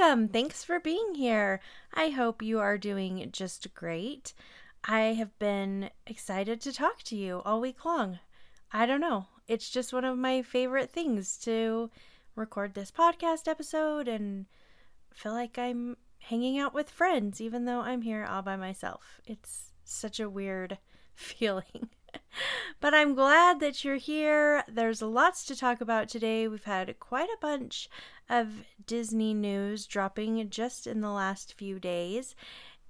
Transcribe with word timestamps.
Welcome! 0.00 0.28
Thanks 0.28 0.64
for 0.64 0.80
being 0.80 1.14
here. 1.14 1.60
I 1.92 2.08
hope 2.08 2.40
you 2.40 2.58
are 2.58 2.78
doing 2.78 3.28
just 3.32 3.74
great. 3.74 4.32
I 4.82 5.00
have 5.12 5.38
been 5.38 5.90
excited 6.06 6.62
to 6.62 6.72
talk 6.72 7.02
to 7.02 7.16
you 7.16 7.42
all 7.44 7.60
week 7.60 7.84
long. 7.84 8.18
I 8.72 8.86
don't 8.86 9.02
know. 9.02 9.26
It's 9.46 9.68
just 9.68 9.92
one 9.92 10.06
of 10.06 10.16
my 10.16 10.40
favorite 10.40 10.90
things 10.90 11.36
to 11.40 11.90
record 12.34 12.72
this 12.72 12.90
podcast 12.90 13.46
episode 13.46 14.08
and 14.08 14.46
feel 15.12 15.32
like 15.32 15.58
I'm 15.58 15.98
hanging 16.18 16.58
out 16.58 16.72
with 16.72 16.88
friends, 16.88 17.38
even 17.38 17.66
though 17.66 17.80
I'm 17.80 18.00
here 18.00 18.24
all 18.24 18.40
by 18.40 18.56
myself. 18.56 19.20
It's 19.26 19.72
such 19.84 20.18
a 20.18 20.30
weird 20.30 20.78
feeling. 21.14 21.90
but 22.80 22.94
I'm 22.94 23.14
glad 23.14 23.60
that 23.60 23.84
you're 23.84 23.96
here. 23.96 24.64
There's 24.66 25.02
lots 25.02 25.44
to 25.44 25.56
talk 25.56 25.82
about 25.82 26.08
today. 26.08 26.48
We've 26.48 26.64
had 26.64 26.98
quite 26.98 27.28
a 27.28 27.38
bunch 27.40 27.90
of 28.30 28.64
Disney 28.86 29.34
news 29.34 29.86
dropping 29.86 30.48
just 30.48 30.86
in 30.86 31.00
the 31.00 31.10
last 31.10 31.54
few 31.58 31.78
days, 31.78 32.34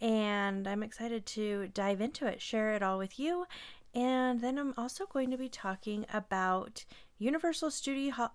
and 0.00 0.68
I'm 0.68 0.82
excited 0.82 1.26
to 1.26 1.68
dive 1.74 2.00
into 2.00 2.26
it, 2.26 2.40
share 2.40 2.72
it 2.72 2.82
all 2.82 2.98
with 2.98 3.18
you. 3.18 3.46
And 3.94 4.40
then 4.40 4.58
I'm 4.58 4.74
also 4.76 5.06
going 5.06 5.30
to 5.32 5.36
be 5.36 5.48
talking 5.48 6.06
about 6.12 6.84
Universal 7.18 7.72
Studio 7.72 8.30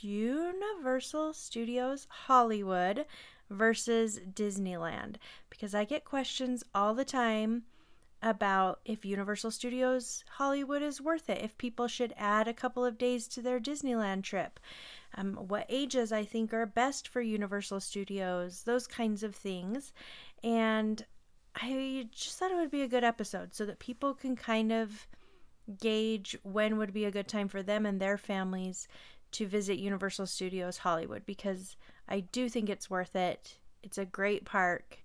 Universal 0.00 1.32
Studios 1.34 2.06
Hollywood 2.08 3.04
versus 3.50 4.20
Disneyland 4.20 5.16
because 5.50 5.74
I 5.74 5.84
get 5.84 6.04
questions 6.04 6.64
all 6.74 6.94
the 6.94 7.04
time 7.04 7.64
about 8.22 8.80
if 8.84 9.04
Universal 9.04 9.52
Studios 9.52 10.24
Hollywood 10.28 10.82
is 10.82 11.00
worth 11.00 11.30
it, 11.30 11.42
if 11.42 11.56
people 11.58 11.86
should 11.86 12.12
add 12.16 12.48
a 12.48 12.54
couple 12.54 12.84
of 12.84 12.98
days 12.98 13.28
to 13.28 13.42
their 13.42 13.60
Disneyland 13.60 14.24
trip, 14.24 14.58
um, 15.14 15.34
what 15.34 15.66
ages 15.68 16.12
I 16.12 16.24
think 16.24 16.52
are 16.52 16.66
best 16.66 17.08
for 17.08 17.20
Universal 17.20 17.80
Studios, 17.80 18.62
those 18.64 18.86
kinds 18.86 19.22
of 19.22 19.34
things. 19.34 19.92
And 20.42 21.04
I 21.54 22.08
just 22.12 22.38
thought 22.38 22.50
it 22.50 22.56
would 22.56 22.70
be 22.70 22.82
a 22.82 22.88
good 22.88 23.04
episode 23.04 23.54
so 23.54 23.64
that 23.66 23.78
people 23.78 24.14
can 24.14 24.36
kind 24.36 24.72
of 24.72 25.06
gauge 25.80 26.36
when 26.42 26.78
would 26.78 26.92
be 26.92 27.04
a 27.04 27.10
good 27.10 27.28
time 27.28 27.48
for 27.48 27.62
them 27.62 27.86
and 27.86 28.00
their 28.00 28.16
families 28.16 28.88
to 29.32 29.46
visit 29.46 29.78
Universal 29.78 30.26
Studios 30.26 30.78
Hollywood 30.78 31.26
because 31.26 31.76
I 32.08 32.20
do 32.20 32.48
think 32.48 32.68
it's 32.68 32.88
worth 32.88 33.14
it. 33.14 33.58
It's 33.82 33.98
a 33.98 34.06
great 34.06 34.44
park 34.44 34.98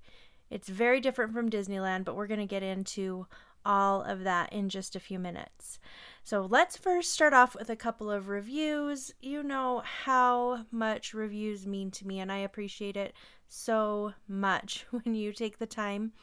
it's 0.53 0.69
very 0.69 0.99
different 0.99 1.33
from 1.33 1.49
Disneyland, 1.49 2.05
but 2.05 2.15
we're 2.15 2.27
going 2.27 2.39
to 2.39 2.45
get 2.45 2.61
into 2.61 3.25
all 3.65 4.03
of 4.03 4.23
that 4.23 4.53
in 4.53 4.69
just 4.69 4.95
a 4.95 4.99
few 4.99 5.17
minutes. 5.17 5.79
So 6.23 6.47
let's 6.49 6.77
first 6.77 7.11
start 7.11 7.33
off 7.33 7.55
with 7.55 7.71
a 7.71 7.75
couple 7.75 8.11
of 8.11 8.27
reviews. 8.27 9.11
You 9.19 9.42
know 9.42 9.81
how 9.83 10.65
much 10.71 11.15
reviews 11.15 11.65
mean 11.65 11.89
to 11.92 12.05
me, 12.05 12.19
and 12.19 12.31
I 12.31 12.37
appreciate 12.37 12.95
it 12.95 13.13
so 13.47 14.13
much 14.27 14.86
when 14.92 15.15
you 15.15 15.33
take 15.33 15.58
the 15.58 15.65
time 15.65 16.13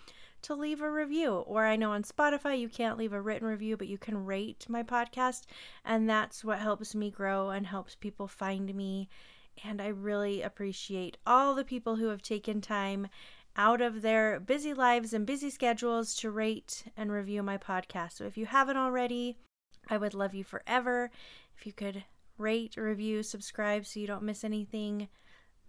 to 0.42 0.54
leave 0.54 0.80
a 0.80 0.90
review. 0.90 1.32
Or 1.32 1.66
I 1.66 1.74
know 1.74 1.90
on 1.90 2.04
Spotify 2.04 2.58
you 2.58 2.68
can't 2.68 2.98
leave 2.98 3.12
a 3.12 3.20
written 3.20 3.48
review, 3.48 3.76
but 3.76 3.88
you 3.88 3.98
can 3.98 4.24
rate 4.24 4.64
my 4.68 4.84
podcast, 4.84 5.46
and 5.84 6.08
that's 6.08 6.44
what 6.44 6.60
helps 6.60 6.94
me 6.94 7.10
grow 7.10 7.50
and 7.50 7.66
helps 7.66 7.96
people 7.96 8.28
find 8.28 8.72
me. 8.74 9.08
And 9.64 9.82
I 9.82 9.88
really 9.88 10.40
appreciate 10.40 11.18
all 11.26 11.54
the 11.54 11.64
people 11.64 11.96
who 11.96 12.06
have 12.06 12.22
taken 12.22 12.60
time 12.60 13.08
out 13.56 13.80
of 13.80 14.02
their 14.02 14.40
busy 14.40 14.72
lives 14.74 15.12
and 15.12 15.26
busy 15.26 15.50
schedules 15.50 16.14
to 16.16 16.30
rate 16.30 16.84
and 16.96 17.10
review 17.10 17.42
my 17.42 17.58
podcast. 17.58 18.12
So 18.12 18.24
if 18.24 18.36
you 18.36 18.46
haven't 18.46 18.76
already, 18.76 19.36
I 19.88 19.96
would 19.96 20.14
love 20.14 20.34
you 20.34 20.44
forever. 20.44 21.10
If 21.56 21.66
you 21.66 21.72
could 21.72 22.04
rate, 22.38 22.76
review, 22.76 23.22
subscribe 23.22 23.86
so 23.86 24.00
you 24.00 24.06
don't 24.06 24.22
miss 24.22 24.44
anything, 24.44 25.08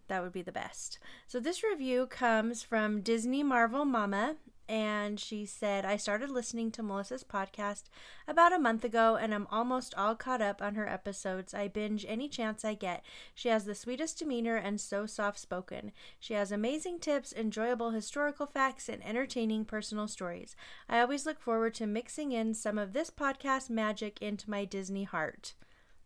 that 0.08 0.22
would 0.22 0.34
be 0.34 0.42
the 0.42 0.52
best. 0.52 1.00
So 1.28 1.40
this 1.40 1.64
review 1.64 2.06
comes 2.08 2.64
from 2.64 3.02
Disney 3.02 3.44
Marvel 3.44 3.86
Mama, 3.86 4.36
and 4.72 5.20
she 5.20 5.46
said, 5.46 5.84
I 5.84 5.98
started 5.98 6.30
listening 6.30 6.72
to 6.72 6.82
Melissa's 6.82 7.26
podcast 7.26 7.90
about 8.26 8.54
a 8.54 8.58
month 8.58 8.86
ago 8.86 9.18
and 9.18 9.34
I'm 9.34 9.46
almost 9.52 9.94
all 9.98 10.16
caught 10.16 10.42
up 10.42 10.62
on 10.62 10.76
her 10.76 10.88
episodes. 10.88 11.54
I 11.54 11.68
binge 11.68 12.06
any 12.08 12.30
chance 12.30 12.64
I 12.64 12.76
get. 12.76 13.04
She 13.36 13.50
has 13.50 13.66
the 13.66 13.76
sweetest 13.76 14.20
demeanor 14.20 14.56
and 14.56 14.80
so 14.80 15.06
soft 15.06 15.40
spoken. 15.40 15.92
She 16.22 16.36
has 16.36 16.54
amazing 16.54 17.00
tips, 17.00 17.34
enjoyable 17.34 17.92
historical 17.92 18.46
facts, 18.46 18.88
and 18.88 19.06
entertaining 19.06 19.66
personal 19.66 20.08
stories. 20.08 20.56
I 20.88 21.02
always 21.02 21.26
look 21.26 21.42
forward 21.42 21.74
to 21.74 21.86
mixing 21.86 22.32
in 22.32 22.54
some 22.54 22.78
of 22.78 22.94
this 22.94 23.10
podcast 23.10 23.70
magic 23.70 24.22
into 24.22 24.50
my 24.50 24.64
Disney 24.64 25.04
heart. 25.04 25.54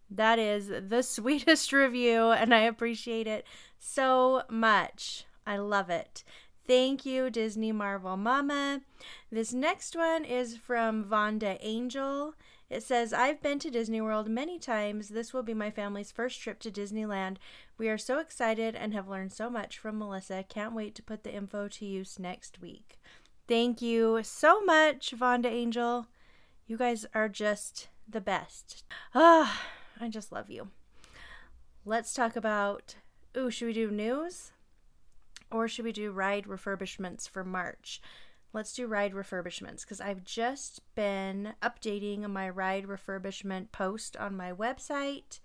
That 0.09 0.39
is 0.39 0.69
the 0.89 1.03
sweetest 1.03 1.71
review, 1.71 2.31
and 2.31 2.51
I 2.51 2.61
appreciate 2.61 3.27
it 3.27 3.45
so 3.77 4.41
much. 4.49 5.25
I 5.45 5.57
love 5.57 5.91
it. 5.91 6.23
Thank 6.67 7.05
you, 7.05 7.29
Disney 7.29 7.71
Marvel 7.71 8.17
Mama. 8.17 8.81
This 9.31 9.53
next 9.53 9.95
one 9.95 10.25
is 10.25 10.57
from 10.57 11.05
Vonda 11.05 11.57
Angel. 11.61 12.33
It 12.69 12.81
says, 12.81 13.13
I've 13.13 13.41
been 13.43 13.59
to 13.59 13.69
Disney 13.69 14.01
World 14.01 14.27
many 14.27 14.57
times. 14.57 15.09
This 15.09 15.31
will 15.31 15.43
be 15.43 15.53
my 15.53 15.69
family's 15.69 16.11
first 16.11 16.41
trip 16.41 16.59
to 16.61 16.71
Disneyland. 16.71 17.37
We 17.77 17.87
are 17.89 17.99
so 17.99 18.17
excited 18.17 18.75
and 18.75 18.93
have 18.93 19.07
learned 19.07 19.31
so 19.31 19.49
much 19.51 19.77
from 19.77 19.99
Melissa. 19.99 20.43
Can't 20.49 20.73
wait 20.73 20.95
to 20.95 21.03
put 21.03 21.23
the 21.23 21.33
info 21.33 21.67
to 21.67 21.85
use 21.85 22.17
next 22.17 22.59
week. 22.59 22.99
Thank 23.47 23.83
you 23.83 24.21
so 24.23 24.61
much, 24.61 25.13
Vonda 25.15 25.45
Angel. 25.45 26.07
You 26.65 26.77
guys 26.77 27.05
are 27.13 27.29
just 27.29 27.89
the 28.09 28.21
best. 28.21 28.83
Ah, 29.13 29.61
I 30.01 30.09
just 30.09 30.31
love 30.31 30.49
you. 30.49 30.69
Let's 31.85 32.11
talk 32.11 32.35
about. 32.35 32.95
Ooh, 33.37 33.51
should 33.51 33.67
we 33.67 33.73
do 33.73 33.91
news? 33.91 34.51
Or 35.51 35.67
should 35.67 35.85
we 35.85 35.91
do 35.91 36.11
ride 36.11 36.45
refurbishments 36.45 37.29
for 37.29 37.43
March? 37.43 38.01
Let's 38.53 38.73
do 38.73 38.87
ride 38.87 39.13
refurbishments 39.13 39.81
because 39.81 39.99
I've 39.99 40.23
just 40.23 40.81
been 40.95 41.53
updating 41.61 42.29
my 42.29 42.49
ride 42.49 42.85
refurbishment 42.85 43.71
post 43.71 44.15
on 44.17 44.37
my 44.37 44.53
website 44.53 45.39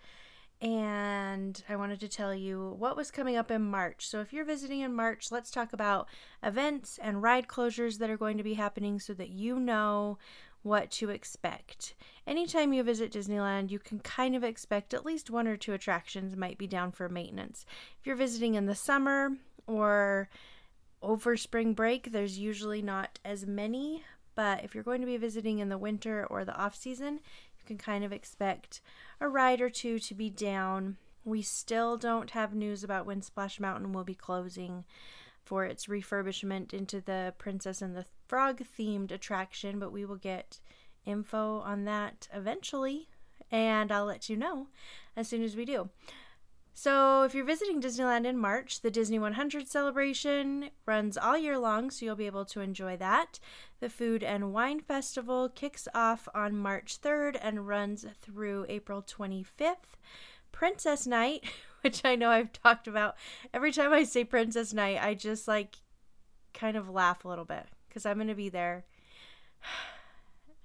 and 0.60 1.62
I 1.68 1.76
wanted 1.76 2.00
to 2.00 2.08
tell 2.08 2.34
you 2.34 2.76
what 2.78 2.96
was 2.96 3.10
coming 3.10 3.36
up 3.36 3.50
in 3.50 3.62
March. 3.62 4.06
So, 4.06 4.20
if 4.20 4.32
you're 4.32 4.44
visiting 4.44 4.80
in 4.80 4.94
March, 4.94 5.32
let's 5.32 5.50
talk 5.50 5.72
about 5.72 6.06
events 6.42 6.98
and 7.02 7.22
ride 7.22 7.48
closures 7.48 7.98
that 7.98 8.10
are 8.10 8.18
going 8.18 8.36
to 8.36 8.44
be 8.44 8.54
happening 8.54 9.00
so 9.00 9.14
that 9.14 9.30
you 9.30 9.58
know 9.58 10.18
what 10.62 10.90
to 10.90 11.08
expect. 11.08 11.94
Anytime 12.26 12.74
you 12.74 12.82
visit 12.82 13.12
Disneyland, 13.12 13.70
you 13.70 13.78
can 13.78 14.00
kind 14.00 14.36
of 14.36 14.44
expect 14.44 14.92
at 14.92 15.06
least 15.06 15.30
one 15.30 15.48
or 15.48 15.56
two 15.56 15.72
attractions 15.72 16.36
might 16.36 16.58
be 16.58 16.66
down 16.66 16.92
for 16.92 17.08
maintenance. 17.08 17.64
If 17.98 18.06
you're 18.06 18.16
visiting 18.16 18.54
in 18.54 18.66
the 18.66 18.74
summer, 18.74 19.30
or 19.70 20.28
over 21.02 21.36
spring 21.36 21.72
break, 21.72 22.12
there's 22.12 22.38
usually 22.38 22.82
not 22.82 23.18
as 23.24 23.46
many. 23.46 24.04
But 24.34 24.64
if 24.64 24.74
you're 24.74 24.84
going 24.84 25.00
to 25.00 25.06
be 25.06 25.16
visiting 25.16 25.58
in 25.58 25.68
the 25.68 25.78
winter 25.78 26.26
or 26.26 26.44
the 26.44 26.56
off 26.56 26.74
season, 26.74 27.14
you 27.58 27.64
can 27.66 27.78
kind 27.78 28.04
of 28.04 28.12
expect 28.12 28.80
a 29.20 29.28
ride 29.28 29.60
or 29.60 29.70
two 29.70 29.98
to 30.00 30.14
be 30.14 30.30
down. 30.30 30.96
We 31.24 31.42
still 31.42 31.96
don't 31.96 32.30
have 32.30 32.54
news 32.54 32.82
about 32.82 33.06
when 33.06 33.22
Splash 33.22 33.60
Mountain 33.60 33.92
will 33.92 34.04
be 34.04 34.14
closing 34.14 34.84
for 35.44 35.64
its 35.64 35.86
refurbishment 35.86 36.72
into 36.72 37.00
the 37.00 37.34
Princess 37.38 37.82
and 37.82 37.96
the 37.96 38.06
Frog 38.26 38.62
themed 38.78 39.10
attraction, 39.10 39.78
but 39.78 39.92
we 39.92 40.04
will 40.04 40.16
get 40.16 40.60
info 41.04 41.58
on 41.60 41.84
that 41.84 42.28
eventually, 42.32 43.08
and 43.50 43.90
I'll 43.90 44.04
let 44.04 44.28
you 44.28 44.36
know 44.36 44.68
as 45.16 45.28
soon 45.28 45.42
as 45.42 45.56
we 45.56 45.64
do. 45.64 45.90
So, 46.72 47.24
if 47.24 47.34
you're 47.34 47.44
visiting 47.44 47.80
Disneyland 47.82 48.24
in 48.24 48.38
March, 48.38 48.80
the 48.80 48.90
Disney 48.90 49.18
100 49.18 49.68
celebration 49.68 50.70
runs 50.86 51.18
all 51.18 51.36
year 51.36 51.58
long, 51.58 51.90
so 51.90 52.06
you'll 52.06 52.16
be 52.16 52.26
able 52.26 52.44
to 52.46 52.60
enjoy 52.60 52.96
that. 52.96 53.38
The 53.80 53.90
Food 53.90 54.22
and 54.22 54.52
Wine 54.52 54.80
Festival 54.80 55.48
kicks 55.48 55.88
off 55.94 56.28
on 56.34 56.56
March 56.56 57.00
3rd 57.02 57.38
and 57.42 57.66
runs 57.66 58.06
through 58.22 58.66
April 58.68 59.02
25th. 59.02 59.96
Princess 60.52 61.06
Night, 61.06 61.44
which 61.82 62.02
I 62.04 62.16
know 62.16 62.30
I've 62.30 62.52
talked 62.52 62.86
about, 62.86 63.16
every 63.52 63.72
time 63.72 63.92
I 63.92 64.04
say 64.04 64.24
Princess 64.24 64.72
Night, 64.72 64.98
I 65.02 65.14
just 65.14 65.48
like 65.48 65.76
kind 66.54 66.76
of 66.76 66.88
laugh 66.88 67.24
a 67.24 67.28
little 67.28 67.44
bit 67.44 67.66
because 67.88 68.06
I'm 68.06 68.16
going 68.16 68.28
to 68.28 68.34
be 68.34 68.48
there. 68.48 68.84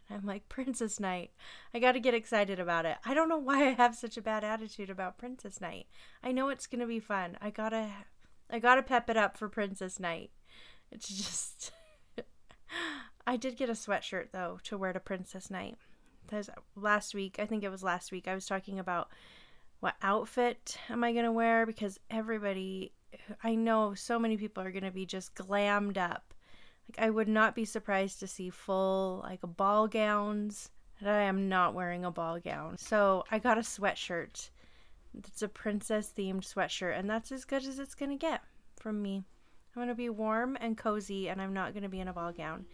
I'm 0.09 0.25
like, 0.25 0.47
Princess 0.49 0.99
Night. 0.99 1.31
I 1.73 1.79
got 1.79 1.93
to 1.93 1.99
get 1.99 2.13
excited 2.13 2.59
about 2.59 2.85
it. 2.85 2.97
I 3.05 3.13
don't 3.13 3.29
know 3.29 3.37
why 3.37 3.67
I 3.67 3.71
have 3.71 3.95
such 3.95 4.17
a 4.17 4.21
bad 4.21 4.43
attitude 4.43 4.89
about 4.89 5.17
Princess 5.17 5.59
Night. 5.59 5.87
I 6.23 6.31
know 6.31 6.49
it's 6.49 6.67
going 6.67 6.81
to 6.81 6.87
be 6.87 6.99
fun. 6.99 7.37
I 7.41 7.49
got 7.49 7.69
to 7.69 7.89
I 8.49 8.59
got 8.59 8.75
to 8.75 8.83
pep 8.83 9.09
it 9.09 9.17
up 9.17 9.37
for 9.37 9.49
Princess 9.49 9.99
Night. 9.99 10.31
It's 10.91 11.07
just 11.07 11.71
I 13.27 13.37
did 13.37 13.57
get 13.57 13.69
a 13.69 13.73
sweatshirt 13.73 14.31
though 14.31 14.59
to 14.63 14.77
wear 14.77 14.93
to 14.93 14.99
Princess 14.99 15.49
Night. 15.49 15.75
Because 16.25 16.49
last 16.75 17.13
week, 17.13 17.37
I 17.39 17.45
think 17.45 17.63
it 17.63 17.69
was 17.69 17.83
last 17.83 18.11
week, 18.11 18.27
I 18.27 18.33
was 18.33 18.47
talking 18.47 18.79
about 18.79 19.09
what 19.79 19.95
outfit 20.01 20.77
am 20.89 21.03
I 21.03 21.11
going 21.11 21.25
to 21.25 21.31
wear 21.31 21.65
because 21.65 21.99
everybody 22.09 22.91
I 23.43 23.55
know 23.55 23.93
so 23.93 24.19
many 24.19 24.37
people 24.37 24.63
are 24.63 24.71
going 24.71 24.83
to 24.83 24.91
be 24.91 25.05
just 25.05 25.35
glammed 25.35 25.97
up. 25.97 26.33
Like 26.89 27.05
I 27.05 27.09
would 27.09 27.27
not 27.27 27.55
be 27.55 27.65
surprised 27.65 28.19
to 28.19 28.27
see 28.27 28.49
full 28.49 29.21
like 29.23 29.41
ball 29.41 29.87
gowns. 29.87 30.69
And 30.99 31.09
I 31.09 31.23
am 31.23 31.49
not 31.49 31.73
wearing 31.73 32.05
a 32.05 32.11
ball 32.11 32.39
gown. 32.39 32.77
So 32.77 33.25
I 33.29 33.39
got 33.39 33.57
a 33.57 33.61
sweatshirt. 33.61 34.49
It's 35.17 35.41
a 35.41 35.47
princess 35.47 36.13
themed 36.17 36.41
sweatshirt 36.41 36.97
and 36.97 37.09
that's 37.09 37.31
as 37.31 37.45
good 37.45 37.65
as 37.65 37.79
it's 37.79 37.95
to 38.11 38.17
get 38.17 38.41
from 38.77 39.01
me. 39.01 39.23
I'm 39.75 39.81
to 39.89 39.95
be 39.95 40.09
warm 40.09 40.57
and 40.61 40.77
cozy 40.77 41.27
and 41.27 41.41
I'm 41.41 41.53
not 41.53 41.73
to 41.83 41.89
be 41.89 41.99
in 41.99 42.07
a 42.07 42.13
ball 42.13 42.31
gown. 42.31 42.65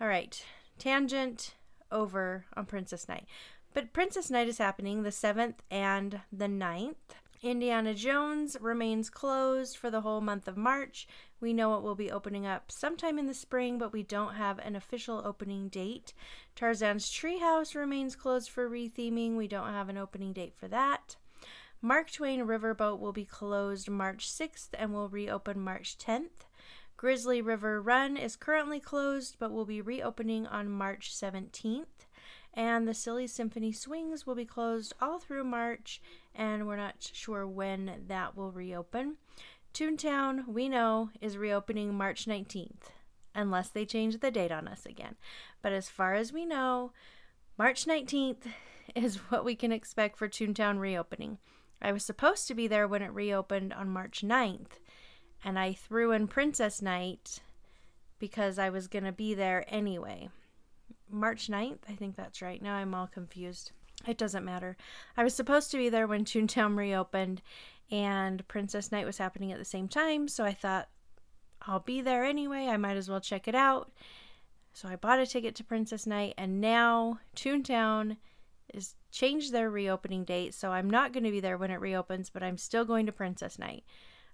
All 0.00 0.08
right. 0.08 0.44
Tangent 0.78 1.54
over 1.90 2.44
on 2.56 2.66
Princess 2.66 3.08
Night. 3.08 3.26
But 3.74 3.92
Princess 3.92 4.30
Night 4.30 4.48
is 4.48 4.58
happening 4.58 5.02
the 5.02 5.10
7th 5.10 5.56
and 5.70 6.20
the 6.30 6.46
9th. 6.46 6.94
Indiana 7.42 7.92
Jones 7.92 8.56
remains 8.60 9.10
closed 9.10 9.76
for 9.76 9.90
the 9.90 10.02
whole 10.02 10.20
month 10.20 10.46
of 10.46 10.56
March. 10.56 11.08
We 11.40 11.52
know 11.52 11.74
it 11.76 11.82
will 11.82 11.96
be 11.96 12.08
opening 12.08 12.46
up 12.46 12.70
sometime 12.70 13.18
in 13.18 13.26
the 13.26 13.34
spring, 13.34 13.78
but 13.78 13.92
we 13.92 14.04
don't 14.04 14.36
have 14.36 14.60
an 14.60 14.76
official 14.76 15.20
opening 15.24 15.68
date. 15.68 16.14
Tarzan's 16.54 17.10
Treehouse 17.10 17.74
remains 17.74 18.14
closed 18.14 18.48
for 18.48 18.70
retheming. 18.70 19.36
We 19.36 19.48
don't 19.48 19.72
have 19.72 19.88
an 19.88 19.98
opening 19.98 20.32
date 20.32 20.54
for 20.56 20.68
that. 20.68 21.16
Mark 21.80 22.12
Twain 22.12 22.46
Riverboat 22.46 23.00
will 23.00 23.12
be 23.12 23.24
closed 23.24 23.90
March 23.90 24.30
6th 24.30 24.68
and 24.74 24.92
will 24.92 25.08
reopen 25.08 25.58
March 25.58 25.98
10th. 25.98 26.46
Grizzly 26.96 27.42
River 27.42 27.82
Run 27.82 28.16
is 28.16 28.36
currently 28.36 28.78
closed 28.78 29.34
but 29.40 29.50
will 29.50 29.64
be 29.64 29.80
reopening 29.80 30.46
on 30.46 30.70
March 30.70 31.12
17th 31.12 32.06
and 32.54 32.86
the 32.86 32.94
Silly 32.94 33.26
Symphony 33.26 33.72
Swings 33.72 34.26
will 34.26 34.34
be 34.34 34.44
closed 34.44 34.94
all 35.00 35.18
through 35.18 35.44
March, 35.44 36.00
and 36.34 36.66
we're 36.66 36.76
not 36.76 37.10
sure 37.12 37.46
when 37.46 38.04
that 38.08 38.36
will 38.36 38.52
reopen. 38.52 39.16
Toontown, 39.72 40.46
we 40.46 40.68
know, 40.68 41.10
is 41.20 41.38
reopening 41.38 41.94
March 41.94 42.26
19th, 42.26 42.90
unless 43.34 43.70
they 43.70 43.86
change 43.86 44.18
the 44.18 44.30
date 44.30 44.52
on 44.52 44.68
us 44.68 44.84
again. 44.84 45.16
But 45.62 45.72
as 45.72 45.88
far 45.88 46.14
as 46.14 46.32
we 46.32 46.44
know, 46.44 46.92
March 47.56 47.86
19th 47.86 48.44
is 48.94 49.16
what 49.30 49.44
we 49.44 49.54
can 49.54 49.72
expect 49.72 50.18
for 50.18 50.28
Toontown 50.28 50.78
reopening. 50.78 51.38
I 51.80 51.92
was 51.92 52.04
supposed 52.04 52.46
to 52.48 52.54
be 52.54 52.68
there 52.68 52.86
when 52.86 53.02
it 53.02 53.12
reopened 53.12 53.72
on 53.72 53.88
March 53.88 54.22
9th, 54.22 54.78
and 55.42 55.58
I 55.58 55.72
threw 55.72 56.12
in 56.12 56.28
Princess 56.28 56.82
Night 56.82 57.40
because 58.18 58.58
I 58.58 58.68
was 58.70 58.86
going 58.86 59.04
to 59.04 59.12
be 59.12 59.34
there 59.34 59.64
anyway. 59.66 60.28
March 61.12 61.48
9th. 61.48 61.78
I 61.88 61.94
think 61.94 62.16
that's 62.16 62.42
right. 62.42 62.60
Now 62.60 62.74
I'm 62.74 62.94
all 62.94 63.06
confused. 63.06 63.72
It 64.06 64.18
doesn't 64.18 64.44
matter. 64.44 64.76
I 65.16 65.24
was 65.24 65.34
supposed 65.34 65.70
to 65.70 65.76
be 65.76 65.88
there 65.88 66.06
when 66.06 66.24
Toontown 66.24 66.76
reopened, 66.76 67.42
and 67.90 68.46
Princess 68.48 68.90
Night 68.90 69.06
was 69.06 69.18
happening 69.18 69.52
at 69.52 69.58
the 69.58 69.64
same 69.64 69.88
time, 69.88 70.28
so 70.28 70.44
I 70.44 70.52
thought 70.52 70.88
I'll 71.62 71.80
be 71.80 72.00
there 72.00 72.24
anyway. 72.24 72.66
I 72.66 72.76
might 72.76 72.96
as 72.96 73.08
well 73.08 73.20
check 73.20 73.46
it 73.46 73.54
out. 73.54 73.92
So 74.72 74.88
I 74.88 74.96
bought 74.96 75.20
a 75.20 75.26
ticket 75.26 75.54
to 75.56 75.64
Princess 75.64 76.06
Night, 76.06 76.34
and 76.38 76.60
now 76.60 77.20
Toontown 77.36 78.16
is 78.72 78.94
changed 79.10 79.52
their 79.52 79.70
reopening 79.70 80.24
date, 80.24 80.54
so 80.54 80.70
I'm 80.70 80.88
not 80.88 81.12
going 81.12 81.24
to 81.24 81.30
be 81.30 81.40
there 81.40 81.58
when 81.58 81.70
it 81.70 81.80
reopens, 81.80 82.30
but 82.30 82.42
I'm 82.42 82.56
still 82.56 82.84
going 82.84 83.06
to 83.06 83.12
Princess 83.12 83.58
Night. 83.58 83.84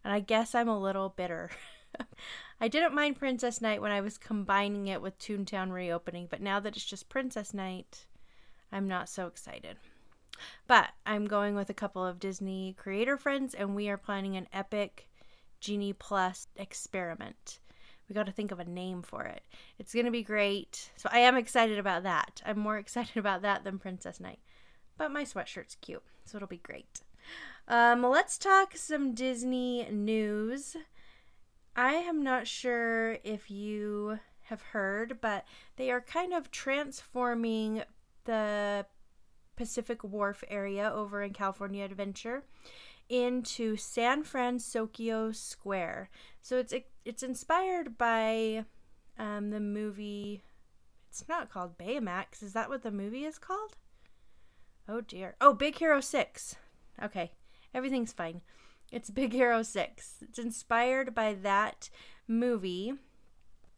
And 0.04 0.12
I 0.12 0.20
guess 0.20 0.54
I'm 0.54 0.69
a 0.69 0.78
little 0.78 1.08
bitter. 1.08 1.50
I 2.61 2.69
didn't 2.69 2.94
mind 2.94 3.19
Princess 3.19 3.61
Night 3.61 3.81
when 3.81 3.93
I 3.93 4.00
was 4.00 4.19
combining 4.19 4.87
it 4.87 5.00
with 5.00 5.19
Toontown 5.19 5.73
reopening, 5.73 6.26
but 6.29 6.40
now 6.40 6.61
that 6.61 6.76
it's 6.76 6.85
just 6.85 7.08
Princess 7.08 7.55
Night, 7.55 8.06
I'm 8.73 8.88
not 8.88 9.08
so 9.08 9.26
excited. 9.26 9.76
But 10.67 10.90
I'm 11.06 11.26
going 11.26 11.55
with 11.55 11.70
a 11.70 11.75
couple 11.75 12.05
of 12.05 12.20
Disney 12.20 12.75
creator 12.79 13.17
friends, 13.17 13.55
and 13.55 13.75
we 13.75 13.88
are 13.88 13.96
planning 13.96 14.37
an 14.37 14.49
epic 14.52 15.08
Genie 15.61 15.93
Plus 15.93 16.46
experiment. 16.56 17.61
We 18.08 18.14
got 18.14 18.26
to 18.26 18.32
think 18.32 18.52
of 18.52 18.58
a 18.58 18.64
name 18.64 19.02
for 19.02 19.25
it. 19.25 19.43
It's 19.79 19.93
going 19.93 20.06
to 20.06 20.11
be 20.11 20.23
great. 20.23 20.90
So 20.96 21.08
I 21.12 21.19
am 21.19 21.37
excited 21.37 21.79
about 21.79 22.05
that. 22.05 22.40
I'm 22.44 22.58
more 22.58 22.79
excited 22.79 23.17
about 23.17 23.43
that 23.43 23.64
than 23.64 23.79
Princess 23.79 24.20
Night. 24.20 24.40
But 24.96 25.12
my 25.12 25.25
sweatshirt's 25.25 25.76
cute, 25.81 26.02
so 26.25 26.37
it'll 26.37 26.49
be 26.49 26.58
great. 26.58 27.02
Um, 27.69 28.02
let's 28.02 28.38
talk 28.38 28.76
some 28.76 29.14
Disney 29.14 29.87
news. 29.90 30.76
I 31.78 31.92
am 31.92 32.25
not 32.25 32.48
sure 32.48 33.19
if 33.22 33.52
you 33.52 34.19
have 34.46 34.60
heard, 34.60 35.20
but 35.20 35.44
they 35.76 35.92
are 35.92 36.00
kind 36.00 36.34
of 36.34 36.50
transforming 36.50 37.84
the 38.25 38.84
Pacific 39.54 40.02
Wharf 40.02 40.42
area 40.48 40.90
over 40.92 41.22
in 41.22 41.32
California 41.32 41.84
Adventure 41.84 42.42
into 43.08 43.76
San 43.76 44.25
Fransokyo 44.25 45.32
Square. 45.32 46.10
So 46.42 46.58
it's 46.58 46.75
it's 47.04 47.22
inspired 47.22 47.96
by 47.96 48.64
um, 49.16 49.50
the 49.50 49.60
movie. 49.60 50.42
It's 51.08 51.28
not 51.28 51.48
called 51.48 51.78
Baymax. 51.78 52.42
Is 52.42 52.54
that 52.54 52.69
what 52.69 52.82
the 52.82 52.90
movie 52.90 53.25
is 53.25 53.38
called? 53.38 53.76
Oh 54.88 55.00
dear. 55.00 55.36
Oh, 55.40 55.54
Big 55.54 55.78
Hero 55.78 56.00
Six. 56.00 56.56
Okay, 57.00 57.30
everything's 57.72 58.12
fine. 58.12 58.40
It's 58.90 59.11
Big 59.11 59.35
Hero 59.35 59.62
6. 59.62 60.14
It's 60.23 60.38
inspired 60.38 61.14
by 61.14 61.35
that 61.35 61.90
movie 62.26 62.94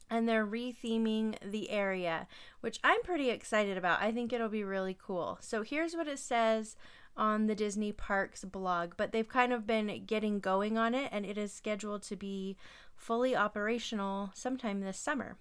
and 0.08 0.28
they're 0.28 0.46
retheming 0.46 1.36
the 1.42 1.70
area, 1.70 2.28
which 2.60 2.78
I'm 2.84 3.02
pretty 3.02 3.30
excited 3.30 3.76
about. 3.76 4.00
I 4.00 4.12
think 4.12 4.32
it'll 4.32 4.48
be 4.48 4.64
really 4.64 4.96
cool. 5.00 5.38
So 5.40 5.62
here's 5.62 5.94
what 5.94 6.06
it 6.06 6.20
says 6.20 6.76
on 7.16 7.46
the 7.46 7.56
Disney 7.56 7.90
Parks 7.90 8.44
blog, 8.44 8.92
but 8.96 9.10
they've 9.10 9.28
kind 9.28 9.52
of 9.52 9.66
been 9.66 10.04
getting 10.06 10.38
going 10.38 10.78
on 10.78 10.94
it 10.94 11.08
and 11.12 11.26
it 11.26 11.36
is 11.36 11.52
scheduled 11.52 12.02
to 12.02 12.14
be 12.14 12.56
fully 12.94 13.34
operational 13.34 14.30
sometime 14.34 14.80
this 14.80 14.98
summer. 14.98 15.36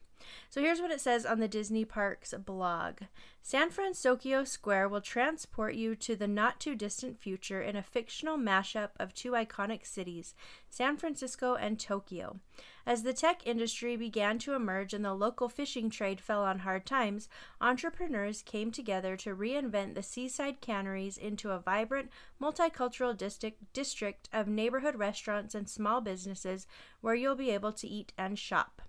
So 0.49 0.61
here's 0.61 0.81
what 0.81 0.91
it 0.91 1.01
says 1.01 1.25
on 1.25 1.39
the 1.39 1.47
Disney 1.47 1.85
Parks 1.85 2.33
blog 2.33 3.01
San 3.41 3.71
Fransokyo 3.71 4.45
Square 4.45 4.89
will 4.89 5.01
transport 5.01 5.73
you 5.73 5.95
to 5.95 6.15
the 6.15 6.27
not 6.27 6.59
too 6.59 6.75
distant 6.75 7.17
future 7.17 7.61
in 7.61 7.75
a 7.75 7.81
fictional 7.81 8.37
mashup 8.37 8.89
of 8.99 9.13
two 9.13 9.31
iconic 9.31 9.85
cities, 9.85 10.35
San 10.69 10.97
Francisco 10.97 11.55
and 11.55 11.79
Tokyo. 11.79 12.39
As 12.85 13.03
the 13.03 13.13
tech 13.13 13.45
industry 13.47 13.95
began 13.95 14.39
to 14.39 14.53
emerge 14.53 14.93
and 14.93 15.05
the 15.05 15.13
local 15.13 15.47
fishing 15.47 15.89
trade 15.89 16.19
fell 16.19 16.43
on 16.43 16.59
hard 16.59 16.85
times, 16.85 17.29
entrepreneurs 17.61 18.41
came 18.41 18.71
together 18.71 19.15
to 19.17 19.35
reinvent 19.35 19.95
the 19.95 20.03
seaside 20.03 20.59
canneries 20.59 21.17
into 21.17 21.51
a 21.51 21.59
vibrant, 21.59 22.09
multicultural 22.41 23.15
district, 23.15 23.73
district 23.73 24.27
of 24.33 24.47
neighborhood 24.47 24.95
restaurants 24.95 25.55
and 25.55 25.69
small 25.69 26.01
businesses 26.01 26.67
where 27.01 27.15
you'll 27.15 27.35
be 27.35 27.51
able 27.51 27.73
to 27.73 27.87
eat 27.87 28.11
and 28.17 28.37
shop. 28.37 28.81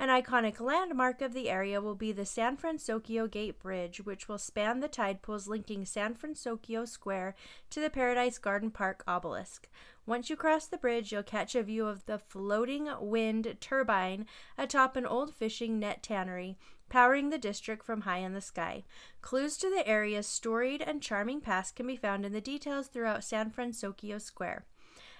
An 0.00 0.10
iconic 0.10 0.60
landmark 0.60 1.20
of 1.20 1.34
the 1.34 1.50
area 1.50 1.80
will 1.80 1.96
be 1.96 2.12
the 2.12 2.24
San 2.24 2.56
Fransokyo 2.56 3.28
Gate 3.28 3.58
Bridge, 3.58 4.00
which 4.00 4.28
will 4.28 4.38
span 4.38 4.78
the 4.78 4.86
tide 4.86 5.22
pools 5.22 5.48
linking 5.48 5.84
San 5.84 6.14
Fransokyo 6.14 6.86
Square 6.86 7.34
to 7.70 7.80
the 7.80 7.90
Paradise 7.90 8.38
Garden 8.38 8.70
Park 8.70 9.02
obelisk. 9.08 9.68
Once 10.06 10.30
you 10.30 10.36
cross 10.36 10.66
the 10.66 10.78
bridge, 10.78 11.10
you'll 11.10 11.24
catch 11.24 11.56
a 11.56 11.64
view 11.64 11.84
of 11.88 12.06
the 12.06 12.16
floating 12.16 12.88
wind 13.00 13.56
turbine 13.60 14.26
atop 14.56 14.94
an 14.94 15.04
old 15.04 15.34
fishing 15.34 15.80
net 15.80 16.00
tannery, 16.00 16.56
powering 16.88 17.30
the 17.30 17.36
district 17.36 17.84
from 17.84 18.02
high 18.02 18.18
in 18.18 18.34
the 18.34 18.40
sky. 18.40 18.84
Clues 19.20 19.56
to 19.56 19.68
the 19.68 19.86
area's 19.86 20.28
storied 20.28 20.80
and 20.80 21.02
charming 21.02 21.40
past 21.40 21.74
can 21.74 21.88
be 21.88 21.96
found 21.96 22.24
in 22.24 22.32
the 22.32 22.40
details 22.40 22.86
throughout 22.86 23.24
San 23.24 23.50
Fransokyo 23.50 24.20
Square. 24.20 24.64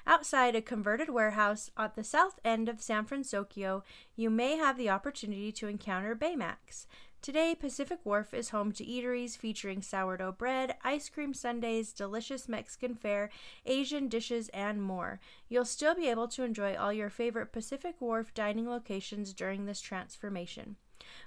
Outside 0.07 0.55
a 0.55 0.63
converted 0.63 1.11
warehouse 1.11 1.71
at 1.77 1.95
the 1.95 2.05
south 2.05 2.41
end 2.45 2.69
of 2.69 2.81
San 2.81 3.05
Fransokyo, 3.05 3.83
you 4.17 4.31
may 4.31 4.57
have 4.57 4.77
the 4.77 4.91
opportunity 4.91 5.53
to 5.53 5.69
encounter 5.69 6.17
Baymax. 6.17 6.87
Today, 7.21 7.57
Pacific 7.59 7.99
Wharf 8.05 8.33
is 8.33 8.51
home 8.51 8.71
to 8.73 8.87
eateries 8.87 9.37
featuring 9.37 9.83
sourdough 9.83 10.33
bread, 10.33 10.77
ice 10.85 11.09
cream 11.09 11.35
sundaes, 11.35 11.93
delicious 11.93 12.49
Mexican 12.49 12.95
fare, 12.95 13.29
Asian 13.67 14.09
dishes, 14.09 14.49
and 14.51 14.81
more. 14.81 15.21
You'll 15.49 15.65
still 15.65 15.97
be 15.97 16.09
able 16.09 16.29
to 16.29 16.45
enjoy 16.45 16.77
all 16.77 16.93
your 16.93 17.11
favorite 17.11 17.53
Pacific 17.53 17.97
Wharf 18.01 18.33
dining 18.35 18.69
locations 18.69 19.33
during 19.33 19.67
this 19.67 19.81
transformation. 19.81 20.77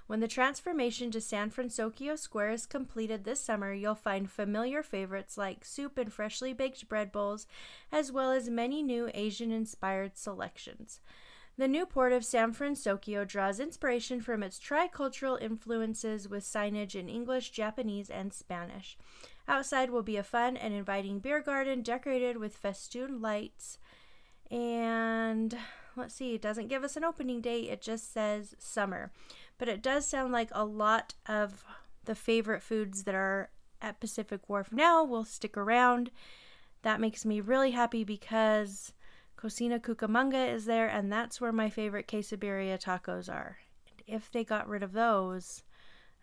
When 0.06 0.20
the 0.20 0.28
transformation 0.28 1.10
to 1.10 1.20
San 1.20 1.50
Fransokyo 1.50 2.18
Square 2.18 2.50
is 2.52 2.66
completed 2.66 3.24
this 3.24 3.40
summer, 3.40 3.72
you'll 3.72 3.94
find 3.94 4.30
familiar 4.30 4.82
favorites 4.82 5.38
like 5.38 5.64
soup 5.64 5.98
and 5.98 6.12
freshly 6.12 6.52
baked 6.52 6.88
bread 6.88 7.12
bowls, 7.12 7.46
as 7.90 8.12
well 8.12 8.30
as 8.32 8.50
many 8.50 8.82
new 8.82 9.10
Asian 9.14 9.50
inspired 9.50 10.16
selections. 10.16 11.00
The 11.58 11.68
new 11.68 11.84
port 11.84 12.12
of 12.12 12.24
San 12.24 12.54
Fransokyo 12.54 13.26
draws 13.26 13.60
inspiration 13.60 14.22
from 14.22 14.42
its 14.42 14.58
tricultural 14.58 15.40
influences 15.40 16.28
with 16.28 16.44
signage 16.44 16.94
in 16.94 17.10
English, 17.10 17.50
Japanese, 17.50 18.08
and 18.08 18.32
Spanish. 18.32 18.96
Outside 19.46 19.90
will 19.90 20.02
be 20.02 20.16
a 20.16 20.22
fun 20.22 20.56
and 20.56 20.72
inviting 20.72 21.18
beer 21.18 21.40
garden 21.40 21.82
decorated 21.82 22.38
with 22.38 22.56
festoon 22.56 23.20
lights. 23.20 23.78
And 24.50 25.56
let's 25.94 26.14
see, 26.14 26.34
it 26.34 26.42
doesn't 26.42 26.68
give 26.68 26.84
us 26.84 26.96
an 26.96 27.04
opening 27.04 27.40
date, 27.40 27.68
it 27.68 27.82
just 27.82 28.12
says 28.12 28.54
summer. 28.58 29.12
But 29.62 29.68
it 29.68 29.80
does 29.80 30.04
sound 30.04 30.32
like 30.32 30.48
a 30.50 30.64
lot 30.64 31.14
of 31.24 31.64
the 32.04 32.16
favorite 32.16 32.64
foods 32.64 33.04
that 33.04 33.14
are 33.14 33.48
at 33.80 34.00
Pacific 34.00 34.48
Wharf 34.48 34.72
now 34.72 35.04
will 35.04 35.22
stick 35.22 35.56
around. 35.56 36.10
That 36.82 37.00
makes 37.00 37.24
me 37.24 37.40
really 37.40 37.70
happy 37.70 38.02
because 38.02 38.92
Cocina 39.36 39.78
Cucamonga 39.78 40.52
is 40.52 40.64
there, 40.64 40.88
and 40.88 41.12
that's 41.12 41.40
where 41.40 41.52
my 41.52 41.70
favorite 41.70 42.08
quesabirria 42.08 42.76
tacos 42.76 43.32
are. 43.32 43.58
And 43.88 44.02
if 44.04 44.32
they 44.32 44.42
got 44.42 44.68
rid 44.68 44.82
of 44.82 44.94
those, 44.94 45.62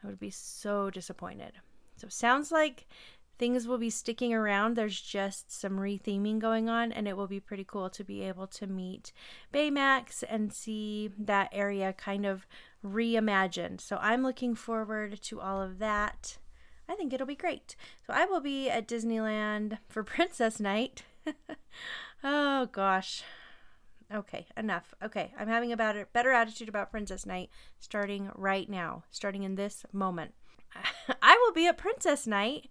I 0.04 0.08
would 0.08 0.20
be 0.20 0.32
so 0.32 0.90
disappointed. 0.90 1.54
So 1.96 2.10
sounds 2.10 2.52
like 2.52 2.88
things 3.40 3.66
will 3.66 3.78
be 3.78 3.90
sticking 3.90 4.34
around. 4.34 4.76
There's 4.76 5.00
just 5.00 5.52
some 5.52 5.78
retheming 5.78 6.40
going 6.40 6.68
on, 6.70 6.92
and 6.92 7.08
it 7.08 7.16
will 7.16 7.28
be 7.28 7.40
pretty 7.40 7.64
cool 7.64 7.90
to 7.90 8.04
be 8.04 8.22
able 8.22 8.46
to 8.48 8.68
meet 8.68 9.14
Baymax 9.54 10.24
and 10.30 10.54
see 10.54 11.10
that 11.18 11.50
area 11.54 11.94
kind 11.94 12.26
of 12.26 12.46
reimagined. 12.86 13.80
So 13.82 13.98
I'm 14.02 14.24
looking 14.24 14.54
forward 14.56 15.22
to 15.24 15.40
all 15.40 15.62
of 15.62 15.80
that. 15.80 16.38
I 16.90 16.96
think 16.96 17.14
it'll 17.14 17.26
be 17.26 17.36
great. 17.36 17.76
So 18.06 18.14
I 18.14 18.26
will 18.26 18.42
be 18.42 18.70
at 18.70 18.88
Disneyland 18.88 19.78
for 19.88 20.04
Princess 20.04 20.60
Night. 20.60 21.04
oh 22.24 22.68
gosh. 22.68 23.24
Okay, 24.14 24.48
enough. 24.58 24.94
Okay, 25.04 25.34
I'm 25.40 25.48
having 25.48 25.72
a 25.72 25.78
better, 25.78 26.08
better 26.12 26.32
attitude 26.32 26.68
about 26.68 26.92
Princess 26.92 27.26
Night 27.26 27.50
starting 27.80 28.32
right 28.36 28.68
now, 28.68 29.04
starting 29.12 29.44
in 29.44 29.56
this 29.56 29.86
moment. 29.94 30.34
I 31.22 31.38
will 31.38 31.54
be 31.54 31.68
at 31.68 31.78
Princess 31.78 32.28
Night 32.28 32.70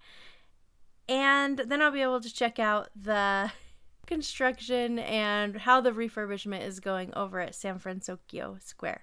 and 1.08 1.58
then 1.58 1.80
I'll 1.82 1.90
be 1.90 2.02
able 2.02 2.20
to 2.20 2.32
check 2.32 2.58
out 2.58 2.88
the 2.94 3.50
construction 4.06 4.98
and 4.98 5.56
how 5.56 5.80
the 5.80 5.92
refurbishment 5.92 6.66
is 6.66 6.80
going 6.80 7.12
over 7.14 7.40
at 7.40 7.54
San 7.54 7.78
Fransokyo 7.78 8.62
Square. 8.62 9.02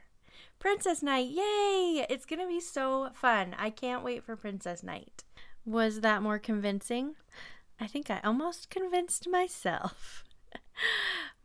Princess 0.60 1.04
Night, 1.04 1.30
yay! 1.30 2.06
It's 2.10 2.26
gonna 2.26 2.48
be 2.48 2.60
so 2.60 3.10
fun. 3.14 3.56
I 3.58 3.70
can't 3.70 4.04
wait 4.04 4.24
for 4.24 4.36
Princess 4.36 4.84
Night. 4.84 5.24
Was 5.66 6.02
that 6.02 6.22
more 6.22 6.40
convincing? 6.40 7.16
I 7.80 7.88
think 7.88 8.10
I 8.10 8.22
almost 8.24 8.70
convinced 8.70 9.28
myself. 9.28 10.24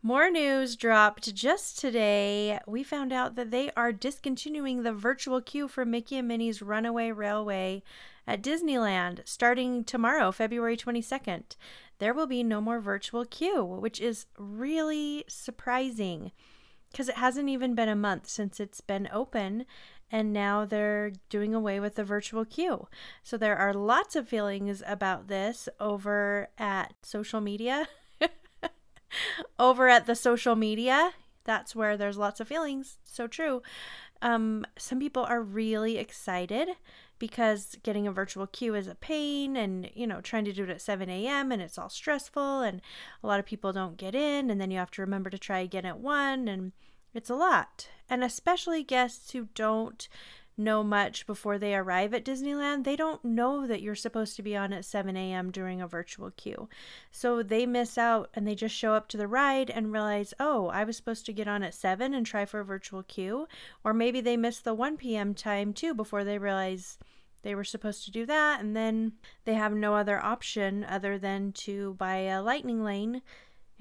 More 0.03 0.31
news 0.31 0.75
dropped 0.75 1.33
just 1.35 1.77
today. 1.77 2.59
We 2.65 2.83
found 2.83 3.13
out 3.13 3.35
that 3.35 3.51
they 3.51 3.69
are 3.77 3.91
discontinuing 3.91 4.81
the 4.81 4.93
virtual 4.93 5.41
queue 5.41 5.67
for 5.67 5.85
Mickey 5.85 6.17
and 6.17 6.27
Minnie's 6.27 6.61
Runaway 6.61 7.11
Railway 7.11 7.83
at 8.27 8.41
Disneyland 8.41 9.21
starting 9.25 9.83
tomorrow, 9.83 10.31
February 10.31 10.77
22nd. 10.77 11.55
There 11.99 12.13
will 12.13 12.27
be 12.27 12.43
no 12.43 12.61
more 12.61 12.79
virtual 12.79 13.25
queue, 13.25 13.63
which 13.63 13.99
is 13.99 14.25
really 14.37 15.23
surprising 15.27 16.31
because 16.91 17.09
it 17.09 17.15
hasn't 17.15 17.49
even 17.49 17.75
been 17.75 17.89
a 17.89 17.95
month 17.95 18.27
since 18.27 18.59
it's 18.59 18.81
been 18.81 19.07
open 19.13 19.65
and 20.11 20.33
now 20.33 20.65
they're 20.65 21.13
doing 21.29 21.55
away 21.55 21.79
with 21.79 21.95
the 21.95 22.03
virtual 22.03 22.43
queue. 22.43 22.87
So 23.23 23.37
there 23.37 23.55
are 23.55 23.73
lots 23.73 24.15
of 24.15 24.27
feelings 24.27 24.83
about 24.85 25.27
this 25.27 25.69
over 25.79 26.49
at 26.57 26.93
social 27.01 27.39
media. 27.39 27.87
over 29.59 29.87
at 29.87 30.05
the 30.05 30.15
social 30.15 30.55
media, 30.55 31.11
that's 31.45 31.75
where 31.75 31.95
there's 31.95 32.17
lots 32.17 32.39
of 32.39 32.47
feelings. 32.47 32.97
So 33.03 33.25
true. 33.27 33.61
Um, 34.21 34.65
some 34.77 34.99
people 34.99 35.23
are 35.23 35.41
really 35.41 35.97
excited 35.97 36.69
because 37.21 37.77
getting 37.83 38.07
a 38.07 38.11
virtual 38.11 38.47
queue 38.47 38.73
is 38.73 38.87
a 38.87 38.95
pain 38.95 39.55
and 39.55 39.91
you 39.93 40.07
know 40.07 40.21
trying 40.21 40.43
to 40.43 40.51
do 40.51 40.63
it 40.63 40.69
at 40.71 40.81
7 40.81 41.07
a.m 41.07 41.51
and 41.51 41.61
it's 41.61 41.77
all 41.77 41.87
stressful 41.87 42.61
and 42.61 42.81
a 43.23 43.27
lot 43.27 43.39
of 43.39 43.45
people 43.45 43.71
don't 43.71 43.95
get 43.95 44.15
in 44.15 44.49
and 44.49 44.59
then 44.59 44.71
you 44.71 44.79
have 44.79 44.89
to 44.89 45.03
remember 45.03 45.29
to 45.29 45.37
try 45.37 45.59
again 45.59 45.85
at 45.85 45.99
1 45.99 46.47
and 46.47 46.71
it's 47.13 47.29
a 47.29 47.35
lot. 47.35 47.89
And 48.09 48.23
especially 48.23 48.83
guests 48.83 49.31
who 49.31 49.47
don't 49.53 50.07
know 50.57 50.83
much 50.83 51.25
before 51.25 51.57
they 51.57 51.75
arrive 51.75 52.13
at 52.13 52.25
Disneyland, 52.25 52.83
they 52.83 52.95
don't 52.95 53.23
know 53.23 53.65
that 53.67 53.81
you're 53.81 53.95
supposed 53.95 54.35
to 54.35 54.43
be 54.43 54.55
on 54.55 54.73
at 54.73 54.85
7 54.85 55.15
a.m. 55.15 55.51
during 55.51 55.81
a 55.81 55.87
virtual 55.87 56.31
queue. 56.31 56.69
So 57.11 57.41
they 57.43 57.65
miss 57.65 57.97
out 57.97 58.29
and 58.33 58.47
they 58.47 58.55
just 58.55 58.75
show 58.75 58.93
up 58.93 59.07
to 59.09 59.17
the 59.17 59.27
ride 59.27 59.69
and 59.69 59.91
realize, 59.91 60.33
oh, 60.39 60.67
I 60.67 60.83
was 60.83 60.97
supposed 60.97 61.25
to 61.27 61.33
get 61.33 61.47
on 61.47 61.63
at 61.63 61.73
7 61.73 62.13
and 62.13 62.25
try 62.25 62.45
for 62.45 62.59
a 62.59 62.65
virtual 62.65 63.03
queue. 63.03 63.47
Or 63.83 63.93
maybe 63.93 64.21
they 64.21 64.37
miss 64.37 64.59
the 64.59 64.73
1 64.73 64.97
p.m. 64.97 65.33
time 65.33 65.73
too 65.73 65.93
before 65.93 66.23
they 66.23 66.37
realize 66.37 66.97
they 67.43 67.55
were 67.55 67.63
supposed 67.63 68.05
to 68.05 68.11
do 68.11 68.25
that. 68.25 68.61
And 68.61 68.75
then 68.75 69.13
they 69.45 69.53
have 69.55 69.73
no 69.73 69.95
other 69.95 70.19
option 70.19 70.83
other 70.83 71.17
than 71.17 71.51
to 71.53 71.95
buy 71.95 72.17
a 72.17 72.41
lightning 72.41 72.83
lane 72.83 73.21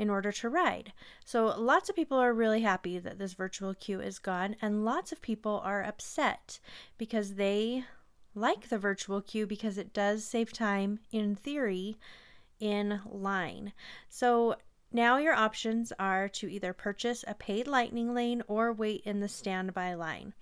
in 0.01 0.09
order 0.09 0.33
to 0.33 0.49
ride. 0.49 0.95
So 1.27 1.55
lots 1.59 1.91
of 1.91 1.95
people 1.95 2.17
are 2.17 2.33
really 2.33 2.63
happy 2.63 2.99
that 2.99 3.19
this 3.19 3.35
virtual 3.35 3.75
queue 3.75 4.01
is 4.01 4.19
gone, 4.19 4.57
and 4.63 4.83
lots 4.83 5.13
of 5.13 5.21
people 5.21 5.61
are 5.63 5.85
upset 5.85 6.59
because 6.97 7.35
they 7.35 7.85
like 8.35 8.71
the 8.71 8.79
virtual 8.79 9.21
queue 9.21 9.47
because 9.47 9.77
it 9.77 9.93
does 9.93 10.25
save 10.25 10.55
time 10.55 11.01
in 11.13 11.37
theory 11.37 11.99
in 12.59 13.03
line. 13.05 13.75
So 14.09 14.57
now 14.91 15.19
your 15.19 15.35
options 15.35 15.93
are 15.99 16.31
to 16.31 16.51
either 16.51 16.73
purchase 16.73 17.23
a 17.29 17.35
paid 17.35 17.67
lightning 17.67 18.15
lane 18.15 18.43
or 18.49 18.73
wait 18.73 19.03
in 19.05 19.21
the 19.21 19.29
standby 19.29 19.93
line. 19.95 20.33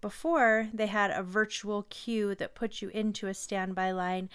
Before, 0.00 0.68
they 0.74 0.88
had 0.88 1.12
a 1.12 1.22
virtual 1.22 1.86
queue 1.88 2.34
that 2.34 2.56
put 2.56 2.82
you 2.82 2.88
into 2.88 3.28
a 3.28 3.34
standby 3.34 3.92
line, 3.92 4.30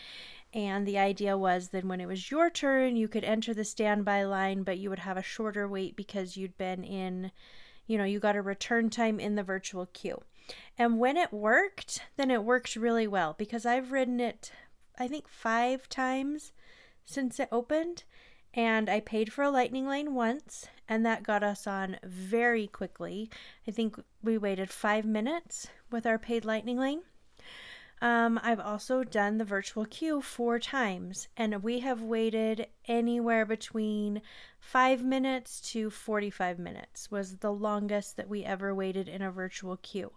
and 0.53 0.85
the 0.85 0.97
idea 0.97 1.37
was 1.37 1.69
that 1.69 1.85
when 1.85 2.01
it 2.01 2.07
was 2.07 2.29
your 2.29 2.49
turn, 2.49 2.97
you 2.97 3.07
could 3.07 3.23
enter 3.23 3.53
the 3.53 3.63
standby 3.63 4.23
line, 4.23 4.63
but 4.63 4.77
you 4.77 4.89
would 4.89 4.99
have 4.99 5.17
a 5.17 5.23
shorter 5.23 5.67
wait 5.67 5.95
because 5.95 6.35
you'd 6.35 6.57
been 6.57 6.83
in, 6.83 7.31
you 7.87 7.97
know, 7.97 8.03
you 8.03 8.19
got 8.19 8.35
a 8.35 8.41
return 8.41 8.89
time 8.89 9.19
in 9.19 9.35
the 9.35 9.43
virtual 9.43 9.85
queue. 9.85 10.21
And 10.77 10.99
when 10.99 11.15
it 11.15 11.31
worked, 11.31 12.01
then 12.17 12.29
it 12.29 12.43
worked 12.43 12.75
really 12.75 13.07
well 13.07 13.33
because 13.37 13.65
I've 13.65 13.93
ridden 13.93 14.19
it, 14.19 14.51
I 14.99 15.07
think, 15.07 15.29
five 15.29 15.87
times 15.87 16.51
since 17.05 17.39
it 17.39 17.47
opened. 17.51 18.03
And 18.53 18.89
I 18.89 18.99
paid 18.99 19.31
for 19.31 19.43
a 19.43 19.49
lightning 19.49 19.87
lane 19.87 20.13
once, 20.13 20.67
and 20.89 21.05
that 21.05 21.23
got 21.23 21.41
us 21.43 21.65
on 21.65 21.97
very 22.03 22.67
quickly. 22.67 23.29
I 23.65 23.71
think 23.71 23.97
we 24.21 24.37
waited 24.37 24.69
five 24.69 25.05
minutes 25.05 25.67
with 25.89 26.05
our 26.05 26.19
paid 26.19 26.43
lightning 26.43 26.77
lane. 26.77 27.03
Um, 28.01 28.39
I've 28.41 28.59
also 28.59 29.03
done 29.03 29.37
the 29.37 29.45
virtual 29.45 29.85
queue 29.85 30.21
four 30.21 30.57
times, 30.57 31.27
and 31.37 31.61
we 31.61 31.81
have 31.81 32.01
waited 32.01 32.65
anywhere 32.87 33.45
between 33.45 34.23
five 34.59 35.03
minutes 35.03 35.61
to 35.71 35.91
45 35.91 36.57
minutes, 36.57 37.11
was 37.11 37.37
the 37.37 37.53
longest 37.53 38.17
that 38.17 38.27
we 38.27 38.43
ever 38.43 38.73
waited 38.73 39.07
in 39.07 39.21
a 39.21 39.31
virtual 39.31 39.77
queue, 39.77 40.11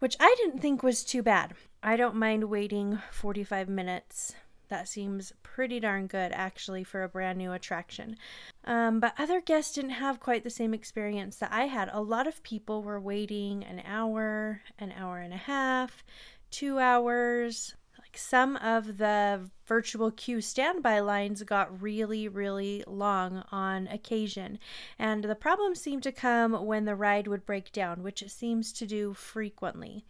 which 0.00 0.16
I 0.18 0.34
didn't 0.38 0.58
think 0.58 0.82
was 0.82 1.04
too 1.04 1.22
bad. 1.22 1.54
I 1.80 1.96
don't 1.96 2.16
mind 2.16 2.44
waiting 2.50 2.98
45 3.12 3.68
minutes. 3.68 4.34
That 4.68 4.88
seems 4.88 5.32
pretty 5.44 5.80
darn 5.80 6.06
good, 6.08 6.32
actually, 6.32 6.84
for 6.84 7.02
a 7.02 7.08
brand 7.08 7.38
new 7.38 7.52
attraction. 7.52 8.16
Um, 8.64 9.00
but 9.00 9.14
other 9.18 9.40
guests 9.40 9.74
didn't 9.74 9.90
have 9.90 10.20
quite 10.20 10.44
the 10.44 10.50
same 10.50 10.74
experience 10.74 11.36
that 11.36 11.52
I 11.52 11.64
had. 11.64 11.88
A 11.92 12.00
lot 12.00 12.26
of 12.26 12.42
people 12.42 12.82
were 12.82 13.00
waiting 13.00 13.64
an 13.64 13.82
hour, 13.84 14.62
an 14.78 14.92
hour 14.96 15.18
and 15.18 15.34
a 15.34 15.38
half, 15.38 16.04
two 16.50 16.78
hours. 16.78 17.74
Like 17.98 18.18
some 18.18 18.56
of 18.56 18.98
the 18.98 19.50
virtual 19.66 20.10
queue 20.10 20.40
standby 20.40 21.00
lines 21.00 21.42
got 21.44 21.80
really, 21.80 22.26
really 22.26 22.82
long 22.86 23.44
on 23.52 23.86
occasion. 23.86 24.58
And 24.98 25.24
the 25.24 25.36
problem 25.36 25.74
seemed 25.74 26.02
to 26.04 26.12
come 26.12 26.52
when 26.66 26.86
the 26.86 26.96
ride 26.96 27.28
would 27.28 27.46
break 27.46 27.70
down, 27.70 28.02
which 28.02 28.22
it 28.22 28.30
seems 28.30 28.72
to 28.74 28.86
do 28.86 29.14
frequently. 29.14 30.04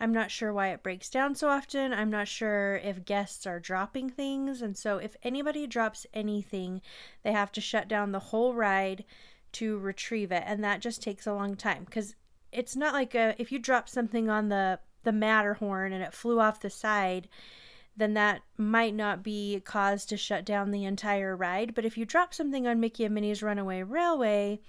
I'm 0.00 0.12
not 0.12 0.30
sure 0.30 0.52
why 0.52 0.68
it 0.68 0.82
breaks 0.82 1.08
down 1.08 1.34
so 1.34 1.48
often. 1.48 1.92
I'm 1.92 2.10
not 2.10 2.28
sure 2.28 2.76
if 2.76 3.04
guests 3.04 3.46
are 3.46 3.60
dropping 3.60 4.10
things. 4.10 4.62
And 4.62 4.76
so, 4.76 4.98
if 4.98 5.16
anybody 5.22 5.66
drops 5.66 6.06
anything, 6.12 6.80
they 7.22 7.32
have 7.32 7.52
to 7.52 7.60
shut 7.60 7.88
down 7.88 8.12
the 8.12 8.18
whole 8.18 8.54
ride 8.54 9.04
to 9.52 9.78
retrieve 9.78 10.32
it. 10.32 10.42
And 10.46 10.64
that 10.64 10.80
just 10.80 11.02
takes 11.02 11.26
a 11.26 11.34
long 11.34 11.56
time 11.56 11.84
because 11.84 12.16
it's 12.52 12.74
not 12.74 12.92
like 12.92 13.14
a, 13.14 13.34
if 13.38 13.52
you 13.52 13.58
drop 13.58 13.88
something 13.88 14.28
on 14.28 14.48
the 14.48 14.80
the 15.04 15.12
Matterhorn 15.12 15.92
and 15.92 16.02
it 16.02 16.12
flew 16.12 16.40
off 16.40 16.60
the 16.60 16.70
side, 16.70 17.28
then 17.96 18.14
that 18.14 18.42
might 18.56 18.94
not 18.94 19.22
be 19.22 19.60
cause 19.64 20.04
to 20.06 20.16
shut 20.16 20.44
down 20.44 20.70
the 20.70 20.84
entire 20.84 21.36
ride. 21.36 21.74
But 21.74 21.84
if 21.84 21.96
you 21.96 22.04
drop 22.04 22.34
something 22.34 22.66
on 22.66 22.80
Mickey 22.80 23.04
and 23.04 23.14
Minnie's 23.14 23.42
Runaway 23.42 23.82
Railway, 23.82 24.60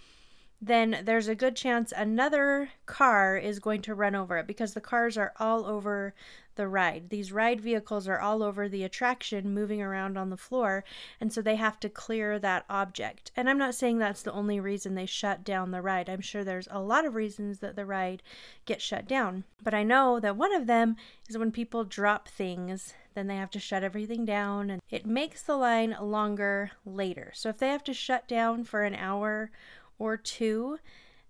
then 0.62 1.02
there's 1.04 1.28
a 1.28 1.36
good 1.36 1.56
chance 1.56 1.92
another 1.96 2.70
car 2.86 3.38
is 3.38 3.60
going 3.60 3.82
to 3.84 3.96
run 3.96 4.16
over 4.16 4.38
it 4.38 4.48
because 4.48 4.74
the 4.74 4.82
cars 4.82 5.18
are 5.18 5.34
all 5.40 5.66
over 5.66 6.14
the 6.56 6.68
ride. 6.68 7.10
These 7.10 7.32
ride 7.32 7.62
vehicles 7.62 8.08
are 8.08 8.20
all 8.20 8.44
over 8.44 8.68
the 8.68 8.84
attraction 8.84 9.54
moving 9.54 9.82
around 9.82 10.18
on 10.18 10.30
the 10.30 10.38
floor, 10.38 10.84
and 11.20 11.32
so 11.32 11.42
they 11.42 11.56
have 11.56 11.80
to 11.82 11.90
clear 11.90 12.40
that 12.40 12.66
object. 12.70 13.32
And 13.36 13.50
I'm 13.50 13.58
not 13.58 13.76
saying 13.76 13.98
that's 13.98 14.22
the 14.22 14.32
only 14.32 14.60
reason 14.60 14.96
they 14.96 15.06
shut 15.06 15.44
down 15.44 15.72
the 15.72 15.82
ride. 15.82 16.10
I'm 16.10 16.22
sure 16.22 16.44
there's 16.44 16.68
a 16.72 16.80
lot 16.80 17.06
of 17.06 17.16
reasons 17.16 17.60
that 17.60 17.76
the 17.76 17.86
ride 17.86 18.24
gets 18.66 18.84
shut 18.84 19.08
down. 19.08 19.44
But 19.64 19.74
I 19.74 19.84
know 19.84 20.20
that 20.20 20.38
one 20.38 20.54
of 20.54 20.68
them 20.68 20.96
is 21.30 21.38
when 21.38 21.52
people 21.52 21.84
drop 21.84 22.28
things, 22.28 22.94
then 23.14 23.28
they 23.28 23.38
have 23.38 23.52
to 23.52 23.60
shut 23.60 23.84
everything 23.84 24.26
down, 24.26 24.70
and 24.70 24.82
it 24.90 25.06
makes 25.06 25.42
the 25.42 25.56
line 25.56 25.96
longer 26.02 26.72
later. 26.86 27.32
So 27.34 27.50
if 27.50 27.58
they 27.58 27.70
have 27.70 27.84
to 27.86 27.94
shut 27.94 28.28
down 28.28 28.64
for 28.64 28.84
an 28.84 28.96
hour 28.96 29.52
or 29.98 30.18
two, 30.18 30.80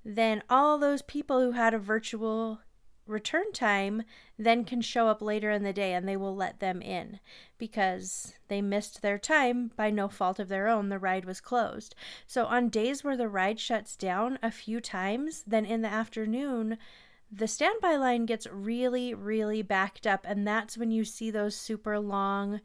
then 0.04 0.44
all 0.50 0.78
those 0.78 1.02
people 1.02 1.42
who 1.42 1.52
had 1.52 1.74
a 1.74 1.80
virtual 1.80 2.60
return 3.08 3.52
time 3.52 4.04
then 4.38 4.64
can 4.64 4.82
show 4.82 5.08
up 5.08 5.22
later 5.22 5.52
in 5.52 5.64
the 5.64 5.74
day 5.74 5.94
and 5.94 6.08
they 6.08 6.18
will 6.18 6.36
let 6.36 6.60
them 6.60 6.82
in 6.82 7.20
because 7.58 8.34
they 8.48 8.62
missed 8.62 9.02
their 9.02 9.18
time 9.18 9.72
by 9.76 9.90
no 9.90 10.08
fault 10.08 10.40
of 10.40 10.50
their 10.50 10.68
own. 10.68 10.90
The 10.90 11.00
ride 11.00 11.26
was 11.26 11.42
closed. 11.42 11.96
So, 12.26 12.46
on 12.46 12.70
days 12.70 13.04
where 13.04 13.18
the 13.18 13.30
ride 13.30 13.60
shuts 13.60 13.96
down 13.96 14.40
a 14.42 14.52
few 14.52 14.82
times, 14.82 15.44
then 15.46 15.66
in 15.66 15.82
the 15.82 15.88
afternoon, 15.88 16.78
the 17.32 17.48
standby 17.48 17.96
line 17.96 18.26
gets 18.26 18.48
really, 18.48 19.14
really 19.14 19.62
backed 19.62 20.08
up. 20.08 20.26
And 20.28 20.48
that's 20.48 20.78
when 20.78 20.92
you 20.92 21.04
see 21.04 21.32
those 21.32 21.56
super 21.56 22.00
long, 22.00 22.62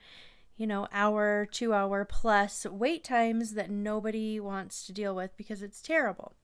you 0.57 0.67
know, 0.67 0.89
hour, 0.93 1.47
two 1.51 1.73
hour 1.75 2.05
plus 2.05 2.67
wait 2.67 3.05
times 3.05 3.55
that 3.55 3.71
nobody 3.71 4.39
wants 4.39 4.87
to 4.87 4.93
deal 4.93 5.15
with 5.15 5.37
because 5.37 5.63
it's 5.63 5.83
terrible. 5.83 6.35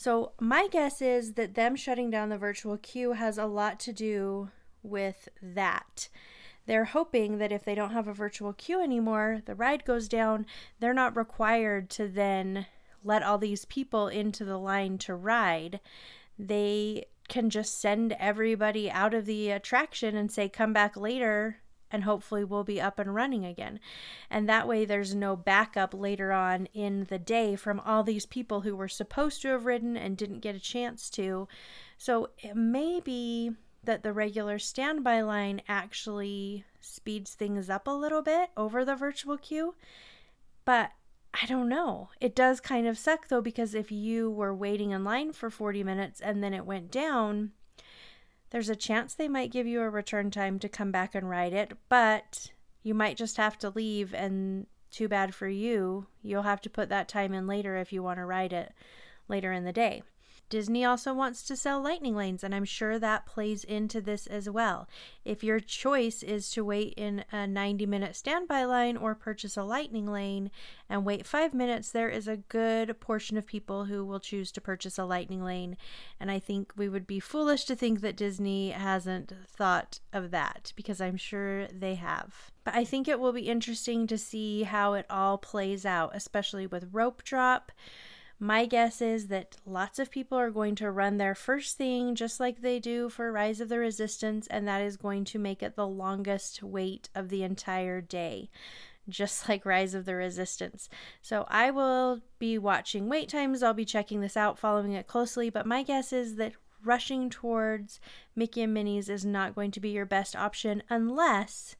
So, 0.00 0.30
my 0.38 0.68
guess 0.68 1.02
is 1.02 1.32
that 1.32 1.56
them 1.56 1.74
shutting 1.74 2.08
down 2.08 2.28
the 2.28 2.38
virtual 2.38 2.78
queue 2.78 3.14
has 3.14 3.36
a 3.36 3.46
lot 3.46 3.80
to 3.80 3.92
do 3.92 4.50
with 4.80 5.28
that. 5.42 6.08
They're 6.66 6.84
hoping 6.84 7.38
that 7.38 7.50
if 7.50 7.64
they 7.64 7.74
don't 7.74 7.90
have 7.90 8.06
a 8.06 8.14
virtual 8.14 8.52
queue 8.52 8.80
anymore, 8.80 9.42
the 9.44 9.56
ride 9.56 9.84
goes 9.84 10.08
down, 10.08 10.46
they're 10.78 10.94
not 10.94 11.16
required 11.16 11.90
to 11.90 12.06
then 12.06 12.66
let 13.02 13.24
all 13.24 13.38
these 13.38 13.64
people 13.64 14.06
into 14.06 14.44
the 14.44 14.56
line 14.56 14.98
to 14.98 15.16
ride. 15.16 15.80
They 16.38 17.06
can 17.28 17.50
just 17.50 17.80
send 17.80 18.12
everybody 18.20 18.88
out 18.88 19.14
of 19.14 19.26
the 19.26 19.50
attraction 19.50 20.14
and 20.14 20.30
say, 20.30 20.48
come 20.48 20.72
back 20.72 20.96
later 20.96 21.58
and 21.90 22.04
hopefully 22.04 22.44
we'll 22.44 22.64
be 22.64 22.80
up 22.80 22.98
and 22.98 23.14
running 23.14 23.44
again. 23.44 23.80
And 24.30 24.48
that 24.48 24.68
way, 24.68 24.84
there's 24.84 25.14
no 25.14 25.36
backup 25.36 25.94
later 25.94 26.32
on 26.32 26.66
in 26.74 27.06
the 27.08 27.18
day 27.18 27.56
from 27.56 27.80
all 27.80 28.02
these 28.02 28.26
people 28.26 28.62
who 28.62 28.76
were 28.76 28.88
supposed 28.88 29.42
to 29.42 29.48
have 29.48 29.66
ridden 29.66 29.96
and 29.96 30.16
didn't 30.16 30.40
get 30.40 30.54
a 30.54 30.60
chance 30.60 31.10
to. 31.10 31.48
So 31.96 32.30
it 32.38 32.56
may 32.56 33.00
be 33.00 33.52
that 33.84 34.02
the 34.02 34.12
regular 34.12 34.58
standby 34.58 35.22
line 35.22 35.62
actually 35.68 36.64
speeds 36.80 37.34
things 37.34 37.70
up 37.70 37.86
a 37.86 37.92
little 37.92 38.22
bit 38.22 38.50
over 38.56 38.84
the 38.84 38.96
virtual 38.96 39.38
queue. 39.38 39.74
But 40.64 40.92
I 41.34 41.46
don't 41.46 41.68
know. 41.68 42.10
It 42.20 42.34
does 42.34 42.60
kind 42.60 42.86
of 42.86 42.98
suck 42.98 43.28
though, 43.28 43.40
because 43.40 43.74
if 43.74 43.92
you 43.92 44.30
were 44.30 44.54
waiting 44.54 44.90
in 44.90 45.04
line 45.04 45.32
for 45.32 45.50
40 45.50 45.84
minutes 45.84 46.20
and 46.20 46.42
then 46.42 46.54
it 46.54 46.66
went 46.66 46.90
down, 46.90 47.52
there's 48.50 48.68
a 48.68 48.76
chance 48.76 49.14
they 49.14 49.28
might 49.28 49.52
give 49.52 49.66
you 49.66 49.80
a 49.82 49.90
return 49.90 50.30
time 50.30 50.58
to 50.60 50.68
come 50.68 50.90
back 50.90 51.14
and 51.14 51.28
ride 51.28 51.52
it, 51.52 51.72
but 51.88 52.50
you 52.82 52.94
might 52.94 53.16
just 53.16 53.36
have 53.36 53.58
to 53.58 53.70
leave 53.70 54.14
and 54.14 54.66
too 54.90 55.08
bad 55.08 55.34
for 55.34 55.48
you. 55.48 56.06
You'll 56.22 56.42
have 56.42 56.60
to 56.62 56.70
put 56.70 56.88
that 56.88 57.08
time 57.08 57.34
in 57.34 57.46
later 57.46 57.76
if 57.76 57.92
you 57.92 58.02
want 58.02 58.18
to 58.18 58.24
ride 58.24 58.52
it 58.52 58.72
later 59.28 59.52
in 59.52 59.64
the 59.64 59.72
day. 59.72 60.02
Disney 60.48 60.84
also 60.84 61.12
wants 61.12 61.42
to 61.44 61.56
sell 61.56 61.82
lightning 61.82 62.16
lanes, 62.16 62.42
and 62.42 62.54
I'm 62.54 62.64
sure 62.64 62.98
that 62.98 63.26
plays 63.26 63.64
into 63.64 64.00
this 64.00 64.26
as 64.26 64.48
well. 64.48 64.88
If 65.24 65.44
your 65.44 65.60
choice 65.60 66.22
is 66.22 66.50
to 66.50 66.64
wait 66.64 66.94
in 66.96 67.24
a 67.30 67.46
90 67.46 67.86
minute 67.86 68.16
standby 68.16 68.64
line 68.64 68.96
or 68.96 69.14
purchase 69.14 69.56
a 69.56 69.62
lightning 69.62 70.06
lane 70.06 70.50
and 70.88 71.04
wait 71.04 71.26
five 71.26 71.52
minutes, 71.52 71.90
there 71.90 72.08
is 72.08 72.26
a 72.26 72.38
good 72.38 72.98
portion 73.00 73.36
of 73.36 73.46
people 73.46 73.84
who 73.84 74.04
will 74.04 74.20
choose 74.20 74.50
to 74.52 74.60
purchase 74.60 74.98
a 74.98 75.04
lightning 75.04 75.44
lane. 75.44 75.76
And 76.18 76.30
I 76.30 76.38
think 76.38 76.72
we 76.76 76.88
would 76.88 77.06
be 77.06 77.20
foolish 77.20 77.64
to 77.66 77.76
think 77.76 78.00
that 78.00 78.16
Disney 78.16 78.70
hasn't 78.70 79.32
thought 79.46 80.00
of 80.12 80.30
that 80.30 80.72
because 80.76 81.00
I'm 81.00 81.16
sure 81.16 81.66
they 81.66 81.96
have. 81.96 82.50
But 82.64 82.74
I 82.74 82.84
think 82.84 83.06
it 83.06 83.20
will 83.20 83.32
be 83.32 83.48
interesting 83.48 84.06
to 84.06 84.18
see 84.18 84.62
how 84.62 84.94
it 84.94 85.06
all 85.10 85.38
plays 85.38 85.84
out, 85.84 86.12
especially 86.14 86.66
with 86.66 86.88
rope 86.92 87.22
drop. 87.22 87.72
My 88.40 88.66
guess 88.66 89.02
is 89.02 89.26
that 89.28 89.56
lots 89.66 89.98
of 89.98 90.12
people 90.12 90.38
are 90.38 90.52
going 90.52 90.76
to 90.76 90.92
run 90.92 91.16
their 91.16 91.34
first 91.34 91.76
thing 91.76 92.14
just 92.14 92.38
like 92.38 92.60
they 92.60 92.78
do 92.78 93.08
for 93.08 93.32
Rise 93.32 93.60
of 93.60 93.68
the 93.68 93.80
Resistance, 93.80 94.46
and 94.46 94.66
that 94.68 94.80
is 94.80 94.96
going 94.96 95.24
to 95.24 95.40
make 95.40 95.60
it 95.60 95.74
the 95.74 95.88
longest 95.88 96.62
wait 96.62 97.08
of 97.16 97.30
the 97.30 97.42
entire 97.42 98.00
day, 98.00 98.48
just 99.08 99.48
like 99.48 99.66
Rise 99.66 99.92
of 99.92 100.04
the 100.04 100.14
Resistance. 100.14 100.88
So 101.20 101.46
I 101.48 101.72
will 101.72 102.20
be 102.38 102.58
watching 102.58 103.08
wait 103.08 103.28
times, 103.28 103.62
I'll 103.62 103.74
be 103.74 103.84
checking 103.84 104.20
this 104.20 104.36
out, 104.36 104.56
following 104.56 104.92
it 104.92 105.08
closely, 105.08 105.50
but 105.50 105.66
my 105.66 105.82
guess 105.82 106.12
is 106.12 106.36
that 106.36 106.52
rushing 106.84 107.28
towards 107.28 107.98
Mickey 108.36 108.62
and 108.62 108.72
Minnie's 108.72 109.08
is 109.08 109.24
not 109.24 109.56
going 109.56 109.72
to 109.72 109.80
be 109.80 109.90
your 109.90 110.06
best 110.06 110.36
option 110.36 110.84
unless 110.88 111.74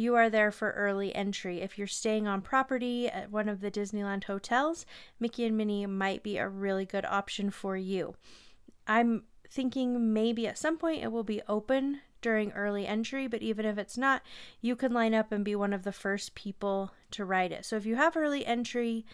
you 0.00 0.14
are 0.14 0.30
there 0.30 0.50
for 0.50 0.70
early 0.72 1.14
entry. 1.14 1.60
If 1.60 1.76
you're 1.76 1.86
staying 1.86 2.26
on 2.26 2.40
property 2.40 3.08
at 3.08 3.30
one 3.30 3.48
of 3.48 3.60
the 3.60 3.70
Disneyland 3.70 4.24
hotels, 4.24 4.86
Mickey 5.20 5.44
and 5.44 5.56
Minnie 5.56 5.86
might 5.86 6.22
be 6.22 6.38
a 6.38 6.48
really 6.48 6.86
good 6.86 7.04
option 7.04 7.50
for 7.50 7.76
you. 7.76 8.14
I'm 8.86 9.24
thinking 9.48 10.12
maybe 10.12 10.46
at 10.46 10.58
some 10.58 10.78
point 10.78 11.02
it 11.02 11.12
will 11.12 11.24
be 11.24 11.42
open 11.48 12.00
during 12.22 12.52
early 12.52 12.86
entry, 12.86 13.26
but 13.26 13.42
even 13.42 13.64
if 13.64 13.78
it's 13.78 13.98
not, 13.98 14.22
you 14.60 14.76
can 14.76 14.92
line 14.92 15.14
up 15.14 15.32
and 15.32 15.44
be 15.44 15.54
one 15.54 15.72
of 15.72 15.84
the 15.84 15.92
first 15.92 16.34
people 16.34 16.92
to 17.10 17.24
ride 17.24 17.52
it. 17.52 17.64
So 17.64 17.76
if 17.76 17.86
you 17.86 17.96
have 17.96 18.16
early 18.16 18.44
entry, 18.46 19.04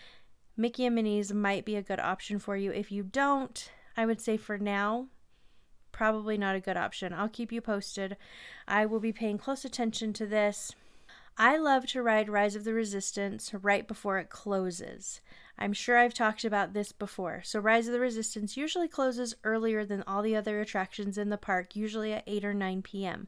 Mickey 0.57 0.87
and 0.87 0.95
Minnie's 0.95 1.33
might 1.33 1.65
be 1.65 1.77
a 1.77 1.83
good 1.83 2.01
option 2.01 2.39
for 2.39 2.57
you. 2.57 2.73
If 2.73 2.91
you 2.91 3.03
don't, 3.03 3.71
I 3.97 4.07
would 4.07 4.21
say 4.21 4.37
for 4.37 4.59
now, 4.59 5.07
probably 5.97 6.37
not 6.37 6.55
a 6.55 6.61
good 6.61 6.77
option. 6.77 7.15
I'll 7.15 7.29
keep 7.29 7.51
you 7.51 7.63
posted. 7.63 8.19
I 8.69 8.85
will 8.85 9.01
be 9.01 9.13
paying 9.13 9.39
close 9.39 9.65
attention 9.65 10.13
to 10.13 10.27
this. 10.27 10.75
I 11.39 11.57
love 11.57 11.87
to 11.87 12.03
ride 12.03 12.29
Rise 12.29 12.55
of 12.55 12.65
the 12.65 12.75
Resistance 12.75 13.55
right 13.55 13.89
before 13.89 14.19
it 14.19 14.29
closes. 14.29 15.23
I'm 15.59 15.73
sure 15.73 15.97
I've 15.97 16.13
talked 16.13 16.45
about 16.45 16.75
this 16.75 16.93
before. 16.93 17.41
So, 17.45 17.61
Rise 17.61 17.87
of 17.87 17.95
the 17.95 18.01
Resistance 18.01 18.59
usually 18.59 18.89
closes 18.89 19.37
earlier 19.43 19.87
than 19.87 20.05
all 20.07 20.21
the 20.21 20.37
other 20.37 20.61
attractions 20.61 21.17
in 21.17 21.31
the 21.31 21.39
park, 21.39 21.75
usually 21.75 22.13
at 22.13 22.25
8 22.27 22.45
or 22.45 22.53
9 22.53 22.83
p.m. 22.83 23.27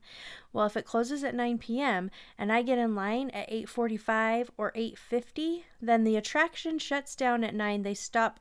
Well, 0.53 0.67
if 0.67 0.77
it 0.77 0.85
closes 0.85 1.25
at 1.25 1.35
9 1.35 1.57
p.m. 1.57 2.11
and 2.37 2.53
I 2.53 2.61
get 2.61 2.79
in 2.79 2.95
line 2.95 3.31
at 3.31 3.51
8:45 3.51 4.51
or 4.59 4.73
8:50, 4.73 5.63
then 5.81 6.05
the 6.05 6.17
attraction 6.17 6.79
shuts 6.79 7.17
down 7.17 7.45
at 7.45 7.55
9. 7.55 7.83
They 7.83 7.95
stop 7.95 8.41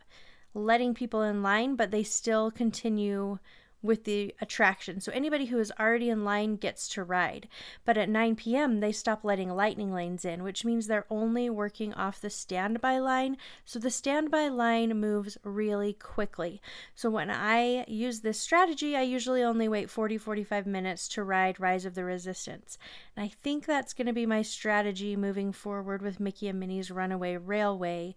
letting 0.53 0.93
people 0.93 1.21
in 1.21 1.41
line, 1.41 1.77
but 1.77 1.91
they 1.91 2.03
still 2.03 2.51
continue 2.51 3.39
with 3.81 4.03
the 4.05 4.33
attraction. 4.41 4.99
So 4.99 5.11
anybody 5.11 5.45
who 5.45 5.59
is 5.59 5.71
already 5.79 6.09
in 6.09 6.23
line 6.23 6.55
gets 6.55 6.87
to 6.89 7.03
ride. 7.03 7.47
But 7.85 7.97
at 7.97 8.09
9 8.09 8.35
p.m., 8.35 8.79
they 8.79 8.91
stop 8.91 9.23
letting 9.23 9.55
lightning 9.55 9.93
lanes 9.93 10.25
in, 10.25 10.43
which 10.43 10.65
means 10.65 10.87
they're 10.87 11.05
only 11.09 11.49
working 11.49 11.93
off 11.93 12.21
the 12.21 12.29
standby 12.29 12.99
line. 12.99 13.37
So 13.65 13.79
the 13.79 13.91
standby 13.91 14.49
line 14.49 14.99
moves 14.99 15.37
really 15.43 15.93
quickly. 15.93 16.61
So 16.95 17.09
when 17.09 17.29
I 17.29 17.85
use 17.87 18.21
this 18.21 18.39
strategy, 18.39 18.95
I 18.95 19.03
usually 19.03 19.43
only 19.43 19.67
wait 19.67 19.89
40 19.89 20.17
45 20.17 20.65
minutes 20.65 21.07
to 21.09 21.23
ride 21.23 21.59
Rise 21.59 21.85
of 21.85 21.95
the 21.95 22.03
Resistance. 22.03 22.77
And 23.15 23.23
I 23.23 23.27
think 23.29 23.65
that's 23.65 23.93
going 23.93 24.07
to 24.07 24.13
be 24.13 24.25
my 24.25 24.41
strategy 24.41 25.15
moving 25.15 25.51
forward 25.51 26.01
with 26.01 26.19
Mickey 26.19 26.47
and 26.47 26.59
Minnie's 26.59 26.91
Runaway 26.91 27.37
Railway 27.37 28.15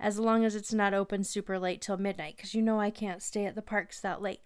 as 0.00 0.18
long 0.18 0.44
as 0.44 0.54
it's 0.54 0.72
not 0.72 0.94
open 0.94 1.24
super 1.24 1.58
late 1.58 1.80
till 1.80 1.96
midnight 1.96 2.36
because 2.36 2.54
you 2.54 2.62
know 2.62 2.80
I 2.80 2.90
can't 2.90 3.22
stay 3.22 3.46
at 3.46 3.54
the 3.54 3.62
parks 3.62 4.00
that 4.00 4.22
late. 4.22 4.40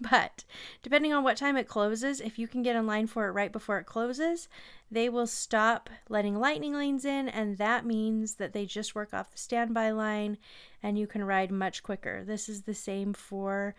But 0.10 0.44
depending 0.82 1.12
on 1.12 1.24
what 1.24 1.36
time 1.36 1.56
it 1.56 1.68
closes, 1.68 2.20
if 2.20 2.38
you 2.38 2.46
can 2.46 2.62
get 2.62 2.76
in 2.76 2.86
line 2.86 3.06
for 3.06 3.26
it 3.26 3.32
right 3.32 3.52
before 3.52 3.78
it 3.78 3.86
closes, 3.86 4.48
they 4.90 5.08
will 5.08 5.26
stop 5.26 5.90
letting 6.08 6.38
lightning 6.38 6.74
lanes 6.74 7.04
in, 7.04 7.28
and 7.28 7.58
that 7.58 7.84
means 7.84 8.34
that 8.34 8.52
they 8.52 8.64
just 8.64 8.94
work 8.94 9.12
off 9.12 9.32
the 9.32 9.38
standby 9.38 9.90
line 9.90 10.38
and 10.82 10.98
you 10.98 11.06
can 11.06 11.24
ride 11.24 11.50
much 11.50 11.82
quicker. 11.82 12.22
This 12.24 12.48
is 12.48 12.62
the 12.62 12.74
same 12.74 13.12
for 13.12 13.74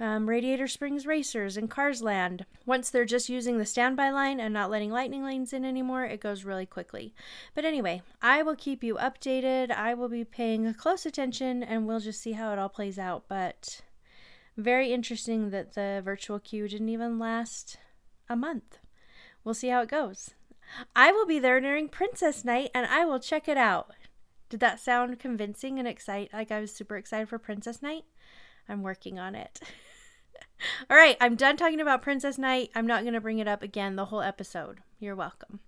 um, 0.00 0.26
Radiator 0.26 0.66
Springs 0.66 1.06
Racers 1.06 1.58
and 1.58 1.70
Cars 1.70 2.02
Land. 2.02 2.46
Once 2.64 2.88
they're 2.88 3.04
just 3.04 3.28
using 3.28 3.58
the 3.58 3.66
standby 3.66 4.10
line 4.10 4.40
and 4.40 4.54
not 4.54 4.70
letting 4.70 4.90
lightning 4.90 5.22
lanes 5.22 5.52
in 5.52 5.64
anymore, 5.64 6.04
it 6.04 6.20
goes 6.20 6.42
really 6.42 6.64
quickly. 6.64 7.14
But 7.54 7.66
anyway, 7.66 8.00
I 8.22 8.42
will 8.42 8.56
keep 8.56 8.82
you 8.82 8.94
updated. 8.94 9.70
I 9.70 9.92
will 9.92 10.08
be 10.08 10.24
paying 10.24 10.72
close 10.74 11.04
attention 11.04 11.62
and 11.62 11.86
we'll 11.86 12.00
just 12.00 12.22
see 12.22 12.32
how 12.32 12.50
it 12.52 12.58
all 12.58 12.70
plays 12.70 12.98
out. 12.98 13.24
But 13.28 13.82
very 14.62 14.92
interesting 14.92 15.50
that 15.50 15.74
the 15.74 16.00
virtual 16.04 16.38
queue 16.38 16.68
didn't 16.68 16.88
even 16.88 17.18
last 17.18 17.78
a 18.28 18.36
month. 18.36 18.78
We'll 19.44 19.54
see 19.54 19.68
how 19.68 19.82
it 19.82 19.88
goes. 19.88 20.30
I 20.94 21.12
will 21.12 21.26
be 21.26 21.38
there 21.38 21.60
during 21.60 21.88
Princess 21.88 22.44
Night 22.44 22.70
and 22.74 22.86
I 22.86 23.04
will 23.04 23.20
check 23.20 23.48
it 23.48 23.56
out. 23.56 23.92
Did 24.48 24.60
that 24.60 24.80
sound 24.80 25.18
convincing 25.18 25.78
and 25.78 25.86
excite 25.86 26.32
like 26.32 26.50
I 26.50 26.60
was 26.60 26.72
super 26.72 26.96
excited 26.96 27.28
for 27.28 27.38
Princess 27.38 27.82
Night? 27.82 28.04
I'm 28.68 28.82
working 28.82 29.18
on 29.18 29.34
it. 29.34 29.60
All 30.90 30.96
right, 30.96 31.16
I'm 31.20 31.36
done 31.36 31.56
talking 31.56 31.80
about 31.80 32.02
Princess 32.02 32.38
Night. 32.38 32.70
I'm 32.74 32.86
not 32.86 33.02
going 33.02 33.14
to 33.14 33.20
bring 33.20 33.38
it 33.38 33.48
up 33.48 33.62
again 33.62 33.96
the 33.96 34.06
whole 34.06 34.22
episode. 34.22 34.80
You're 34.98 35.16
welcome. 35.16 35.60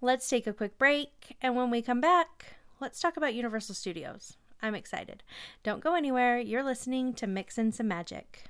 Let's 0.00 0.28
take 0.28 0.46
a 0.46 0.52
quick 0.52 0.78
break, 0.78 1.36
and 1.40 1.56
when 1.56 1.70
we 1.70 1.82
come 1.82 2.00
back, 2.00 2.56
let's 2.80 3.00
talk 3.00 3.16
about 3.16 3.34
Universal 3.34 3.74
Studios. 3.74 4.36
I'm 4.62 4.74
excited. 4.74 5.22
Don't 5.62 5.82
go 5.82 5.94
anywhere. 5.94 6.38
You're 6.38 6.64
listening 6.64 7.14
to 7.14 7.26
Mix 7.26 7.58
in 7.58 7.72
Some 7.72 7.88
Magic. 7.88 8.44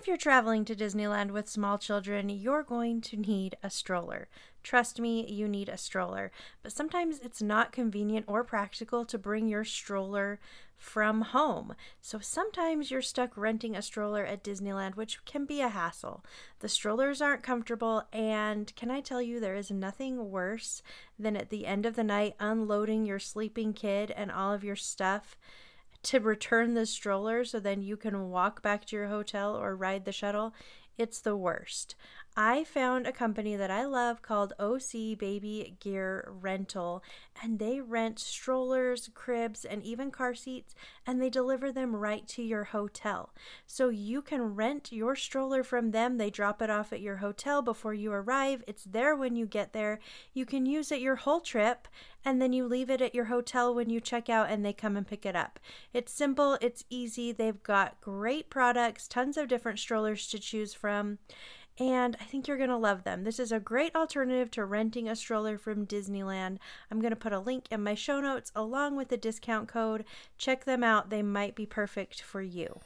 If 0.00 0.06
you're 0.06 0.16
traveling 0.16 0.64
to 0.64 0.74
Disneyland 0.74 1.30
with 1.30 1.46
small 1.46 1.76
children, 1.76 2.30
you're 2.30 2.62
going 2.62 3.02
to 3.02 3.18
need 3.18 3.58
a 3.62 3.68
stroller. 3.68 4.28
Trust 4.62 4.98
me, 4.98 5.26
you 5.30 5.46
need 5.46 5.68
a 5.68 5.76
stroller. 5.76 6.32
But 6.62 6.72
sometimes 6.72 7.18
it's 7.18 7.42
not 7.42 7.70
convenient 7.70 8.24
or 8.26 8.42
practical 8.42 9.04
to 9.04 9.18
bring 9.18 9.46
your 9.46 9.62
stroller 9.62 10.40
from 10.78 11.20
home. 11.20 11.74
So 12.00 12.18
sometimes 12.18 12.90
you're 12.90 13.02
stuck 13.02 13.36
renting 13.36 13.76
a 13.76 13.82
stroller 13.82 14.24
at 14.24 14.42
Disneyland, 14.42 14.96
which 14.96 15.22
can 15.26 15.44
be 15.44 15.60
a 15.60 15.68
hassle. 15.68 16.24
The 16.60 16.68
strollers 16.70 17.20
aren't 17.20 17.42
comfortable, 17.42 18.04
and 18.10 18.74
can 18.76 18.90
I 18.90 19.02
tell 19.02 19.20
you, 19.20 19.38
there 19.38 19.54
is 19.54 19.70
nothing 19.70 20.30
worse 20.30 20.82
than 21.18 21.36
at 21.36 21.50
the 21.50 21.66
end 21.66 21.84
of 21.84 21.94
the 21.94 22.04
night 22.04 22.36
unloading 22.40 23.04
your 23.04 23.18
sleeping 23.18 23.74
kid 23.74 24.10
and 24.12 24.32
all 24.32 24.54
of 24.54 24.64
your 24.64 24.76
stuff 24.76 25.36
to 26.02 26.18
return 26.18 26.74
the 26.74 26.86
stroller 26.86 27.44
so 27.44 27.60
then 27.60 27.82
you 27.82 27.96
can 27.96 28.30
walk 28.30 28.62
back 28.62 28.84
to 28.86 28.96
your 28.96 29.08
hotel 29.08 29.56
or 29.56 29.76
ride 29.76 30.04
the 30.04 30.12
shuttle. 30.12 30.54
It's 30.96 31.20
the 31.20 31.36
worst. 31.36 31.94
I 32.42 32.64
found 32.64 33.06
a 33.06 33.12
company 33.12 33.54
that 33.56 33.70
I 33.70 33.84
love 33.84 34.22
called 34.22 34.54
OC 34.58 35.18
Baby 35.18 35.76
Gear 35.78 36.32
Rental, 36.40 37.02
and 37.42 37.58
they 37.58 37.82
rent 37.82 38.18
strollers, 38.18 39.10
cribs, 39.12 39.66
and 39.66 39.82
even 39.82 40.10
car 40.10 40.32
seats, 40.34 40.74
and 41.06 41.20
they 41.20 41.28
deliver 41.28 41.70
them 41.70 41.94
right 41.94 42.26
to 42.28 42.42
your 42.42 42.64
hotel. 42.64 43.34
So 43.66 43.90
you 43.90 44.22
can 44.22 44.54
rent 44.54 44.90
your 44.90 45.16
stroller 45.16 45.62
from 45.62 45.90
them. 45.90 46.16
They 46.16 46.30
drop 46.30 46.62
it 46.62 46.70
off 46.70 46.94
at 46.94 47.02
your 47.02 47.16
hotel 47.16 47.60
before 47.60 47.92
you 47.92 48.10
arrive. 48.10 48.64
It's 48.66 48.84
there 48.84 49.14
when 49.14 49.36
you 49.36 49.44
get 49.44 49.74
there. 49.74 50.00
You 50.32 50.46
can 50.46 50.64
use 50.64 50.90
it 50.90 51.02
your 51.02 51.16
whole 51.16 51.40
trip, 51.40 51.88
and 52.24 52.40
then 52.40 52.54
you 52.54 52.66
leave 52.66 52.88
it 52.88 53.02
at 53.02 53.14
your 53.14 53.26
hotel 53.26 53.74
when 53.74 53.90
you 53.90 54.00
check 54.00 54.30
out 54.30 54.50
and 54.50 54.64
they 54.64 54.72
come 54.72 54.96
and 54.96 55.06
pick 55.06 55.26
it 55.26 55.36
up. 55.36 55.58
It's 55.92 56.12
simple, 56.12 56.56
it's 56.62 56.84
easy. 56.88 57.32
They've 57.32 57.62
got 57.62 58.00
great 58.00 58.48
products, 58.48 59.06
tons 59.06 59.36
of 59.36 59.48
different 59.48 59.78
strollers 59.78 60.26
to 60.28 60.38
choose 60.38 60.72
from 60.72 61.18
and 61.80 62.14
I 62.20 62.24
think 62.24 62.46
you're 62.46 62.58
going 62.58 62.68
to 62.68 62.76
love 62.76 63.04
them. 63.04 63.24
This 63.24 63.40
is 63.40 63.50
a 63.50 63.58
great 63.58 63.96
alternative 63.96 64.50
to 64.52 64.66
renting 64.66 65.08
a 65.08 65.16
stroller 65.16 65.56
from 65.56 65.86
Disneyland. 65.86 66.58
I'm 66.90 67.00
going 67.00 67.10
to 67.10 67.16
put 67.16 67.32
a 67.32 67.40
link 67.40 67.64
in 67.70 67.82
my 67.82 67.94
show 67.94 68.20
notes 68.20 68.52
along 68.54 68.96
with 68.96 69.08
the 69.08 69.16
discount 69.16 69.66
code. 69.66 70.04
Check 70.36 70.66
them 70.66 70.84
out, 70.84 71.08
they 71.08 71.22
might 71.22 71.54
be 71.54 71.64
perfect 71.64 72.20
for 72.20 72.42
you. 72.42 72.80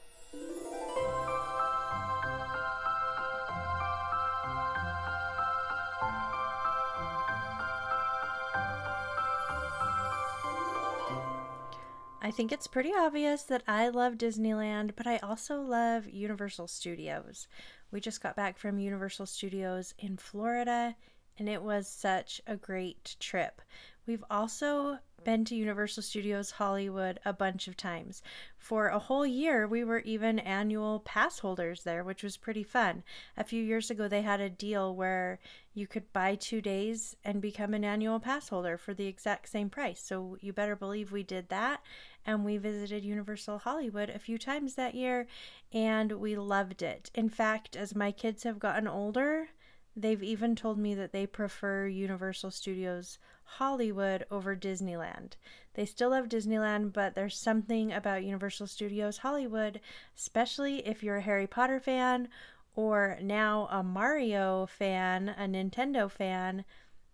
I 12.21 12.31
think 12.31 12.51
it's 12.51 12.65
pretty 12.65 12.91
obvious 12.91 13.43
that 13.43 13.61
I 13.67 13.87
love 13.89 14.15
Disneyland, 14.15 14.93
but 14.95 15.05
I 15.05 15.17
also 15.17 15.61
love 15.61 16.09
Universal 16.09 16.69
Studios. 16.69 17.47
We 17.95 18.01
just 18.01 18.21
got 18.21 18.35
back 18.35 18.57
from 18.57 18.77
Universal 18.77 19.27
Studios 19.27 19.93
in 19.97 20.17
Florida, 20.17 20.97
and 21.39 21.47
it 21.47 21.63
was 21.63 21.87
such 21.87 22.41
a 22.45 22.57
great 22.57 23.15
trip. 23.21 23.61
We've 24.05 24.25
also 24.29 24.99
been 25.23 25.45
to 25.45 25.55
Universal 25.55 26.03
Studios 26.03 26.51
Hollywood 26.51 27.21
a 27.23 27.31
bunch 27.31 27.69
of 27.69 27.77
times. 27.77 28.21
For 28.57 28.89
a 28.89 28.99
whole 28.99 29.25
year, 29.25 29.65
we 29.65 29.85
were 29.85 29.99
even 29.99 30.39
annual 30.39 30.99
pass 30.99 31.39
holders 31.39 31.83
there, 31.83 32.03
which 32.03 32.21
was 32.21 32.35
pretty 32.35 32.63
fun. 32.63 33.01
A 33.37 33.45
few 33.45 33.63
years 33.63 33.89
ago, 33.89 34.09
they 34.09 34.23
had 34.23 34.41
a 34.41 34.49
deal 34.49 34.93
where 34.93 35.39
you 35.73 35.87
could 35.87 36.11
buy 36.11 36.35
two 36.35 36.59
days 36.59 37.15
and 37.23 37.41
become 37.41 37.73
an 37.73 37.85
annual 37.85 38.19
pass 38.19 38.49
holder 38.49 38.77
for 38.77 38.93
the 38.93 39.07
exact 39.07 39.47
same 39.47 39.69
price. 39.69 40.01
So 40.01 40.35
you 40.41 40.51
better 40.51 40.75
believe 40.75 41.13
we 41.13 41.23
did 41.23 41.47
that. 41.47 41.81
And 42.25 42.43
we 42.43 42.57
visited 42.57 43.05
Universal 43.05 43.59
Hollywood 43.59 44.09
a 44.09 44.19
few 44.19 44.37
times 44.37 44.75
that 44.75 44.95
year 44.95 45.27
and 45.71 46.13
we 46.13 46.35
loved 46.35 46.81
it. 46.81 47.11
In 47.13 47.29
fact, 47.29 47.75
as 47.75 47.95
my 47.95 48.11
kids 48.11 48.43
have 48.43 48.59
gotten 48.59 48.87
older, 48.87 49.49
they've 49.95 50.23
even 50.23 50.55
told 50.55 50.77
me 50.77 50.95
that 50.95 51.11
they 51.11 51.27
prefer 51.27 51.87
Universal 51.87 52.51
Studios 52.51 53.19
Hollywood 53.43 54.25
over 54.31 54.55
Disneyland. 54.55 55.33
They 55.75 55.85
still 55.85 56.09
love 56.09 56.27
Disneyland, 56.27 56.93
but 56.93 57.13
there's 57.13 57.37
something 57.37 57.93
about 57.93 58.23
Universal 58.23 58.67
Studios 58.67 59.19
Hollywood, 59.19 59.79
especially 60.17 60.85
if 60.87 61.03
you're 61.03 61.17
a 61.17 61.21
Harry 61.21 61.47
Potter 61.47 61.79
fan 61.79 62.29
or 62.75 63.17
now 63.21 63.67
a 63.71 63.83
Mario 63.83 64.65
fan, 64.65 65.29
a 65.29 65.43
Nintendo 65.47 66.11
fan, 66.11 66.65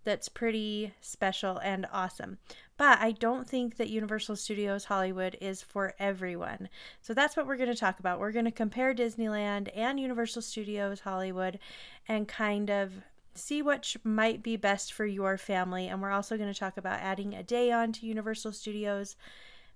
that's 0.04 0.30
pretty 0.30 0.94
special 1.02 1.58
and 1.60 1.86
awesome. 1.92 2.40
But 2.82 2.98
I 3.00 3.12
don't 3.12 3.48
think 3.48 3.78
that 3.78 3.92
Universal 3.92 4.38
Studios 4.38 4.86
Hollywood 4.86 5.38
is 5.40 5.62
for 5.62 5.94
everyone. 6.00 6.68
So 7.00 7.14
that's 7.14 7.38
what 7.38 7.46
we're 7.46 7.56
going 7.56 7.70
to 7.70 7.76
talk 7.76 8.00
about. 8.00 8.20
We're 8.20 8.32
going 8.32 8.46
to 8.46 8.52
compare 8.52 8.96
Disneyland 8.96 9.70
and 9.76 10.00
Universal 10.00 10.42
Studios 10.42 11.02
Hollywood 11.02 11.60
and 12.08 12.28
kind 12.28 12.72
of 12.72 12.92
see 13.36 13.62
what 13.62 13.96
might 14.04 14.42
be 14.42 14.58
best 14.58 14.94
for 14.94 15.06
your 15.06 15.38
family. 15.38 15.90
And 15.90 16.02
we're 16.02 16.10
also 16.10 16.38
going 16.38 16.52
to 16.52 16.60
talk 16.60 16.76
about 16.76 17.02
adding 17.02 17.36
a 17.36 17.44
day 17.44 17.72
on 17.72 17.92
to 17.92 18.08
Universal 18.08 18.54
Studios. 18.54 19.16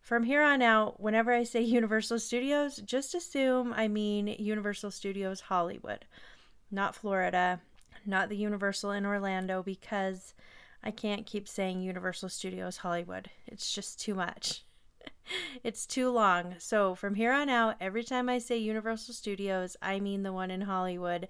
From 0.02 0.24
here 0.24 0.42
on 0.42 0.64
out, 0.64 1.00
whenever 1.00 1.32
I 1.32 1.44
say 1.44 1.62
Universal 1.62 2.18
Studios, 2.22 2.78
just 2.78 3.14
assume 3.14 3.72
I 3.72 3.88
mean 3.88 4.36
Universal 4.40 4.90
Studios 4.90 5.42
Hollywood, 5.42 6.06
not 6.72 6.96
Florida, 6.96 7.62
not 8.04 8.30
the 8.30 8.38
Universal 8.38 8.90
in 8.94 9.06
Orlando, 9.06 9.62
because 9.62 10.34
I 10.86 10.92
can't 10.92 11.26
keep 11.26 11.48
saying 11.48 11.82
Universal 11.82 12.30
Studios 12.30 12.78
Hollywood. 12.78 13.32
It's 13.48 13.74
just 13.74 14.00
too 14.00 14.14
much. 14.14 14.64
it's 15.64 15.88
too 15.88 16.12
long. 16.12 16.56
So 16.60 16.94
from 16.94 17.16
here 17.16 17.34
on 17.34 17.50
out, 17.50 17.76
every 17.82 18.04
time 18.04 18.30
I 18.30 18.38
say 18.38 18.58
Universal 18.58 19.16
Studios, 19.16 19.76
I 19.82 20.00
mean 20.00 20.22
the 20.22 20.32
one 20.32 20.52
in 20.52 20.62
Hollywood. 20.62 21.28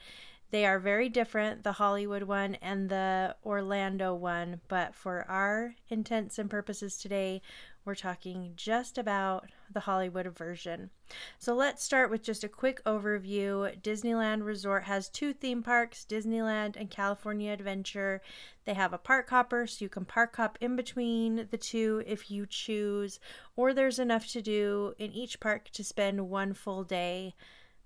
They 0.52 0.66
are 0.66 0.78
very 0.78 1.10
different, 1.10 1.64
the 1.64 1.74
Hollywood 1.74 2.24
one 2.24 2.56
and 2.56 2.90
the 2.90 3.36
Orlando 3.46 4.14
one, 4.14 4.62
but 4.68 4.94
for 4.94 5.26
our 5.30 5.76
intents 5.90 6.38
and 6.38 6.50
purposes 6.50 6.98
today, 6.98 7.42
we're 7.86 7.96
talking 7.96 8.54
just 8.56 8.98
about 8.98 9.46
the 9.72 9.82
Hollywood 9.82 10.36
version. 10.36 10.90
So 11.38 11.54
let's 11.54 11.84
start 11.84 12.10
with 12.10 12.24
just 12.24 12.44
a 12.44 12.50
quick 12.50 12.84
overview. 12.84 13.80
Disneyland 13.82 14.44
Resort 14.44 14.86
has 14.86 15.08
two 15.08 15.34
theme 15.34 15.62
parks, 15.62 16.06
Disneyland 16.10 16.76
and 16.76 16.90
California 16.90 17.52
Adventure. 17.52 18.22
They 18.66 18.74
have 18.74 18.92
a 18.92 18.98
park 18.98 19.30
hopper, 19.30 19.68
so 19.68 19.86
you 19.86 19.90
can 19.90 20.06
park 20.06 20.36
hop 20.36 20.58
in 20.60 20.76
between 20.76 21.48
the 21.52 21.58
two 21.58 22.04
if 22.08 22.32
you 22.32 22.48
choose, 22.48 23.20
or 23.56 23.72
there's 23.72 24.00
enough 24.00 24.28
to 24.30 24.42
do 24.42 24.96
in 24.98 25.12
each 25.12 25.40
park 25.40 25.70
to 25.74 25.84
spend 25.84 26.30
one 26.30 26.54
full 26.54 26.84
day. 26.84 27.36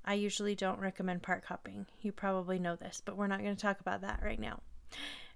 I 0.05 0.13
usually 0.13 0.55
don't 0.55 0.79
recommend 0.79 1.23
park 1.23 1.45
hopping. 1.45 1.85
You 2.01 2.13
probably 2.13 2.57
know 2.57 2.77
this, 2.77 3.01
but 3.03 3.17
we're 3.17 3.27
not 3.27 3.41
going 3.41 3.55
to 3.55 3.61
talk 3.61 3.81
about 3.81 4.01
that 4.01 4.21
right 4.23 4.39
now. 4.39 4.61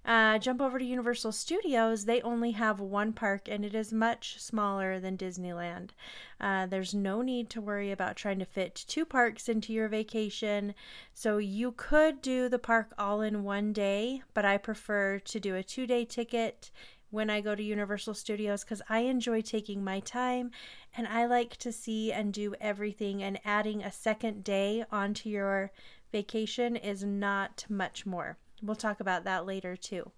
Uh, 0.04 0.38
jump 0.38 0.60
over 0.60 0.78
to 0.78 0.84
Universal 0.84 1.32
Studios, 1.32 2.04
they 2.04 2.20
only 2.20 2.50
have 2.50 2.78
one 2.78 3.14
park 3.14 3.48
and 3.48 3.64
it 3.64 3.74
is 3.74 3.90
much 3.90 4.38
smaller 4.38 5.00
than 5.00 5.16
Disneyland. 5.16 5.90
Uh, 6.38 6.66
there's 6.66 6.92
no 6.92 7.22
need 7.22 7.48
to 7.48 7.62
worry 7.62 7.90
about 7.90 8.14
trying 8.14 8.38
to 8.38 8.44
fit 8.44 8.74
two 8.86 9.06
parks 9.06 9.48
into 9.48 9.72
your 9.72 9.88
vacation. 9.88 10.74
So 11.14 11.38
you 11.38 11.72
could 11.72 12.20
do 12.20 12.50
the 12.50 12.58
park 12.58 12.92
all 12.98 13.22
in 13.22 13.44
one 13.44 13.72
day, 13.72 14.22
but 14.34 14.44
I 14.44 14.58
prefer 14.58 15.20
to 15.20 15.40
do 15.40 15.54
a 15.54 15.62
two 15.62 15.86
day 15.86 16.04
ticket 16.04 16.70
when 17.10 17.30
I 17.30 17.40
go 17.40 17.54
to 17.54 17.62
Universal 17.62 18.14
Studios 18.14 18.62
because 18.62 18.82
I 18.90 19.00
enjoy 19.00 19.40
taking 19.40 19.82
my 19.82 20.00
time 20.00 20.50
and 20.94 21.08
I 21.08 21.24
like 21.24 21.56
to 21.58 21.72
see 21.72 22.12
and 22.12 22.30
do 22.30 22.54
everything, 22.60 23.22
and 23.22 23.40
adding 23.44 23.82
a 23.82 23.90
second 23.90 24.44
day 24.44 24.84
onto 24.92 25.30
your 25.30 25.72
vacation 26.12 26.76
is 26.76 27.02
not 27.02 27.64
much 27.70 28.04
more. 28.04 28.36
We'll 28.64 28.76
talk 28.76 29.00
about 29.00 29.24
that 29.24 29.44
later 29.44 29.76
too. 29.76 30.10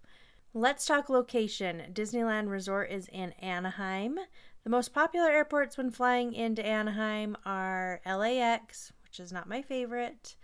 Let's 0.54 0.86
talk 0.86 1.08
location. 1.08 1.82
Disneyland 1.92 2.48
Resort 2.48 2.90
is 2.92 3.08
in 3.12 3.32
Anaheim. 3.32 4.18
The 4.62 4.70
most 4.70 4.94
popular 4.94 5.30
airports 5.30 5.76
when 5.76 5.90
flying 5.90 6.32
into 6.32 6.64
Anaheim 6.64 7.36
are 7.44 8.00
LAX, 8.06 8.92
which 9.02 9.18
is 9.18 9.32
not 9.32 9.48
my 9.48 9.62
favorite, 9.62 10.36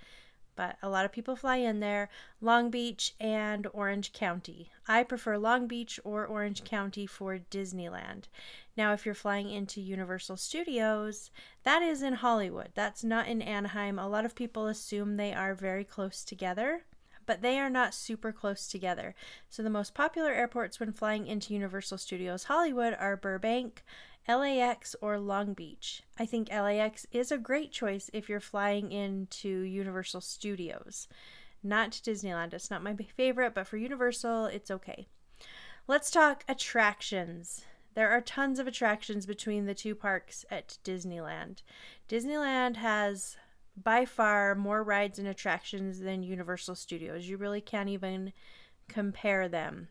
but 0.57 0.77
a 0.83 0.89
lot 0.89 1.05
of 1.05 1.13
people 1.13 1.37
fly 1.37 1.59
in 1.59 1.79
there 1.79 2.11
Long 2.41 2.71
Beach 2.71 3.15
and 3.21 3.69
Orange 3.73 4.13
County. 4.13 4.71
I 4.89 5.05
prefer 5.05 5.39
Long 5.39 5.69
Beach 5.69 6.01
or 6.03 6.27
Orange 6.27 6.65
County 6.65 7.07
for 7.07 7.39
Disneyland. 7.39 8.25
Now, 8.77 8.93
if 8.93 9.07
you're 9.07 9.15
flying 9.15 9.49
into 9.49 9.81
Universal 9.81 10.39
Studios, 10.39 11.31
that 11.63 11.83
is 11.83 12.03
in 12.03 12.15
Hollywood. 12.15 12.73
That's 12.75 13.05
not 13.05 13.29
in 13.29 13.41
Anaheim. 13.43 13.99
A 13.99 14.09
lot 14.09 14.25
of 14.25 14.35
people 14.35 14.67
assume 14.67 15.17
they 15.17 15.33
are 15.33 15.55
very 15.55 15.85
close 15.85 16.25
together, 16.25 16.85
but 17.27 17.43
they 17.43 17.59
are 17.59 17.71
not 17.71 17.95
super 17.95 18.33
close 18.33 18.67
together. 18.67 19.15
So, 19.49 19.63
the 19.63 19.71
most 19.71 19.95
popular 19.95 20.33
airports 20.33 20.81
when 20.81 20.93
flying 20.93 21.27
into 21.27 21.55
Universal 21.55 21.99
Studios 21.99 22.45
Hollywood 22.45 22.95
are 22.99 23.17
Burbank, 23.17 23.83
LAX, 24.29 24.95
or 25.01 25.19
Long 25.19 25.55
Beach. 25.55 26.03
I 26.19 26.27
think 26.27 26.51
LAX 26.51 27.07
is 27.13 27.33
a 27.33 27.39
great 27.39 27.73
choice 27.73 28.11
if 28.13 28.29
you're 28.29 28.41
flying 28.41 28.93
into 28.93 29.49
Universal 29.49 30.21
Studios. 30.21 31.09
Not 31.63 31.93
Disneyland. 31.93 32.55
It's 32.55 32.71
not 32.71 32.83
my 32.83 32.95
favorite, 32.95 33.55
but 33.55 33.67
for 33.67 33.77
Universal, 33.77 34.47
it's 34.47 34.71
okay. 34.71 35.07
Let's 35.87 36.11
talk 36.11 36.45
attractions. 36.49 37.65
There 37.95 38.11
are 38.11 38.21
tons 38.21 38.59
of 38.59 38.67
attractions 38.67 39.27
between 39.27 39.67
the 39.67 39.75
two 39.75 39.95
parks 39.95 40.45
at 40.51 40.79
Disneyland. 40.85 41.63
Disneyland 42.09 42.77
has 42.77 43.37
by 43.77 44.05
far 44.05 44.55
more 44.55 44.83
rides 44.83 45.19
and 45.19 45.29
attractions 45.29 46.01
than 46.01 46.23
Universal 46.23 46.75
Studios. 46.75 47.29
You 47.29 47.37
really 47.37 47.61
can't 47.61 47.89
even 47.89 48.33
compare 48.89 49.49
them. 49.49 49.89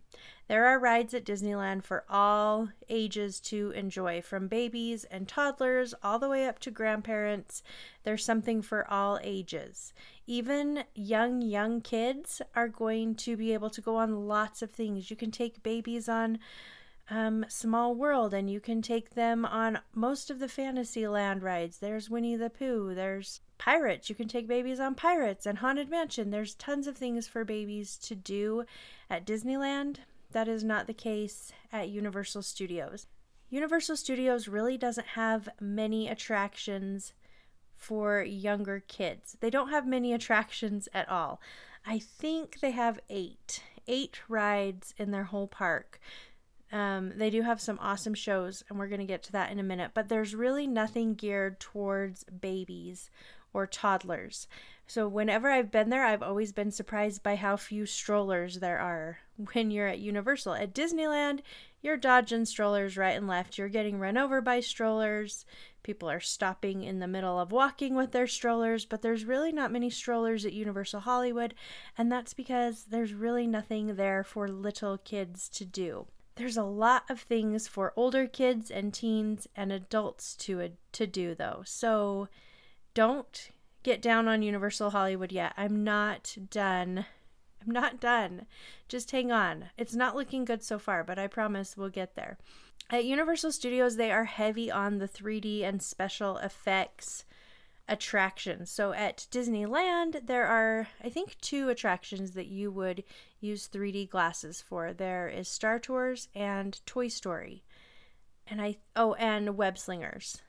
There 0.47 0.65
are 0.65 0.79
rides 0.79 1.13
at 1.13 1.25
Disneyland 1.25 1.83
for 1.83 2.03
all 2.09 2.69
ages 2.89 3.39
to 3.41 3.71
enjoy, 3.71 4.21
from 4.21 4.47
babies 4.47 5.05
and 5.05 5.27
toddlers 5.27 5.93
all 6.03 6.19
the 6.19 6.27
way 6.27 6.45
up 6.45 6.59
to 6.59 6.71
grandparents. 6.71 7.63
There's 8.03 8.25
something 8.25 8.61
for 8.61 8.85
all 8.91 9.17
ages. 9.23 9.93
Even 10.27 10.83
young, 10.93 11.41
young 11.41 11.81
kids 11.81 12.41
are 12.53 12.67
going 12.67 13.15
to 13.15 13.37
be 13.37 13.53
able 13.53 13.69
to 13.69 13.81
go 13.81 13.95
on 13.95 14.27
lots 14.27 14.61
of 14.61 14.71
things. 14.71 15.09
You 15.09 15.15
can 15.15 15.31
take 15.31 15.63
babies 15.63 16.09
on 16.09 16.39
um, 17.11 17.45
Small 17.49 17.93
World, 17.93 18.33
and 18.33 18.49
you 18.49 18.61
can 18.61 18.81
take 18.81 19.13
them 19.13 19.45
on 19.45 19.79
most 19.93 20.31
of 20.31 20.39
the 20.39 20.47
Fantasyland 20.47 21.43
rides. 21.43 21.77
There's 21.77 22.09
Winnie 22.09 22.37
the 22.37 22.49
Pooh, 22.49 22.95
there's 22.95 23.41
Pirates. 23.57 24.09
You 24.09 24.15
can 24.15 24.29
take 24.29 24.47
babies 24.47 24.79
on 24.79 24.95
Pirates 24.95 25.45
and 25.45 25.59
Haunted 25.59 25.89
Mansion. 25.89 26.31
There's 26.31 26.55
tons 26.55 26.87
of 26.87 26.97
things 26.97 27.27
for 27.27 27.43
babies 27.43 27.97
to 27.97 28.15
do 28.15 28.63
at 29.09 29.25
Disneyland. 29.25 29.97
That 30.31 30.47
is 30.47 30.63
not 30.63 30.87
the 30.87 30.93
case 30.93 31.51
at 31.71 31.89
Universal 31.89 32.43
Studios. 32.43 33.07
Universal 33.49 33.97
Studios 33.97 34.47
really 34.47 34.77
doesn't 34.77 35.07
have 35.07 35.49
many 35.59 36.07
attractions 36.07 37.11
for 37.75 38.23
younger 38.23 38.81
kids. 38.87 39.35
They 39.41 39.49
don't 39.49 39.69
have 39.69 39.85
many 39.85 40.13
attractions 40.13 40.87
at 40.93 41.09
all. 41.09 41.41
I 41.85 41.99
think 41.99 42.61
they 42.61 42.71
have 42.71 42.99
eight, 43.09 43.63
eight 43.87 44.21
rides 44.29 44.93
in 44.97 45.11
their 45.11 45.25
whole 45.25 45.47
park. 45.47 45.99
Um, 46.71 47.11
they 47.17 47.29
do 47.29 47.41
have 47.41 47.59
some 47.59 47.77
awesome 47.81 48.13
shows, 48.13 48.63
and 48.69 48.79
we're 48.79 48.87
going 48.87 49.01
to 49.01 49.05
get 49.05 49.23
to 49.23 49.31
that 49.33 49.51
in 49.51 49.59
a 49.59 49.63
minute, 49.63 49.91
but 49.93 50.07
there's 50.07 50.33
really 50.33 50.67
nothing 50.67 51.15
geared 51.15 51.59
towards 51.59 52.23
babies 52.23 53.09
or 53.53 53.67
toddlers. 53.67 54.47
So, 54.87 55.07
whenever 55.07 55.49
I've 55.49 55.71
been 55.71 55.89
there, 55.89 56.05
I've 56.05 56.23
always 56.23 56.53
been 56.53 56.71
surprised 56.71 57.23
by 57.23 57.35
how 57.35 57.57
few 57.57 57.85
strollers 57.85 58.59
there 58.59 58.79
are 58.79 59.19
when 59.53 59.69
you're 59.69 59.87
at 59.87 59.99
Universal. 59.99 60.53
At 60.53 60.73
Disneyland, 60.73 61.39
you're 61.81 61.97
dodging 61.97 62.45
strollers 62.45 62.95
right 62.95 63.17
and 63.17 63.27
left. 63.27 63.57
You're 63.57 63.67
getting 63.67 63.99
run 63.99 64.17
over 64.17 64.39
by 64.39 64.61
strollers. 64.61 65.45
People 65.83 66.09
are 66.09 66.19
stopping 66.19 66.83
in 66.83 66.99
the 66.99 67.07
middle 67.07 67.39
of 67.39 67.51
walking 67.51 67.95
with 67.95 68.11
their 68.11 68.27
strollers, 68.27 68.85
but 68.85 69.01
there's 69.01 69.25
really 69.25 69.51
not 69.51 69.71
many 69.71 69.89
strollers 69.89 70.45
at 70.45 70.53
Universal 70.53 71.01
Hollywood, 71.01 71.53
and 71.97 72.11
that's 72.11 72.33
because 72.33 72.85
there's 72.85 73.13
really 73.13 73.47
nothing 73.47 73.95
there 73.95 74.23
for 74.23 74.47
little 74.47 74.97
kids 74.99 75.49
to 75.49 75.65
do 75.65 76.07
there's 76.41 76.57
a 76.57 76.63
lot 76.63 77.03
of 77.07 77.19
things 77.19 77.67
for 77.67 77.93
older 77.95 78.25
kids 78.25 78.71
and 78.71 78.91
teens 78.91 79.47
and 79.55 79.71
adults 79.71 80.35
to 80.35 80.71
to 80.91 81.05
do 81.05 81.35
though. 81.35 81.61
So 81.65 82.29
don't 82.95 83.51
get 83.83 84.01
down 84.01 84.27
on 84.27 84.41
Universal 84.41 84.89
Hollywood 84.89 85.31
yet. 85.31 85.53
I'm 85.55 85.83
not 85.83 86.35
done. 86.49 87.05
I'm 87.63 87.71
not 87.71 87.99
done. 87.99 88.47
Just 88.89 89.11
hang 89.11 89.31
on. 89.31 89.65
It's 89.77 89.93
not 89.93 90.15
looking 90.15 90.43
good 90.43 90.63
so 90.63 90.79
far, 90.79 91.03
but 91.03 91.19
I 91.19 91.27
promise 91.27 91.77
we'll 91.77 91.89
get 91.89 92.15
there. 92.15 92.39
At 92.89 93.05
Universal 93.05 93.51
Studios, 93.51 93.95
they 93.95 94.11
are 94.11 94.25
heavy 94.25 94.71
on 94.71 94.97
the 94.97 95.07
3D 95.07 95.63
and 95.63 95.79
special 95.81 96.37
effects 96.37 97.23
attractions. 97.87 98.71
So 98.71 98.93
at 98.93 99.27
Disneyland, 99.31 100.25
there 100.25 100.47
are, 100.47 100.87
I 101.03 101.09
think, 101.09 101.37
two 101.39 101.69
attractions 101.69 102.31
that 102.31 102.47
you 102.47 102.71
would 102.71 103.03
use 103.41 103.67
3D 103.67 104.09
glasses 104.09 104.61
for. 104.61 104.93
There 104.93 105.27
is 105.27 105.49
Star 105.49 105.79
Tours 105.79 106.29
and 106.33 106.79
Toy 106.85 107.09
Story. 107.09 107.63
And 108.47 108.61
I, 108.61 108.77
oh, 108.95 109.13
and 109.15 109.57
Web 109.57 109.77
Slingers. 109.77 110.41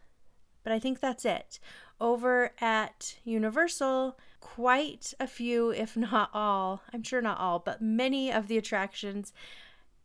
But 0.62 0.72
I 0.72 0.78
think 0.78 1.00
that's 1.00 1.24
it. 1.24 1.58
Over 2.00 2.52
at 2.60 3.16
Universal, 3.24 4.18
quite 4.40 5.14
a 5.18 5.26
few, 5.26 5.70
if 5.70 5.96
not 5.96 6.30
all, 6.32 6.82
I'm 6.92 7.02
sure 7.02 7.22
not 7.22 7.38
all, 7.38 7.58
but 7.58 7.82
many 7.82 8.32
of 8.32 8.48
the 8.48 8.58
attractions 8.58 9.32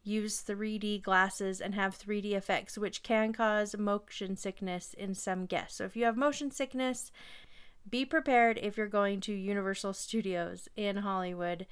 use 0.04 0.42
3D 0.42 1.02
glasses 1.02 1.60
and 1.60 1.76
have 1.76 1.98
3D 1.98 2.32
effects, 2.32 2.78
which 2.78 3.04
can 3.04 3.34
cause 3.34 3.78
motion 3.78 4.38
sickness 4.38 4.94
in 4.94 5.14
some 5.14 5.46
guests. 5.46 5.78
So 5.78 5.84
if 5.86 5.96
you 5.96 6.06
have 6.06 6.16
motion 6.16 6.50
sickness, 6.50 7.12
be 7.90 8.06
prepared 8.06 8.58
if 8.62 8.78
you're 8.78 8.88
going 8.88 9.20
to 9.22 9.34
Universal 9.34 9.94
Studios 9.94 10.70
in 10.76 10.98
Hollywood. 10.98 11.68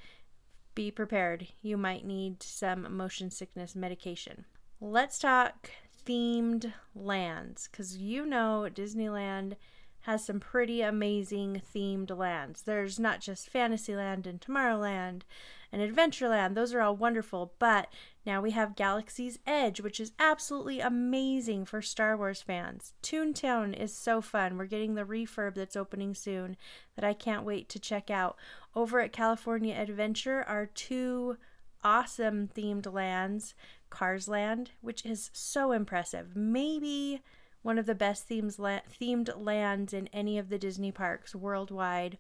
Be 0.76 0.92
prepared. 0.92 1.48
You 1.62 1.78
might 1.78 2.06
need 2.06 2.44
some 2.44 2.96
motion 2.96 3.32
sickness 3.32 3.76
medication. 3.76 4.46
Let's 4.82 5.18
talk 5.18 5.72
themed 6.06 6.74
lands 6.94 7.68
because 7.72 7.98
you 7.98 8.26
know 8.26 8.68
Disneyland 8.72 9.56
has 10.02 10.26
some 10.26 10.40
pretty 10.40 10.82
amazing 10.82 11.62
themed 11.74 12.16
lands. 12.16 12.62
There's 12.62 13.00
not 13.00 13.22
just 13.22 13.50
Fantasyland 13.50 14.28
and 14.28 14.40
Tomorrowland 14.40 15.22
and 15.72 15.82
Adventureland, 15.82 16.56
those 16.56 16.74
are 16.74 16.82
all 16.82 16.96
wonderful, 16.96 17.54
but 17.60 17.88
now 18.26 18.42
we 18.42 18.52
have 18.52 18.76
Galaxy's 18.76 19.40
Edge, 19.46 19.82
which 19.82 20.00
is 20.00 20.12
absolutely 20.18 20.80
amazing 20.80 21.66
for 21.66 21.82
Star 21.82 22.18
Wars 22.18 22.42
fans. 22.42 22.94
Toontown 23.04 23.74
is 23.78 23.96
so 23.96 24.22
fun. 24.22 24.58
We're 24.58 24.66
getting 24.66 24.96
the 24.96 25.04
refurb 25.04 25.56
that's 25.56 25.76
opening 25.76 26.16
soon 26.16 26.58
that 26.96 27.06
I 27.06 27.14
can't 27.14 27.46
wait 27.46 27.70
to 27.70 27.80
check 27.80 28.10
out. 28.10 28.38
Over 28.76 29.00
at 29.00 29.14
California 29.14 29.76
Adventure 29.76 30.44
are 30.44 30.66
two 30.66 31.38
awesome 31.84 32.48
themed 32.48 32.92
lands 32.92 33.54
Cars 33.90 34.28
Land, 34.28 34.72
which 34.82 35.06
is 35.06 35.30
so 35.32 35.72
impressive. 35.72 36.36
Maybe 36.36 37.22
one 37.62 37.78
of 37.80 37.86
the 37.86 37.96
best 37.96 38.26
themes 38.26 38.60
la- 38.60 38.82
themed 39.02 39.30
lands 39.38 39.94
in 39.94 40.08
any 40.08 40.38
of 40.38 40.50
the 40.50 40.58
Disney 40.58 40.92
parks 40.92 41.34
worldwide. 41.34 42.18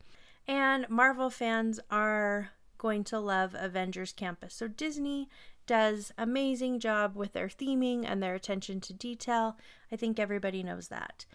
And 0.47 0.87
Marvel 0.89 1.29
fans 1.29 1.79
are 1.89 2.51
going 2.85 3.03
to 3.03 3.19
love 3.19 3.55
Avengers 3.57 4.13
Campus. 4.13 4.53
So 4.53 4.67
Disney 4.67 5.27
does 5.65 6.11
amazing 6.19 6.79
job 6.79 7.15
with 7.15 7.33
their 7.33 7.47
theming 7.47 8.05
and 8.05 8.21
their 8.21 8.35
attention 8.35 8.79
to 8.81 8.93
detail. 8.93 9.57
I 9.91 9.95
think 9.95 10.19
everybody 10.19 10.61
knows 10.61 10.89
that. 10.89 11.25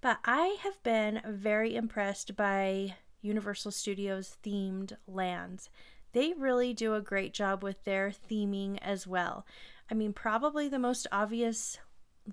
But 0.00 0.18
I 0.24 0.56
have 0.64 0.82
been 0.82 1.20
very 1.24 1.76
impressed 1.76 2.34
by 2.34 2.96
Universal 3.22 3.70
Studios 3.70 4.36
themed 4.44 4.94
lands. 5.06 5.70
They 6.10 6.32
really 6.36 6.74
do 6.74 6.94
a 6.94 7.00
great 7.00 7.32
job 7.32 7.62
with 7.62 7.84
their 7.84 8.10
theming 8.10 8.76
as 8.82 9.06
well. 9.06 9.46
I 9.88 9.94
mean, 9.94 10.12
probably 10.12 10.68
the 10.68 10.80
most 10.80 11.06
obvious 11.12 11.78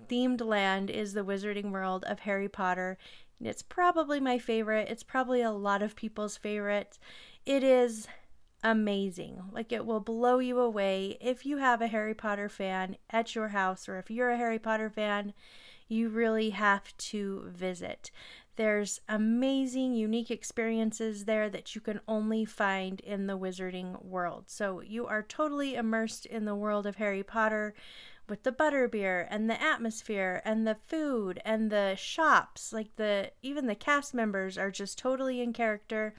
themed 0.09 0.41
land 0.41 0.89
is 0.89 1.13
the 1.13 1.23
Wizarding 1.23 1.69
World 1.69 2.05
of 2.05 2.21
Harry 2.21 2.49
Potter. 2.49 2.97
It's 3.39 3.61
probably 3.61 4.19
my 4.19 4.39
favorite. 4.39 4.89
It's 4.89 5.03
probably 5.03 5.43
a 5.43 5.51
lot 5.51 5.83
of 5.83 5.95
people's 5.95 6.37
favorite. 6.37 6.97
It 7.45 7.63
is 7.63 8.07
amazing. 8.63 9.41
Like 9.51 9.71
it 9.71 9.85
will 9.85 9.99
blow 9.99 10.39
you 10.39 10.59
away 10.59 11.17
if 11.21 11.45
you 11.45 11.57
have 11.57 11.81
a 11.81 11.87
Harry 11.87 12.13
Potter 12.13 12.49
fan 12.49 12.97
at 13.09 13.35
your 13.35 13.49
house 13.49 13.89
or 13.89 13.97
if 13.97 14.09
you're 14.09 14.31
a 14.31 14.37
Harry 14.37 14.59
Potter 14.59 14.89
fan, 14.89 15.33
you 15.87 16.09
really 16.09 16.51
have 16.51 16.95
to 16.97 17.43
visit. 17.47 18.09
There's 18.55 19.01
amazing, 19.09 19.95
unique 19.95 20.29
experiences 20.29 21.25
there 21.25 21.49
that 21.49 21.75
you 21.75 21.81
can 21.81 21.99
only 22.07 22.45
find 22.45 22.99
in 22.99 23.25
the 23.27 23.37
wizarding 23.37 24.03
world. 24.03 24.45
So 24.47 24.79
you 24.81 25.07
are 25.07 25.23
totally 25.23 25.75
immersed 25.75 26.25
in 26.25 26.45
the 26.45 26.55
world 26.55 26.85
of 26.85 26.97
Harry 26.97 27.23
Potter 27.23 27.73
with 28.29 28.43
the 28.43 28.51
butterbeer 28.51 29.27
and 29.29 29.49
the 29.49 29.61
atmosphere 29.61 30.41
and 30.45 30.65
the 30.65 30.77
food 30.87 31.41
and 31.43 31.69
the 31.69 31.95
shops 31.95 32.71
like 32.71 32.95
the 32.95 33.31
even 33.41 33.67
the 33.67 33.75
cast 33.75 34.13
members 34.13 34.57
are 34.57 34.71
just 34.71 34.97
totally 34.97 35.41
in 35.41 35.51
character 35.51 36.15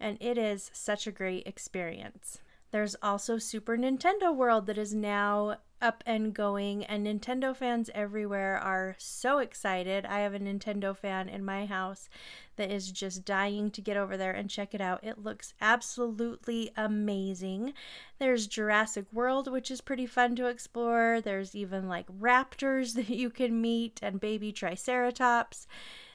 and 0.00 0.16
it 0.20 0.38
is 0.38 0.70
such 0.72 1.06
a 1.06 1.12
great 1.12 1.46
experience 1.46 2.38
There's 2.70 2.96
also 3.02 3.38
Super 3.38 3.76
Nintendo 3.76 4.34
World 4.34 4.66
that 4.66 4.78
is 4.78 4.94
now 4.94 5.58
up 5.80 6.02
and 6.06 6.34
going, 6.34 6.84
and 6.84 7.06
Nintendo 7.06 7.54
fans 7.54 7.90
everywhere 7.94 8.58
are 8.58 8.96
so 8.98 9.38
excited. 9.38 10.04
I 10.04 10.20
have 10.20 10.34
a 10.34 10.40
Nintendo 10.40 10.96
fan 10.96 11.28
in 11.28 11.44
my 11.44 11.66
house 11.66 12.08
that 12.56 12.70
is 12.70 12.90
just 12.90 13.24
dying 13.24 13.70
to 13.70 13.80
get 13.80 13.96
over 13.96 14.16
there 14.16 14.32
and 14.32 14.50
check 14.50 14.74
it 14.74 14.80
out. 14.80 15.04
It 15.04 15.22
looks 15.22 15.54
absolutely 15.60 16.70
amazing. 16.76 17.74
There's 18.18 18.46
Jurassic 18.46 19.06
World, 19.12 19.50
which 19.50 19.70
is 19.70 19.80
pretty 19.80 20.06
fun 20.06 20.34
to 20.36 20.46
explore. 20.46 21.20
There's 21.20 21.54
even 21.54 21.88
like 21.88 22.06
raptors 22.08 22.94
that 22.96 23.08
you 23.10 23.30
can 23.30 23.60
meet 23.60 24.00
and 24.02 24.20
baby 24.20 24.52
Triceratops. 24.52 25.66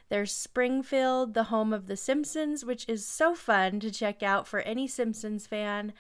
There's 0.10 0.32
Springfield, 0.32 1.34
the 1.34 1.46
home 1.46 1.74
of 1.74 1.88
The 1.88 1.98
Simpsons, 1.98 2.64
which 2.64 2.86
is 2.88 3.06
so 3.06 3.34
fun 3.36 3.80
to 3.80 3.92
check 3.92 4.22
out 4.22 4.48
for 4.48 4.60
any 4.62 4.88
Simpsons 4.88 5.48
fan. 5.48 5.94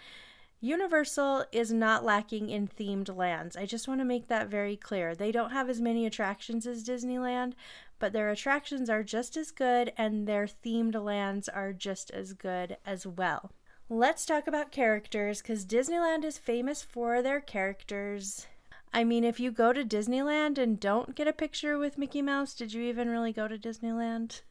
Universal 0.59 1.43
is 1.51 1.73
not 1.73 2.05
lacking 2.05 2.49
in 2.49 2.69
themed 2.69 3.13
lands. 3.13 3.57
I 3.57 3.65
just 3.65 3.87
want 3.87 3.99
to 3.99 4.05
make 4.05 4.27
that 4.27 4.47
very 4.47 4.77
clear. 4.77 5.13
They 5.13 5.29
don't 5.29 5.51
have 5.51 5.69
as 5.69 5.81
many 5.81 6.05
attractions 6.05 6.65
as 6.65 6.85
Disneyland, 6.85 7.53
but 7.99 8.13
their 8.13 8.29
attractions 8.29 8.89
are 8.89 9.03
just 9.03 9.35
as 9.35 9.51
good 9.51 9.91
and 9.97 10.25
their 10.25 10.45
themed 10.45 10.95
lands 10.95 11.49
are 11.49 11.73
just 11.73 12.11
as 12.11 12.31
good 12.31 12.77
as 12.85 13.05
well. 13.05 13.51
Let's 13.89 14.25
talk 14.25 14.47
about 14.47 14.71
characters 14.71 15.41
because 15.41 15.65
Disneyland 15.65 16.23
is 16.23 16.37
famous 16.37 16.81
for 16.81 17.21
their 17.21 17.41
characters. 17.41 18.47
I 18.93 19.03
mean, 19.03 19.23
if 19.23 19.39
you 19.39 19.51
go 19.51 19.73
to 19.73 19.83
Disneyland 19.83 20.57
and 20.57 20.79
don't 20.79 21.15
get 21.15 21.27
a 21.27 21.33
picture 21.33 21.77
with 21.79 21.97
Mickey 21.97 22.21
Mouse, 22.21 22.53
did 22.53 22.73
you 22.73 22.83
even 22.83 23.09
really 23.09 23.33
go 23.33 23.47
to 23.47 23.57
Disneyland? 23.57 24.41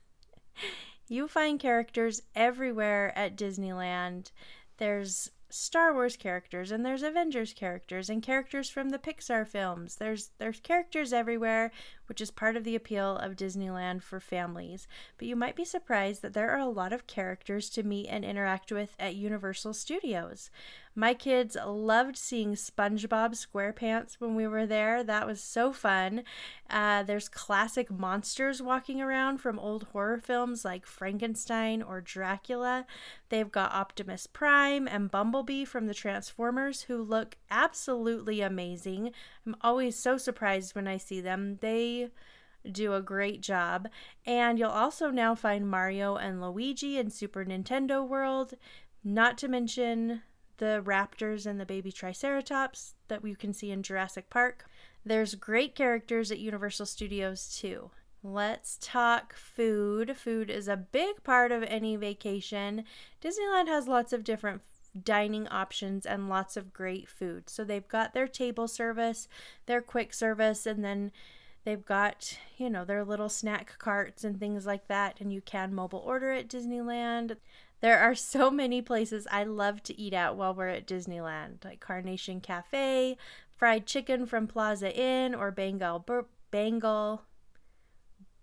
you 1.09 1.29
find 1.29 1.61
characters 1.61 2.23
everywhere 2.35 3.17
at 3.17 3.37
Disneyland. 3.37 4.33
There's 4.79 5.31
Star 5.49 5.93
Wars 5.93 6.17
characters 6.17 6.73
and 6.73 6.85
there's 6.85 7.03
Avengers 7.03 7.53
characters 7.53 8.09
and 8.09 8.23
characters 8.23 8.71
from 8.71 8.89
the 8.89 8.99
Pixar 8.99 9.47
films. 9.47 9.97
There's 9.97 10.31
there's 10.39 10.61
characters 10.61 11.13
everywhere, 11.13 11.71
which 12.07 12.21
is 12.21 12.31
part 12.31 12.57
of 12.57 12.65
the 12.65 12.77
appeal 12.77 13.17
of 13.17 13.37
Disneyland 13.37 14.03
for 14.03 14.21
families. 14.21 14.87
But 15.19 15.29
you 15.29 15.37
might 15.37 15.57
be 15.57 15.65
surprised 15.65 16.23
that 16.23 16.33
there 16.33 16.51
are 16.51 16.59
a 16.59 16.69
lot 16.69 16.93
of 16.93 17.07
characters 17.07 17.71
to 17.71 17.83
meet 17.83 18.07
and 18.09 18.25
interact 18.25 18.73
with 18.73 18.95
at 18.99 19.15
Universal 19.15 19.75
Studios. 19.75 20.51
My 20.95 21.15
kids 21.15 21.57
loved 21.67 22.19
seeing 22.19 22.53
SpongeBob 22.55 23.35
SquarePants 23.35 24.17
when 24.19 24.35
we 24.35 24.47
were 24.47 24.67
there. 24.67 25.03
That 25.03 25.27
was 25.27 25.43
so 25.43 25.73
fun. 25.73 26.23
Uh, 26.69 27.03
there's 27.03 27.31
classic 27.31 27.91
monsters 27.91 28.61
walking 28.61 29.01
around 29.01 29.39
from 29.39 29.59
old 29.59 29.85
horror 29.93 30.19
films 30.19 30.67
like 30.67 30.85
Frankenstein 30.85 31.83
or 31.83 32.03
Dracula. 32.03 32.87
They've 33.31 33.51
got 33.51 33.73
Optimus 33.73 34.27
Prime 34.27 34.87
and 34.87 35.11
Bumblebee 35.11 35.65
from 35.65 35.87
the 35.87 35.95
Transformers 35.95 36.83
who 36.83 37.03
look 37.03 37.39
absolutely 37.51 38.43
amazing. 38.43 39.13
I'm 39.47 39.57
always 39.63 39.99
so 39.99 40.19
surprised 40.19 40.75
when 40.75 40.87
I 40.87 40.99
see 40.99 41.23
them. 41.23 41.57
They 41.63 41.92
do 42.71 42.95
a 42.95 43.03
great 43.03 43.41
job. 43.41 43.89
And 44.25 44.59
you'll 44.59 44.71
also 44.71 45.11
now 45.11 45.35
find 45.35 45.69
Mario 45.69 46.17
and 46.17 46.41
Luigi 46.41 46.99
in 46.99 47.11
Super 47.11 47.45
Nintendo 47.45 48.07
World, 48.07 48.55
not 49.03 49.37
to 49.39 49.49
mention 49.49 50.23
the 50.59 50.83
raptors 50.85 51.47
and 51.47 51.59
the 51.59 51.67
baby 51.67 51.91
triceratops 51.91 52.95
that 53.09 53.23
we 53.23 53.35
can 53.35 53.53
see 53.53 53.71
in 53.71 53.83
Jurassic 53.83 54.31
Park. 54.31 54.67
There's 55.05 55.35
great 55.35 55.75
characters 55.75 56.31
at 56.31 56.39
Universal 56.39 56.87
Studios 56.87 57.59
too. 57.61 57.91
Let's 58.23 58.79
talk 58.81 59.35
food. 59.35 60.17
Food 60.17 60.49
is 60.49 60.69
a 60.69 60.77
big 60.77 61.25
part 61.25 61.51
of 61.51 61.65
any 61.65 61.97
vacation. 61.97 62.85
Disneyland 63.21 63.67
has 63.67 63.89
lots 63.89 64.13
of 64.13 64.23
different 64.23 64.63
dining 65.03 65.49
options 65.49 66.07
and 66.07 66.29
lots 66.29 66.57
of 66.57 66.73
great 66.73 67.09
food. 67.09 67.51
So 67.51 67.65
they've 67.65 67.89
got 67.89 68.15
their 68.15 68.29
table 68.29 68.69
service, 68.69 69.27
their 69.67 69.81
quick 69.81 70.15
service, 70.15 70.67
and 70.67 70.85
then 70.85 71.11
they've 71.65 71.85
got, 71.85 72.39
you 72.57 72.69
know, 72.71 72.85
their 72.85 73.05
little 73.05 73.29
snack 73.29 73.79
carts 73.79 74.25
and 74.25 74.39
things 74.39 74.67
like 74.67 74.89
that. 74.89 75.21
And 75.21 75.33
you 75.33 75.41
can 75.41 75.75
mobile 75.75 76.01
order 76.01 76.31
at 76.33 76.49
Disneyland. 76.49 77.37
There 77.81 77.99
are 77.99 78.15
so 78.15 78.51
many 78.51 78.81
places 78.81 79.27
I 79.31 79.45
love 79.45 79.83
to 79.85 80.01
eat 80.01 80.13
at 80.13 80.37
while 80.37 80.55
we're 80.55 80.69
at 80.69 80.87
Disneyland, 80.87 81.65
like 81.65 81.81
Carnation 81.81 82.41
Cafe, 82.41 83.17
fried 83.57 83.87
chicken 83.87 84.27
from 84.27 84.47
Plaza 84.47 84.97
Inn, 84.97 85.35
or 85.35 85.51
Bengal 85.51 85.99
Bur- 85.99 86.27
Bengal 86.51 87.23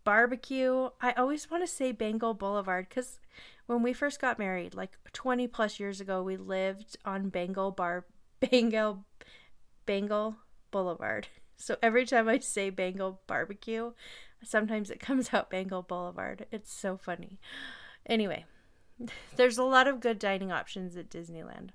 barbecue. 0.04 0.90
I 1.02 1.14
always 1.14 1.50
want 1.50 1.64
to 1.64 1.68
say 1.68 1.92
Bengal 1.92 2.34
Boulevard 2.34 2.90
because 2.90 3.20
when 3.68 3.84
we 3.84 3.94
first 3.94 4.20
got 4.20 4.40
married, 4.40 4.74
like 4.74 4.98
20 5.14 5.48
plus 5.48 5.80
years 5.80 6.02
ago, 6.02 6.24
we 6.24 6.36
lived 6.36 6.98
on 7.06 7.30
Bengal 7.30 7.72
Bar 7.72 8.06
Bengal 8.40 9.06
Bengal 9.86 10.38
Boulevard. 10.72 11.28
So 11.60 11.76
every 11.84 12.06
time 12.06 12.30
I 12.30 12.39
say 12.39 12.69
Bengal 12.69 13.19
barbecue, 13.28 13.91
sometimes 14.43 14.89
it 14.89 15.00
comes 15.00 15.34
out 15.34 15.50
Bengal 15.50 15.84
Boulevard. 15.84 16.45
It's 16.52 16.74
so 16.74 16.98
funny. 16.98 17.38
Anyway, 18.06 18.45
there's 19.36 19.58
a 19.58 19.63
lot 19.63 19.88
of 19.88 20.00
good 20.00 20.17
dining 20.17 20.52
options 20.52 20.95
at 20.95 21.10
Disneyland. 21.10 21.69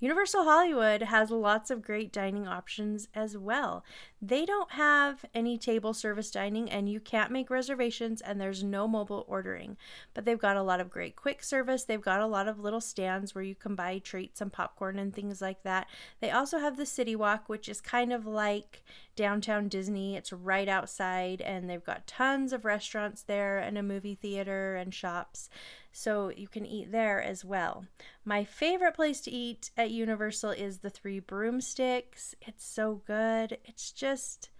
Universal 0.00 0.44
Hollywood 0.44 1.02
has 1.02 1.30
lots 1.30 1.70
of 1.70 1.80
great 1.80 2.12
dining 2.12 2.46
options 2.46 3.08
as 3.14 3.38
well. 3.38 3.84
They 4.20 4.44
don't 4.44 4.72
have 4.72 5.24
any 5.34 5.56
table 5.56 5.94
service 5.94 6.30
dining 6.30 6.70
and 6.70 6.88
you 6.88 6.98
can't 6.98 7.30
make 7.30 7.48
reservations 7.48 8.20
and 8.20 8.40
there's 8.40 8.64
no 8.64 8.88
mobile 8.88 9.24
ordering. 9.28 9.76
But 10.12 10.24
they've 10.24 10.38
got 10.38 10.56
a 10.56 10.62
lot 10.62 10.80
of 10.80 10.90
great 10.90 11.14
quick 11.14 11.42
service. 11.42 11.84
They've 11.84 12.00
got 12.00 12.20
a 12.20 12.26
lot 12.26 12.48
of 12.48 12.58
little 12.58 12.80
stands 12.80 13.34
where 13.34 13.44
you 13.44 13.54
can 13.54 13.74
buy 13.74 13.98
treats 13.98 14.40
and 14.40 14.52
popcorn 14.52 14.98
and 14.98 15.14
things 15.14 15.40
like 15.40 15.62
that. 15.62 15.86
They 16.20 16.30
also 16.30 16.58
have 16.58 16.76
the 16.76 16.86
City 16.86 17.14
Walk, 17.14 17.48
which 17.48 17.68
is 17.68 17.80
kind 17.80 18.12
of 18.12 18.26
like 18.26 18.82
downtown 19.16 19.68
Disney. 19.68 20.16
It's 20.16 20.32
right 20.32 20.68
outside 20.68 21.40
and 21.40 21.68
they've 21.68 21.84
got 21.84 22.06
tons 22.06 22.52
of 22.52 22.64
restaurants 22.64 23.22
there 23.22 23.58
and 23.58 23.78
a 23.78 23.82
movie 23.82 24.14
theater 24.14 24.76
and 24.76 24.92
shops 24.92 25.48
so 25.92 26.30
you 26.30 26.48
can 26.48 26.66
eat 26.66 26.90
there 26.90 27.22
as 27.22 27.44
well. 27.44 27.86
My 28.24 28.44
favorite 28.44 28.94
place 28.94 29.20
to 29.22 29.30
eat 29.30 29.70
at 29.76 29.90
Universal 29.90 30.50
is 30.50 30.78
the 30.78 30.90
Three 30.90 31.20
Broomsticks. 31.20 32.34
It's 32.42 32.66
so 32.66 33.02
good. 33.06 33.58
It's 33.64 33.92
just 33.92 34.50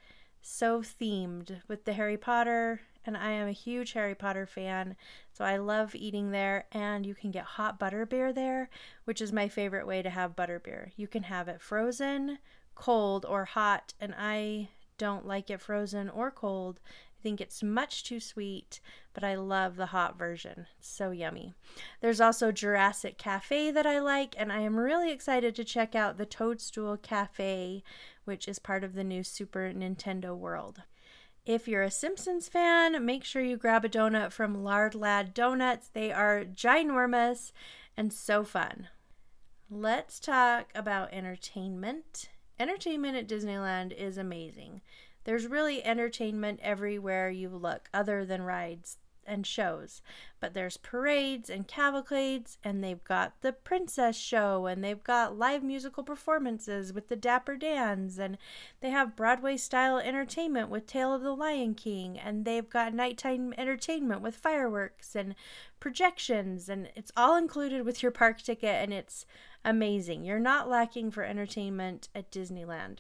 so 0.40 0.80
themed 0.80 1.62
with 1.66 1.84
the 1.84 1.94
Harry 1.94 2.16
Potter, 2.16 2.82
and 3.06 3.16
I 3.16 3.30
am 3.30 3.48
a 3.48 3.52
huge 3.52 3.94
Harry 3.94 4.14
Potter 4.14 4.46
fan, 4.46 4.94
so 5.32 5.44
I 5.44 5.56
love 5.56 5.94
eating 5.94 6.30
there. 6.30 6.66
And 6.70 7.04
you 7.04 7.14
can 7.14 7.30
get 7.30 7.44
hot 7.44 7.78
butter 7.78 8.06
beer 8.06 8.32
there, 8.32 8.70
which 9.04 9.20
is 9.20 9.32
my 9.32 9.48
favorite 9.48 9.86
way 9.86 10.02
to 10.02 10.10
have 10.10 10.36
butter 10.36 10.60
beer. 10.60 10.92
You 10.96 11.08
can 11.08 11.24
have 11.24 11.48
it 11.48 11.62
frozen, 11.62 12.38
cold, 12.74 13.24
or 13.24 13.44
hot, 13.44 13.94
and 14.00 14.14
I 14.18 14.68
don't 14.96 15.26
like 15.26 15.50
it 15.50 15.60
frozen 15.60 16.08
or 16.08 16.30
cold 16.30 16.80
I 17.24 17.26
think 17.26 17.40
it's 17.40 17.62
much 17.62 18.04
too 18.04 18.20
sweet, 18.20 18.80
but 19.14 19.24
I 19.24 19.34
love 19.34 19.76
the 19.76 19.86
hot 19.86 20.18
version. 20.18 20.66
It's 20.78 20.90
so 20.90 21.10
yummy. 21.10 21.54
There's 22.02 22.20
also 22.20 22.52
Jurassic 22.52 23.16
Cafe 23.16 23.70
that 23.70 23.86
I 23.86 23.98
like, 23.98 24.34
and 24.36 24.52
I 24.52 24.60
am 24.60 24.76
really 24.76 25.10
excited 25.10 25.54
to 25.54 25.64
check 25.64 25.94
out 25.94 26.18
the 26.18 26.26
Toadstool 26.26 26.98
Cafe, 26.98 27.82
which 28.26 28.46
is 28.46 28.58
part 28.58 28.84
of 28.84 28.92
the 28.92 29.02
new 29.02 29.24
Super 29.24 29.72
Nintendo 29.74 30.36
World. 30.36 30.82
If 31.46 31.66
you're 31.66 31.82
a 31.82 31.90
Simpsons 31.90 32.50
fan, 32.50 33.02
make 33.06 33.24
sure 33.24 33.40
you 33.40 33.56
grab 33.56 33.86
a 33.86 33.88
donut 33.88 34.30
from 34.30 34.62
Lard 34.62 34.94
Lad 34.94 35.32
Donuts. 35.32 35.88
They 35.88 36.12
are 36.12 36.44
ginormous 36.44 37.52
and 37.96 38.12
so 38.12 38.44
fun. 38.44 38.88
Let's 39.70 40.20
talk 40.20 40.66
about 40.74 41.14
entertainment. 41.14 42.28
Entertainment 42.58 43.16
at 43.16 43.28
Disneyland 43.28 43.92
is 43.92 44.16
amazing. 44.16 44.80
There's 45.24 45.46
really 45.46 45.84
entertainment 45.84 46.60
everywhere 46.62 47.30
you 47.30 47.48
look, 47.48 47.88
other 47.92 48.24
than 48.24 48.42
rides 48.42 48.98
and 49.26 49.46
shows. 49.46 50.02
But 50.38 50.54
there's 50.54 50.76
parades 50.76 51.48
and 51.48 51.66
cavalcades, 51.66 52.58
and 52.62 52.84
they've 52.84 53.02
got 53.04 53.40
the 53.40 53.52
princess 53.52 54.16
show, 54.16 54.66
and 54.66 54.84
they've 54.84 55.02
got 55.02 55.38
live 55.38 55.62
musical 55.62 56.04
performances 56.04 56.92
with 56.92 57.08
the 57.08 57.16
Dapper 57.16 57.56
Dans, 57.56 58.18
and 58.18 58.36
they 58.80 58.90
have 58.90 59.16
Broadway 59.16 59.56
style 59.56 59.98
entertainment 59.98 60.68
with 60.68 60.86
Tale 60.86 61.14
of 61.14 61.22
the 61.22 61.34
Lion 61.34 61.74
King, 61.74 62.18
and 62.18 62.44
they've 62.44 62.68
got 62.68 62.94
nighttime 62.94 63.54
entertainment 63.56 64.20
with 64.20 64.36
fireworks 64.36 65.16
and 65.16 65.34
projections, 65.80 66.68
and 66.68 66.90
it's 66.94 67.12
all 67.16 67.36
included 67.36 67.84
with 67.84 68.02
your 68.02 68.12
park 68.12 68.42
ticket, 68.42 68.74
and 68.74 68.92
it's 68.92 69.24
amazing. 69.64 70.24
You're 70.24 70.38
not 70.38 70.68
lacking 70.68 71.10
for 71.10 71.24
entertainment 71.24 72.08
at 72.14 72.30
Disneyland. 72.30 72.98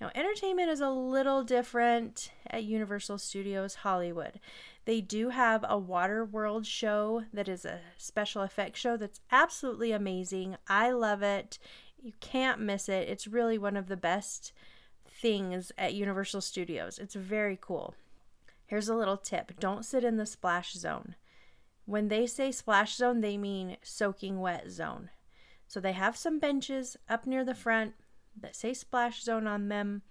Now, 0.00 0.10
entertainment 0.14 0.70
is 0.70 0.80
a 0.80 0.90
little 0.90 1.44
different 1.44 2.30
at 2.48 2.64
Universal 2.64 3.18
Studios 3.18 3.76
Hollywood. 3.76 4.40
They 4.84 5.00
do 5.00 5.30
have 5.30 5.64
a 5.66 5.78
Water 5.78 6.24
World 6.24 6.66
show 6.66 7.24
that 7.32 7.48
is 7.48 7.64
a 7.64 7.80
special 7.96 8.42
effects 8.42 8.80
show 8.80 8.96
that's 8.96 9.20
absolutely 9.30 9.92
amazing. 9.92 10.56
I 10.68 10.90
love 10.90 11.22
it. 11.22 11.58
You 12.02 12.12
can't 12.20 12.60
miss 12.60 12.88
it. 12.88 13.08
It's 13.08 13.26
really 13.26 13.56
one 13.56 13.76
of 13.76 13.88
the 13.88 13.96
best 13.96 14.52
things 15.08 15.72
at 15.78 15.94
Universal 15.94 16.42
Studios. 16.42 16.98
It's 16.98 17.14
very 17.14 17.58
cool. 17.58 17.94
Here's 18.66 18.88
a 18.88 18.94
little 18.94 19.16
tip 19.16 19.58
don't 19.60 19.84
sit 19.84 20.04
in 20.04 20.16
the 20.16 20.26
splash 20.26 20.72
zone. 20.74 21.14
When 21.86 22.08
they 22.08 22.26
say 22.26 22.50
splash 22.50 22.96
zone, 22.96 23.20
they 23.20 23.36
mean 23.36 23.76
soaking 23.82 24.40
wet 24.40 24.70
zone. 24.70 25.10
So 25.74 25.80
they 25.80 25.90
have 25.90 26.16
some 26.16 26.38
benches 26.38 26.96
up 27.08 27.26
near 27.26 27.44
the 27.44 27.52
front 27.52 27.94
that 28.40 28.54
say 28.54 28.74
splash 28.74 29.24
zone 29.24 29.48
on 29.48 29.70
them. 29.70 30.02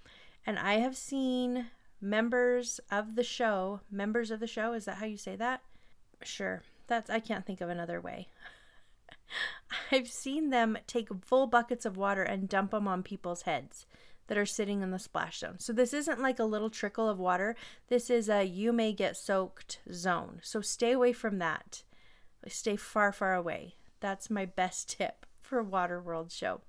And 0.45 0.59
I 0.59 0.79
have 0.79 0.97
seen 0.97 1.67
members 2.01 2.81
of 2.91 3.15
the 3.15 3.23
show, 3.23 3.79
members 3.89 4.29
of 4.29 4.41
the 4.41 4.45
show, 4.45 4.73
is 4.73 4.83
that 4.83 4.97
how 4.97 5.05
you 5.05 5.15
say 5.15 5.37
that? 5.37 5.61
Sure. 6.21 6.63
That's 6.87 7.09
I 7.09 7.21
can't 7.21 7.45
think 7.45 7.61
of 7.61 7.69
another 7.69 8.01
way. 8.01 8.27
I've 9.93 10.09
seen 10.09 10.49
them 10.49 10.77
take 10.85 11.07
full 11.23 11.47
buckets 11.47 11.85
of 11.85 11.95
water 11.95 12.23
and 12.23 12.49
dump 12.49 12.71
them 12.71 12.85
on 12.85 13.01
people's 13.01 13.43
heads 13.43 13.85
that 14.27 14.37
are 14.37 14.45
sitting 14.45 14.81
in 14.81 14.91
the 14.91 14.99
splash 14.99 15.39
zone. 15.39 15.59
So 15.59 15.71
this 15.71 15.93
isn't 15.93 16.19
like 16.19 16.39
a 16.39 16.43
little 16.43 16.69
trickle 16.69 17.07
of 17.07 17.19
water. 17.19 17.55
This 17.87 18.09
is 18.09 18.27
a 18.27 18.43
you 18.43 18.73
may 18.73 18.91
get 18.91 19.15
soaked 19.15 19.79
zone. 19.93 20.41
So 20.43 20.59
stay 20.59 20.91
away 20.91 21.13
from 21.13 21.37
that. 21.37 21.83
Stay 22.49 22.75
far, 22.75 23.13
far 23.13 23.33
away. 23.33 23.75
That's 24.01 24.29
my 24.29 24.43
best 24.43 24.89
tip 24.97 25.25
for 25.43 25.63
Waterworld 25.63 26.31
show. 26.31 26.61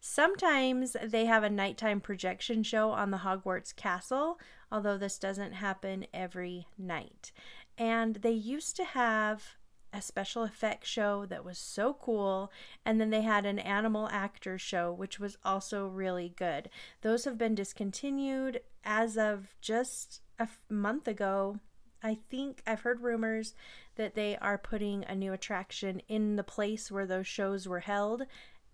Sometimes 0.00 0.96
they 1.04 1.26
have 1.26 1.42
a 1.42 1.50
nighttime 1.50 2.00
projection 2.00 2.62
show 2.62 2.90
on 2.90 3.10
the 3.10 3.18
Hogwarts 3.18 3.74
Castle, 3.74 4.38
although 4.72 4.96
this 4.96 5.18
doesn't 5.18 5.52
happen 5.52 6.06
every 6.14 6.66
night. 6.78 7.32
And 7.76 8.16
they 8.16 8.30
used 8.32 8.76
to 8.76 8.84
have 8.84 9.56
a 9.92 10.00
special 10.00 10.44
effects 10.44 10.88
show 10.88 11.26
that 11.26 11.44
was 11.44 11.58
so 11.58 11.94
cool. 11.94 12.50
And 12.84 13.00
then 13.00 13.10
they 13.10 13.22
had 13.22 13.44
an 13.44 13.58
animal 13.58 14.08
actor 14.10 14.58
show, 14.58 14.92
which 14.92 15.18
was 15.18 15.36
also 15.44 15.86
really 15.86 16.32
good. 16.36 16.70
Those 17.02 17.24
have 17.24 17.36
been 17.36 17.54
discontinued 17.54 18.60
as 18.84 19.18
of 19.18 19.54
just 19.60 20.20
a 20.38 20.48
month 20.68 21.08
ago. 21.08 21.58
I 22.02 22.18
think 22.30 22.62
I've 22.66 22.80
heard 22.80 23.00
rumors 23.00 23.54
that 23.96 24.14
they 24.14 24.36
are 24.38 24.58
putting 24.58 25.04
a 25.04 25.14
new 25.14 25.32
attraction 25.32 26.00
in 26.08 26.36
the 26.36 26.42
place 26.42 26.90
where 26.90 27.06
those 27.06 27.26
shows 27.26 27.68
were 27.68 27.80
held. 27.80 28.22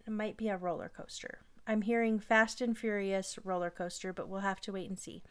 It 0.06 0.10
might 0.10 0.36
be 0.36 0.48
a 0.48 0.56
roller 0.56 0.90
coaster. 0.94 1.40
I'm 1.66 1.82
hearing 1.82 2.20
Fast 2.20 2.60
and 2.60 2.78
Furious 2.78 3.38
roller 3.42 3.70
coaster, 3.70 4.12
but 4.12 4.28
we'll 4.28 4.40
have 4.40 4.60
to 4.62 4.72
wait 4.72 4.88
and 4.88 4.98
see. 4.98 5.22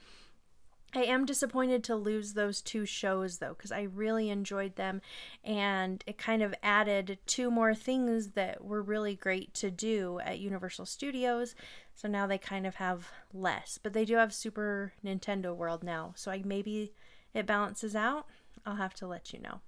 I 0.93 1.03
am 1.03 1.25
disappointed 1.25 1.83
to 1.85 1.95
lose 1.95 2.33
those 2.33 2.61
two 2.61 2.85
shows 2.85 3.39
though, 3.39 3.53
because 3.53 3.71
I 3.71 3.81
really 3.81 4.29
enjoyed 4.29 4.75
them 4.75 5.01
and 5.43 6.01
it 6.07 6.17
kind 6.17 6.41
of 6.41 6.55
added 6.63 7.17
two 7.25 7.51
more 7.51 7.75
things 7.75 8.29
that 8.29 8.63
were 8.63 8.81
really 8.81 9.15
great 9.15 9.53
to 9.55 9.69
do 9.69 10.19
at 10.23 10.39
Universal 10.39 10.85
Studios. 10.85 11.53
So 11.95 12.07
now 12.07 12.27
they 12.27 12.37
kind 12.37 12.65
of 12.65 12.75
have 12.75 13.11
less, 13.33 13.77
but 13.81 13.91
they 13.91 14.05
do 14.05 14.15
have 14.15 14.33
Super 14.33 14.93
Nintendo 15.03 15.53
World 15.53 15.83
now. 15.83 16.13
So 16.15 16.31
I 16.31 16.41
maybe 16.45 16.93
it 17.35 17.45
balances 17.45 17.95
out. 17.95 18.25
I'll 18.65 18.77
have 18.77 18.95
to 18.95 19.07
let 19.07 19.31
you 19.31 19.39
know. 19.39 19.59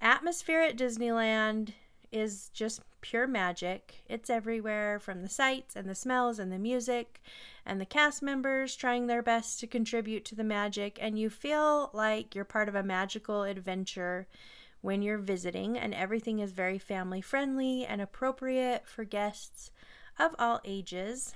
Atmosphere 0.00 0.60
at 0.60 0.76
Disneyland 0.76 1.74
is 2.10 2.48
just 2.52 2.80
pure 3.00 3.26
magic. 3.26 4.02
It's 4.08 4.30
everywhere 4.30 4.98
from 4.98 5.22
the 5.22 5.28
sights 5.28 5.76
and 5.76 5.88
the 5.88 5.94
smells 5.94 6.38
and 6.38 6.50
the 6.50 6.58
music 6.58 7.22
and 7.64 7.80
the 7.80 7.86
cast 7.86 8.22
members 8.22 8.74
trying 8.74 9.06
their 9.06 9.22
best 9.22 9.60
to 9.60 9.66
contribute 9.66 10.24
to 10.24 10.34
the 10.34 10.44
magic, 10.44 10.98
and 11.00 11.18
you 11.18 11.30
feel 11.30 11.90
like 11.92 12.34
you're 12.34 12.44
part 12.44 12.68
of 12.68 12.74
a 12.74 12.82
magical 12.82 13.42
adventure 13.42 14.26
when 14.80 15.02
you're 15.02 15.18
visiting, 15.18 15.76
and 15.76 15.92
everything 15.94 16.38
is 16.38 16.52
very 16.52 16.78
family 16.78 17.20
friendly 17.20 17.84
and 17.84 18.00
appropriate 18.00 18.86
for 18.86 19.04
guests 19.04 19.70
of 20.18 20.34
all 20.38 20.60
ages. 20.64 21.34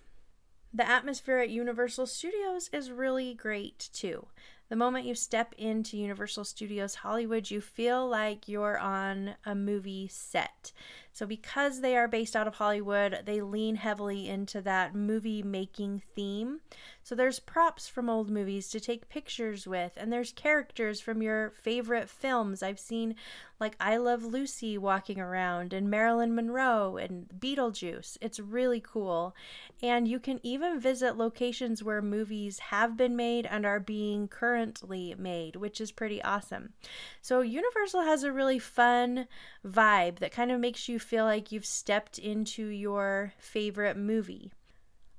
The 0.73 0.89
atmosphere 0.89 1.39
at 1.39 1.51
Universal 1.51 2.07
Studios 2.07 2.71
is 2.73 2.93
really 2.93 3.35
great 3.35 3.91
too. 3.93 4.29
The 4.71 4.77
moment 4.77 5.05
you 5.05 5.17
step 5.17 5.53
into 5.59 5.97
Universal 5.97 6.45
Studios 6.45 6.95
Hollywood, 6.95 7.51
you 7.51 7.61
feel 7.61 8.09
like 8.09 8.47
you're 8.47 8.79
on 8.79 9.35
a 9.45 9.53
movie 9.53 10.07
set. 10.07 10.71
So, 11.13 11.27
because 11.27 11.81
they 11.81 11.97
are 11.97 12.09
based 12.09 12.37
out 12.37 12.47
of 12.47 12.55
Hollywood, 12.55 13.23
they 13.25 13.41
lean 13.41 13.77
heavily 13.77 14.29
into 14.29 14.61
that 14.63 14.95
movie 14.95 15.43
making 15.43 16.03
theme. 16.15 16.61
So, 17.03 17.15
there's 17.15 17.41
props 17.41 17.89
from 17.89 18.09
old 18.09 18.31
movies 18.31 18.69
to 18.71 18.81
take 18.81 19.09
pictures 19.09 19.67
with, 19.67 19.93
and 19.97 20.13
there's 20.13 20.33
characters 20.33 21.01
from 21.01 21.21
your 21.21 21.51
favorite 21.51 22.09
films. 22.09 22.63
I've 22.63 22.79
seen 22.79 23.17
like 23.59 23.77
I 23.79 23.99
Love 23.99 24.25
Lucy 24.25 24.79
walking 24.79 25.21
around, 25.21 25.75
and 25.75 25.91
Marilyn 25.91 26.35
Monroe, 26.35 26.97
and 26.97 27.29
Beetlejuice. 27.39 28.17
It's 28.23 28.41
really 28.41 28.81
cool. 28.81 29.35
And 29.83 30.09
you 30.09 30.19
can 30.19 30.41
even 30.43 30.81
visit 30.81 31.17
locations 31.19 31.83
where 31.83 32.01
movies 32.01 32.59
have 32.59 32.97
been 32.97 33.17
made 33.17 33.47
and 33.47 33.67
are 33.67 33.81
being 33.81 34.29
currently 34.29 35.15
made, 35.19 35.57
which 35.57 35.81
is 35.81 35.93
pretty 35.93 36.23
awesome. 36.23 36.73
So, 37.21 37.41
Universal 37.41 38.03
has 38.03 38.23
a 38.23 38.33
really 38.33 38.59
fun 38.59 39.27
vibe 39.67 40.21
that 40.21 40.33
kind 40.33 40.53
of 40.53 40.61
makes 40.61 40.89
you 40.89 40.99
feel 41.01 41.25
like 41.25 41.51
you've 41.51 41.67
stepped 41.67 42.19
into 42.19 42.67
your 42.67 43.35
favorite 43.39 43.97
movie. 43.97 44.53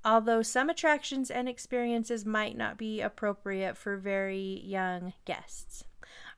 Although 0.04 0.42
some 0.42 0.70
attractions 0.70 1.30
and 1.30 1.48
experiences 1.48 2.26
might 2.26 2.58
not 2.58 2.78
be 2.78 3.02
appropriate 3.02 3.78
for 3.78 3.98
very 3.98 4.62
young 4.64 5.14
guests. 5.26 5.84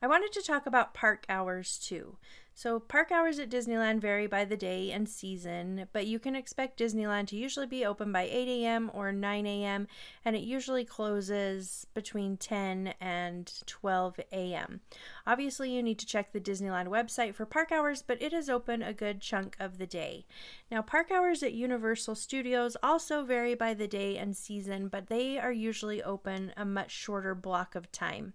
I 0.02 0.06
wanted 0.06 0.32
to 0.32 0.42
talk 0.42 0.66
about 0.66 0.92
park 0.92 1.24
hours 1.28 1.78
too. 1.78 2.18
So, 2.56 2.78
park 2.78 3.10
hours 3.10 3.40
at 3.40 3.50
Disneyland 3.50 4.00
vary 4.00 4.28
by 4.28 4.44
the 4.44 4.56
day 4.56 4.92
and 4.92 5.08
season, 5.08 5.88
but 5.92 6.06
you 6.06 6.20
can 6.20 6.36
expect 6.36 6.78
Disneyland 6.78 7.26
to 7.28 7.36
usually 7.36 7.66
be 7.66 7.84
open 7.84 8.12
by 8.12 8.22
8 8.22 8.46
a.m. 8.46 8.92
or 8.94 9.10
9 9.10 9.44
a.m., 9.44 9.88
and 10.24 10.36
it 10.36 10.42
usually 10.42 10.84
closes 10.84 11.84
between 11.94 12.36
10 12.36 12.94
and 13.00 13.52
12 13.66 14.20
a.m. 14.30 14.80
Obviously, 15.26 15.70
you 15.70 15.82
need 15.82 15.98
to 15.98 16.06
check 16.06 16.32
the 16.32 16.40
Disneyland 16.40 16.88
website 16.88 17.34
for 17.34 17.46
park 17.46 17.72
hours, 17.72 18.02
but 18.02 18.20
it 18.20 18.34
is 18.34 18.50
open 18.50 18.82
a 18.82 18.92
good 18.92 19.22
chunk 19.22 19.56
of 19.58 19.78
the 19.78 19.86
day. 19.86 20.26
Now, 20.70 20.82
park 20.82 21.10
hours 21.10 21.42
at 21.42 21.54
Universal 21.54 22.16
Studios 22.16 22.76
also 22.82 23.24
vary 23.24 23.54
by 23.54 23.72
the 23.72 23.88
day 23.88 24.18
and 24.18 24.36
season, 24.36 24.88
but 24.88 25.06
they 25.06 25.38
are 25.38 25.52
usually 25.52 26.02
open 26.02 26.52
a 26.58 26.66
much 26.66 26.90
shorter 26.90 27.34
block 27.34 27.74
of 27.74 27.90
time. 27.90 28.34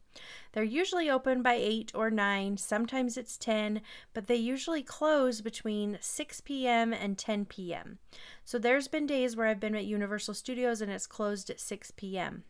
They're 0.54 0.64
usually 0.64 1.12
open 1.12 1.44
by 1.44 1.54
8 1.54 1.92
or 1.94 2.10
9, 2.10 2.58
sometimes 2.58 3.18
it's 3.18 3.38
10, 3.38 3.82
but 4.14 4.26
they 4.26 4.36
usually 4.36 4.82
close 4.82 5.42
between 5.42 6.00
6 6.02 6.42
p.m. 6.42 6.92
and 6.92 7.20
10 7.20 7.46
p.m. 7.46 8.00
So 8.44 8.58
there's 8.58 8.88
been 8.88 9.06
days 9.06 9.36
where 9.36 9.46
I've 9.46 9.60
been 9.60 9.76
at 9.76 9.86
Universal 9.86 10.34
Studios 10.34 10.82
and 10.82 10.92
it's 10.92 11.06
closed 11.06 11.52
at 11.52 11.60
6 11.60 11.92
p.m. 11.92 12.46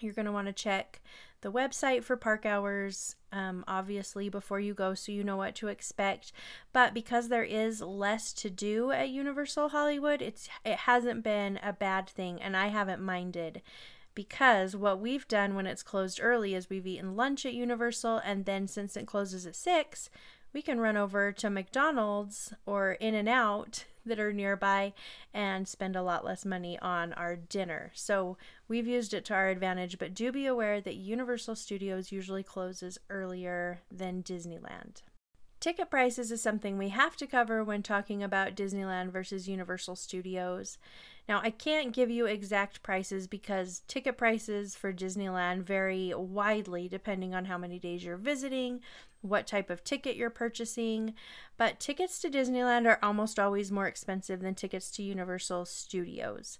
You're 0.00 0.12
going 0.12 0.26
to 0.26 0.32
want 0.32 0.46
to 0.46 0.52
check 0.52 1.00
the 1.42 1.52
website 1.52 2.02
for 2.02 2.16
park 2.16 2.46
hours, 2.46 3.16
um, 3.30 3.64
obviously, 3.68 4.28
before 4.28 4.58
you 4.58 4.74
go 4.74 4.94
so 4.94 5.12
you 5.12 5.22
know 5.22 5.36
what 5.36 5.54
to 5.56 5.68
expect. 5.68 6.32
But 6.72 6.94
because 6.94 7.28
there 7.28 7.44
is 7.44 7.80
less 7.80 8.32
to 8.34 8.50
do 8.50 8.90
at 8.90 9.10
Universal 9.10 9.70
Hollywood, 9.70 10.22
it's 10.22 10.48
it 10.64 10.78
hasn't 10.78 11.22
been 11.22 11.58
a 11.62 11.72
bad 11.72 12.08
thing, 12.08 12.40
and 12.40 12.56
I 12.56 12.68
haven't 12.68 13.02
minded 13.02 13.62
because 14.14 14.74
what 14.74 14.98
we've 14.98 15.28
done 15.28 15.54
when 15.54 15.66
it's 15.66 15.82
closed 15.82 16.18
early 16.20 16.54
is 16.54 16.70
we've 16.70 16.86
eaten 16.86 17.14
lunch 17.14 17.46
at 17.46 17.54
Universal, 17.54 18.22
and 18.24 18.44
then 18.44 18.66
since 18.66 18.96
it 18.96 19.06
closes 19.06 19.46
at 19.46 19.54
6, 19.54 20.10
we 20.52 20.62
can 20.62 20.80
run 20.80 20.96
over 20.96 21.32
to 21.32 21.50
McDonald's 21.50 22.54
or 22.64 22.92
In 22.92 23.14
N 23.14 23.28
Out 23.28 23.84
that 24.06 24.18
are 24.18 24.32
nearby 24.32 24.92
and 25.34 25.68
spend 25.68 25.96
a 25.96 26.02
lot 26.02 26.24
less 26.24 26.44
money 26.44 26.78
on 26.80 27.12
our 27.12 27.36
dinner. 27.36 27.92
So 27.94 28.36
we've 28.68 28.86
used 28.86 29.12
it 29.12 29.24
to 29.26 29.34
our 29.34 29.48
advantage, 29.48 29.98
but 29.98 30.14
do 30.14 30.32
be 30.32 30.46
aware 30.46 30.80
that 30.80 30.96
Universal 30.96 31.56
Studios 31.56 32.12
usually 32.12 32.42
closes 32.42 32.98
earlier 33.10 33.80
than 33.90 34.22
Disneyland. 34.22 35.02
Ticket 35.58 35.90
prices 35.90 36.30
is 36.30 36.42
something 36.42 36.76
we 36.76 36.90
have 36.90 37.16
to 37.16 37.26
cover 37.26 37.64
when 37.64 37.82
talking 37.82 38.22
about 38.22 38.54
Disneyland 38.54 39.10
versus 39.10 39.48
Universal 39.48 39.96
Studios. 39.96 40.76
Now, 41.28 41.40
I 41.42 41.50
can't 41.50 41.92
give 41.94 42.10
you 42.10 42.26
exact 42.26 42.82
prices 42.82 43.26
because 43.26 43.82
ticket 43.88 44.16
prices 44.16 44.76
for 44.76 44.92
Disneyland 44.92 45.62
vary 45.62 46.12
widely 46.14 46.88
depending 46.88 47.34
on 47.34 47.46
how 47.46 47.58
many 47.58 47.78
days 47.78 48.04
you're 48.04 48.16
visiting, 48.16 48.80
what 49.28 49.46
type 49.46 49.70
of 49.70 49.84
ticket 49.84 50.16
you're 50.16 50.30
purchasing, 50.30 51.14
but 51.56 51.80
tickets 51.80 52.18
to 52.20 52.30
Disneyland 52.30 52.86
are 52.86 52.98
almost 53.02 53.38
always 53.38 53.72
more 53.72 53.86
expensive 53.86 54.40
than 54.40 54.54
tickets 54.54 54.90
to 54.92 55.02
Universal 55.02 55.66
Studios. 55.66 56.58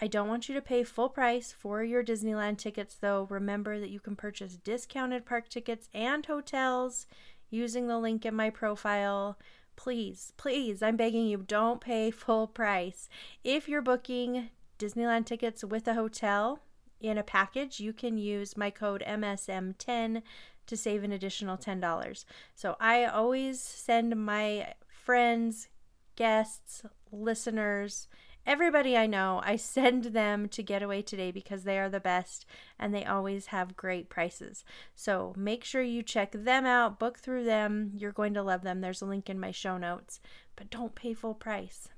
I 0.00 0.08
don't 0.08 0.28
want 0.28 0.48
you 0.48 0.54
to 0.54 0.60
pay 0.60 0.82
full 0.82 1.08
price 1.08 1.52
for 1.52 1.84
your 1.84 2.02
Disneyland 2.02 2.58
tickets, 2.58 2.96
though. 3.00 3.26
Remember 3.30 3.78
that 3.78 3.90
you 3.90 4.00
can 4.00 4.16
purchase 4.16 4.56
discounted 4.56 5.24
park 5.24 5.48
tickets 5.48 5.88
and 5.94 6.26
hotels 6.26 7.06
using 7.50 7.86
the 7.86 7.98
link 7.98 8.26
in 8.26 8.34
my 8.34 8.50
profile. 8.50 9.38
Please, 9.76 10.32
please, 10.36 10.82
I'm 10.82 10.96
begging 10.96 11.26
you, 11.26 11.38
don't 11.38 11.80
pay 11.80 12.10
full 12.10 12.46
price. 12.46 13.08
If 13.42 13.68
you're 13.68 13.82
booking 13.82 14.50
Disneyland 14.78 15.26
tickets 15.26 15.64
with 15.64 15.86
a 15.86 15.94
hotel 15.94 16.60
in 17.00 17.18
a 17.18 17.22
package, 17.22 17.80
you 17.80 17.92
can 17.92 18.18
use 18.18 18.56
my 18.56 18.70
code 18.70 19.04
MSM10 19.06 20.22
to 20.66 20.76
save 20.76 21.04
an 21.04 21.12
additional 21.12 21.56
$10. 21.56 22.24
So 22.54 22.76
I 22.80 23.04
always 23.04 23.60
send 23.60 24.16
my 24.16 24.74
friends, 24.88 25.68
guests, 26.16 26.84
listeners, 27.12 28.08
everybody 28.46 28.96
I 28.96 29.06
know, 29.06 29.40
I 29.44 29.56
send 29.76 30.04
them 30.04 30.48
to 30.48 30.62
Getaway 30.62 31.02
Today 31.02 31.30
because 31.30 31.64
they 31.64 31.78
are 31.78 31.88
the 31.88 32.00
best 32.00 32.46
and 32.78 32.94
they 32.94 33.04
always 33.04 33.46
have 33.46 33.76
great 33.76 34.08
prices. 34.08 34.64
So 34.94 35.34
make 35.36 35.64
sure 35.64 35.82
you 35.82 36.02
check 36.02 36.32
them 36.32 36.66
out, 36.66 36.98
book 36.98 37.18
through 37.18 37.44
them. 37.44 37.92
You're 37.96 38.12
going 38.12 38.34
to 38.34 38.42
love 38.42 38.62
them. 38.62 38.80
There's 38.80 39.02
a 39.02 39.06
link 39.06 39.28
in 39.28 39.40
my 39.40 39.50
show 39.50 39.78
notes, 39.78 40.20
but 40.56 40.70
don't 40.70 40.94
pay 40.94 41.14
full 41.14 41.34
price. 41.34 41.88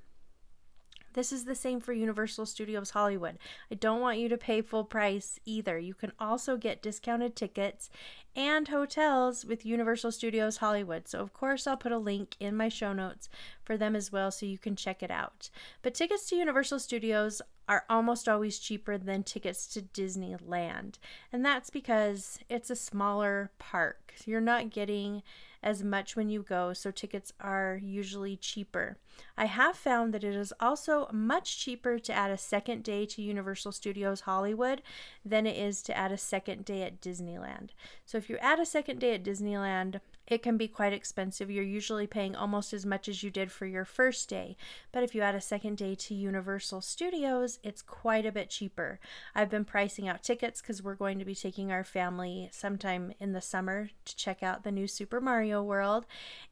This 1.13 1.31
is 1.31 1.45
the 1.45 1.55
same 1.55 1.79
for 1.79 1.93
Universal 1.93 2.45
Studios 2.45 2.91
Hollywood. 2.91 3.39
I 3.71 3.75
don't 3.75 4.01
want 4.01 4.19
you 4.19 4.29
to 4.29 4.37
pay 4.37 4.61
full 4.61 4.83
price 4.83 5.39
either. 5.45 5.79
You 5.79 5.95
can 5.95 6.11
also 6.19 6.57
get 6.57 6.83
discounted 6.83 7.35
tickets 7.35 7.89
and 8.37 8.67
hotels 8.67 9.43
with 9.43 9.65
Universal 9.65 10.11
Studios 10.11 10.57
Hollywood. 10.57 11.07
So, 11.07 11.19
of 11.19 11.33
course, 11.33 11.65
I'll 11.65 11.75
put 11.75 11.91
a 11.91 11.97
link 11.97 12.35
in 12.39 12.55
my 12.55 12.69
show 12.69 12.93
notes 12.93 13.27
for 13.63 13.77
them 13.77 13.95
as 13.95 14.11
well 14.11 14.29
so 14.29 14.45
you 14.45 14.59
can 14.59 14.75
check 14.75 15.01
it 15.01 15.09
out. 15.09 15.49
But 15.81 15.95
tickets 15.95 16.29
to 16.29 16.35
Universal 16.35 16.79
Studios 16.79 17.41
are 17.67 17.85
almost 17.89 18.29
always 18.29 18.59
cheaper 18.59 18.97
than 18.97 19.23
tickets 19.23 19.67
to 19.67 19.81
Disneyland. 19.81 20.95
And 21.31 21.45
that's 21.45 21.69
because 21.69 22.39
it's 22.49 22.69
a 22.69 22.75
smaller 22.75 23.51
park. 23.59 24.13
You're 24.25 24.41
not 24.41 24.69
getting 24.69 25.23
as 25.61 25.83
much 25.83 26.15
when 26.15 26.29
you 26.29 26.43
go, 26.43 26.71
so 26.71 26.91
tickets 26.91 27.33
are 27.41 27.79
usually 27.83 28.37
cheaper. 28.37 28.97
I 29.37 29.45
have 29.45 29.75
found 29.75 30.13
that 30.13 30.23
it 30.23 30.35
is 30.35 30.53
also 30.59 31.09
much 31.11 31.59
cheaper 31.59 31.99
to 31.99 32.13
add 32.13 32.31
a 32.31 32.37
second 32.37 32.83
day 32.83 33.05
to 33.07 33.21
Universal 33.21 33.71
Studios 33.73 34.21
Hollywood 34.21 34.81
than 35.25 35.45
it 35.45 35.57
is 35.57 35.81
to 35.83 35.97
add 35.97 36.11
a 36.11 36.17
second 36.17 36.63
day 36.63 36.83
at 36.83 37.01
Disneyland. 37.01 37.69
So 38.05 38.17
if 38.17 38.29
you 38.29 38.37
add 38.37 38.59
a 38.59 38.65
second 38.65 38.99
day 38.99 39.13
at 39.15 39.23
Disneyland, 39.23 39.99
it 40.27 40.43
can 40.43 40.57
be 40.57 40.67
quite 40.67 40.93
expensive. 40.93 41.49
You're 41.49 41.63
usually 41.63 42.05
paying 42.05 42.35
almost 42.35 42.73
as 42.73 42.85
much 42.85 43.07
as 43.07 43.23
you 43.23 43.31
did 43.31 43.51
for 43.51 43.65
your 43.65 43.85
first 43.85 44.27
day. 44.27 44.57
But 44.91 45.03
if 45.03 45.15
you 45.15 45.21
add 45.21 45.35
a 45.35 45.41
second 45.41 45.77
day 45.77 45.95
to 45.95 46.13
Universal 46.13 46.81
Studios, 46.81 47.59
it's 47.63 47.81
quite 47.81 48.25
a 48.25 48.31
bit 48.31 48.49
cheaper. 48.49 48.99
I've 49.33 49.49
been 49.49 49.63
pricing 49.63 50.07
out 50.07 50.23
tickets 50.23 50.61
because 50.61 50.83
we're 50.83 50.95
going 50.95 51.17
to 51.19 51.25
be 51.25 51.35
taking 51.35 51.71
our 51.71 51.83
family 51.83 52.49
sometime 52.51 53.13
in 53.19 53.31
the 53.31 53.41
summer 53.41 53.89
to 54.03 54.15
check 54.15 54.43
out 54.43 54.63
the 54.63 54.71
new 54.71 54.87
Super 54.87 55.21
Mario 55.21 55.63
World. 55.63 56.05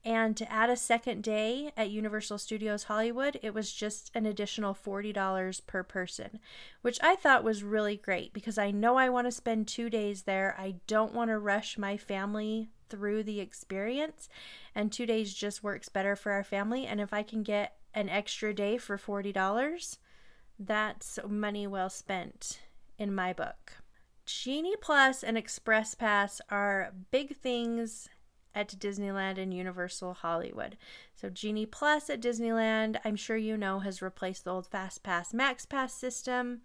And 0.05 0.37
to 0.37 0.51
add 0.51 0.69
a 0.69 0.77
second 0.77 1.23
day 1.23 1.71
at 1.75 1.89
Universal 1.89 2.37
Studios 2.37 2.83
Hollywood, 2.83 3.39
it 3.41 3.53
was 3.53 3.73
just 3.73 4.09
an 4.15 4.25
additional 4.25 4.73
$40 4.73 5.65
per 5.67 5.83
person, 5.83 6.39
which 6.81 6.99
I 7.03 7.15
thought 7.15 7.43
was 7.43 7.63
really 7.63 7.97
great 7.97 8.31
because 8.31 8.57
I 8.57 8.71
know 8.71 8.95
I 8.95 9.09
want 9.09 9.27
to 9.27 9.31
spend 9.31 9.67
two 9.67 9.89
days 9.89 10.23
there. 10.23 10.55
I 10.57 10.75
don't 10.87 11.13
want 11.13 11.29
to 11.29 11.39
rush 11.39 11.77
my 11.77 11.97
family 11.97 12.69
through 12.89 13.23
the 13.23 13.39
experience 13.39 14.29
and 14.73 14.91
two 14.91 15.05
days 15.05 15.33
just 15.33 15.63
works 15.63 15.89
better 15.89 16.15
for 16.15 16.31
our 16.31 16.43
family 16.43 16.85
and 16.85 16.99
if 16.99 17.13
i 17.13 17.23
can 17.23 17.43
get 17.43 17.77
an 17.93 18.09
extra 18.09 18.53
day 18.53 18.77
for 18.77 18.97
$40 18.97 19.97
that's 20.59 21.19
money 21.27 21.67
well 21.67 21.89
spent 21.89 22.59
in 22.97 23.13
my 23.13 23.33
book 23.33 23.73
genie 24.25 24.75
plus 24.81 25.23
and 25.23 25.37
express 25.37 25.95
pass 25.95 26.41
are 26.49 26.93
big 27.11 27.35
things 27.35 28.09
at 28.55 28.69
Disneyland 28.69 29.37
and 29.37 29.53
Universal 29.53 30.15
Hollywood. 30.15 30.77
So 31.13 31.29
Genie 31.29 31.65
Plus 31.65 32.09
at 32.09 32.21
Disneyland, 32.21 32.97
I'm 33.03 33.17
sure 33.17 33.35
you 33.35 33.57
know, 33.57 33.79
has 33.79 34.01
replaced 34.01 34.45
the 34.45 34.51
old 34.51 34.65
Fast 34.65 35.03
Pass 35.03 35.33
Max 35.33 35.65
Pass 35.65 35.93
system. 35.93 36.61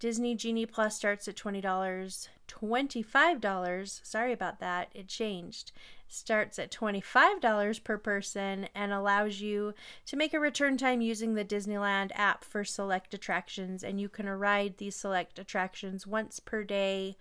Disney 0.00 0.34
Genie 0.34 0.66
Plus 0.66 0.96
starts 0.96 1.28
at 1.28 1.36
$20. 1.36 2.28
$25, 2.48 4.00
sorry 4.02 4.32
about 4.32 4.58
that, 4.58 4.88
it 4.94 5.06
changed. 5.06 5.72
Starts 6.08 6.58
at 6.58 6.72
$25 6.72 7.84
per 7.84 7.98
person 7.98 8.66
and 8.74 8.92
allows 8.92 9.40
you 9.40 9.74
to 10.06 10.16
make 10.16 10.34
a 10.34 10.40
return 10.40 10.76
time 10.76 11.00
using 11.00 11.34
the 11.34 11.44
Disneyland 11.44 12.10
app 12.14 12.42
for 12.42 12.64
select 12.64 13.14
attractions. 13.14 13.84
And 13.84 14.00
you 14.00 14.08
can 14.08 14.28
ride 14.28 14.78
these 14.78 14.96
select 14.96 15.38
attractions 15.38 16.06
once 16.06 16.40
per 16.40 16.64
day 16.64 17.16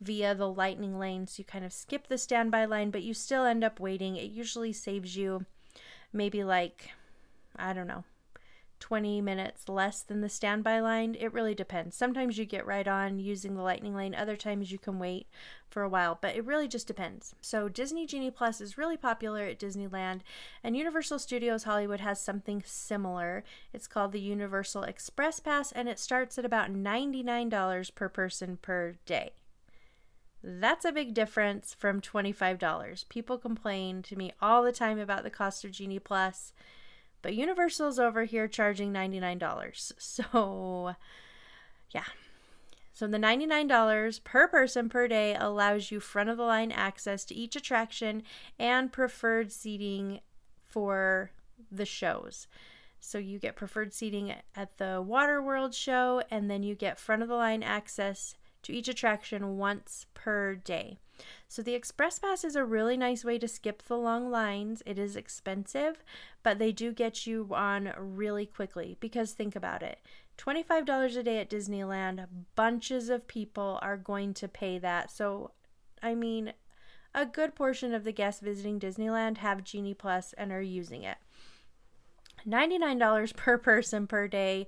via 0.00 0.34
the 0.34 0.50
lightning 0.50 0.98
lane. 0.98 1.26
So 1.28 1.38
you 1.38 1.44
kind 1.44 1.64
of 1.64 1.72
skip 1.72 2.08
the 2.08 2.18
standby 2.18 2.66
line, 2.66 2.90
but 2.90 3.04
you 3.04 3.14
still 3.14 3.44
end 3.44 3.64
up 3.64 3.80
waiting. 3.80 4.16
It 4.16 4.30
usually 4.30 4.72
saves 4.72 5.16
you 5.16 5.46
maybe 6.12 6.44
like, 6.44 6.90
I 7.56 7.72
don't 7.72 7.86
know, 7.86 8.04
20 8.84 9.22
minutes 9.22 9.66
less 9.66 10.02
than 10.02 10.20
the 10.20 10.28
standby 10.28 10.78
line. 10.78 11.16
It 11.18 11.32
really 11.32 11.54
depends. 11.54 11.96
Sometimes 11.96 12.36
you 12.36 12.44
get 12.44 12.66
right 12.66 12.86
on 12.86 13.18
using 13.18 13.54
the 13.54 13.62
lightning 13.62 13.94
lane, 13.94 14.14
other 14.14 14.36
times 14.36 14.70
you 14.70 14.78
can 14.78 14.98
wait 14.98 15.26
for 15.70 15.82
a 15.82 15.88
while, 15.88 16.18
but 16.20 16.36
it 16.36 16.44
really 16.44 16.68
just 16.68 16.86
depends. 16.86 17.34
So, 17.40 17.70
Disney 17.70 18.04
Genie 18.04 18.30
Plus 18.30 18.60
is 18.60 18.76
really 18.76 18.98
popular 18.98 19.44
at 19.44 19.58
Disneyland, 19.58 20.20
and 20.62 20.76
Universal 20.76 21.20
Studios 21.20 21.64
Hollywood 21.64 22.00
has 22.00 22.20
something 22.20 22.62
similar. 22.66 23.42
It's 23.72 23.86
called 23.86 24.12
the 24.12 24.20
Universal 24.20 24.82
Express 24.82 25.40
Pass, 25.40 25.72
and 25.72 25.88
it 25.88 25.98
starts 25.98 26.36
at 26.36 26.44
about 26.44 26.70
$99 26.70 27.94
per 27.94 28.10
person 28.10 28.58
per 28.60 28.96
day. 29.06 29.30
That's 30.42 30.84
a 30.84 30.92
big 30.92 31.14
difference 31.14 31.72
from 31.72 32.02
$25. 32.02 33.08
People 33.08 33.38
complain 33.38 34.02
to 34.02 34.14
me 34.14 34.34
all 34.42 34.62
the 34.62 34.72
time 34.72 34.98
about 34.98 35.22
the 35.22 35.30
cost 35.30 35.64
of 35.64 35.70
Genie 35.70 35.98
Plus 35.98 36.52
but 37.24 37.34
Universal's 37.34 37.98
over 37.98 38.24
here 38.24 38.46
charging 38.46 38.92
$99. 38.92 39.92
So, 39.98 40.94
yeah. 41.90 42.04
So 42.92 43.06
the 43.06 43.16
$99 43.16 44.22
per 44.22 44.46
person 44.46 44.90
per 44.90 45.08
day 45.08 45.34
allows 45.34 45.90
you 45.90 46.00
front 46.00 46.28
of 46.28 46.36
the 46.36 46.42
line 46.42 46.70
access 46.70 47.24
to 47.24 47.34
each 47.34 47.56
attraction 47.56 48.24
and 48.58 48.92
preferred 48.92 49.50
seating 49.50 50.20
for 50.66 51.30
the 51.72 51.86
shows. 51.86 52.46
So 53.00 53.16
you 53.16 53.38
get 53.38 53.56
preferred 53.56 53.94
seating 53.94 54.34
at 54.54 54.76
the 54.76 55.00
Water 55.00 55.42
World 55.42 55.74
show 55.74 56.22
and 56.30 56.50
then 56.50 56.62
you 56.62 56.74
get 56.74 56.98
front 56.98 57.22
of 57.22 57.28
the 57.28 57.36
line 57.36 57.62
access 57.62 58.34
to 58.64 58.72
each 58.72 58.88
attraction 58.88 59.56
once 59.56 60.06
per 60.14 60.54
day. 60.54 60.98
So 61.48 61.62
the 61.62 61.74
Express 61.74 62.18
Pass 62.18 62.44
is 62.44 62.56
a 62.56 62.64
really 62.64 62.96
nice 62.96 63.24
way 63.24 63.38
to 63.38 63.46
skip 63.46 63.82
the 63.82 63.96
long 63.96 64.30
lines. 64.30 64.82
It 64.84 64.98
is 64.98 65.16
expensive, 65.16 66.02
but 66.42 66.58
they 66.58 66.72
do 66.72 66.92
get 66.92 67.26
you 67.26 67.48
on 67.52 67.92
really 67.96 68.46
quickly 68.46 68.96
because 69.00 69.32
think 69.32 69.54
about 69.54 69.82
it. 69.82 70.00
$25 70.38 71.16
a 71.16 71.22
day 71.22 71.38
at 71.38 71.50
Disneyland, 71.50 72.26
bunches 72.56 73.08
of 73.08 73.28
people 73.28 73.78
are 73.82 73.96
going 73.96 74.34
to 74.34 74.48
pay 74.48 74.78
that. 74.78 75.10
So, 75.10 75.52
I 76.02 76.16
mean, 76.16 76.52
a 77.14 77.24
good 77.24 77.54
portion 77.54 77.94
of 77.94 78.02
the 78.02 78.12
guests 78.12 78.40
visiting 78.40 78.80
Disneyland 78.80 79.38
have 79.38 79.62
Genie 79.62 79.94
Plus 79.94 80.32
and 80.36 80.50
are 80.50 80.60
using 80.60 81.04
it. 81.04 81.18
$99 82.46 83.36
per 83.36 83.58
person 83.58 84.06
per 84.06 84.26
day 84.26 84.66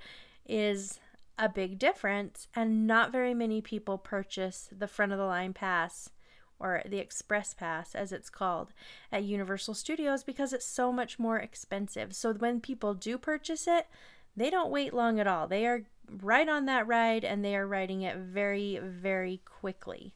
is 0.48 1.00
a 1.38 1.48
big 1.48 1.78
difference, 1.78 2.48
and 2.54 2.86
not 2.86 3.12
very 3.12 3.34
many 3.34 3.60
people 3.60 3.98
purchase 3.98 4.68
the 4.76 4.88
front 4.88 5.12
of 5.12 5.18
the 5.18 5.24
line 5.24 5.52
pass 5.52 6.10
or 6.58 6.82
the 6.86 6.98
Express 6.98 7.52
Pass, 7.52 7.94
as 7.94 8.12
it's 8.12 8.30
called, 8.30 8.72
at 9.12 9.24
Universal 9.24 9.74
Studios 9.74 10.24
because 10.24 10.52
it's 10.52 10.66
so 10.66 10.90
much 10.90 11.18
more 11.18 11.38
expensive. 11.38 12.14
So 12.14 12.32
when 12.32 12.60
people 12.60 12.94
do 12.94 13.18
purchase 13.18 13.66
it, 13.66 13.86
they 14.34 14.50
don't 14.50 14.70
wait 14.70 14.94
long 14.94 15.20
at 15.20 15.26
all. 15.26 15.46
They 15.46 15.66
are 15.66 15.82
right 16.22 16.48
on 16.48 16.66
that 16.66 16.86
ride 16.86 17.24
and 17.24 17.44
they 17.44 17.56
are 17.56 17.66
riding 17.66 18.02
it 18.02 18.16
very, 18.16 18.78
very 18.82 19.42
quickly. 19.44 20.14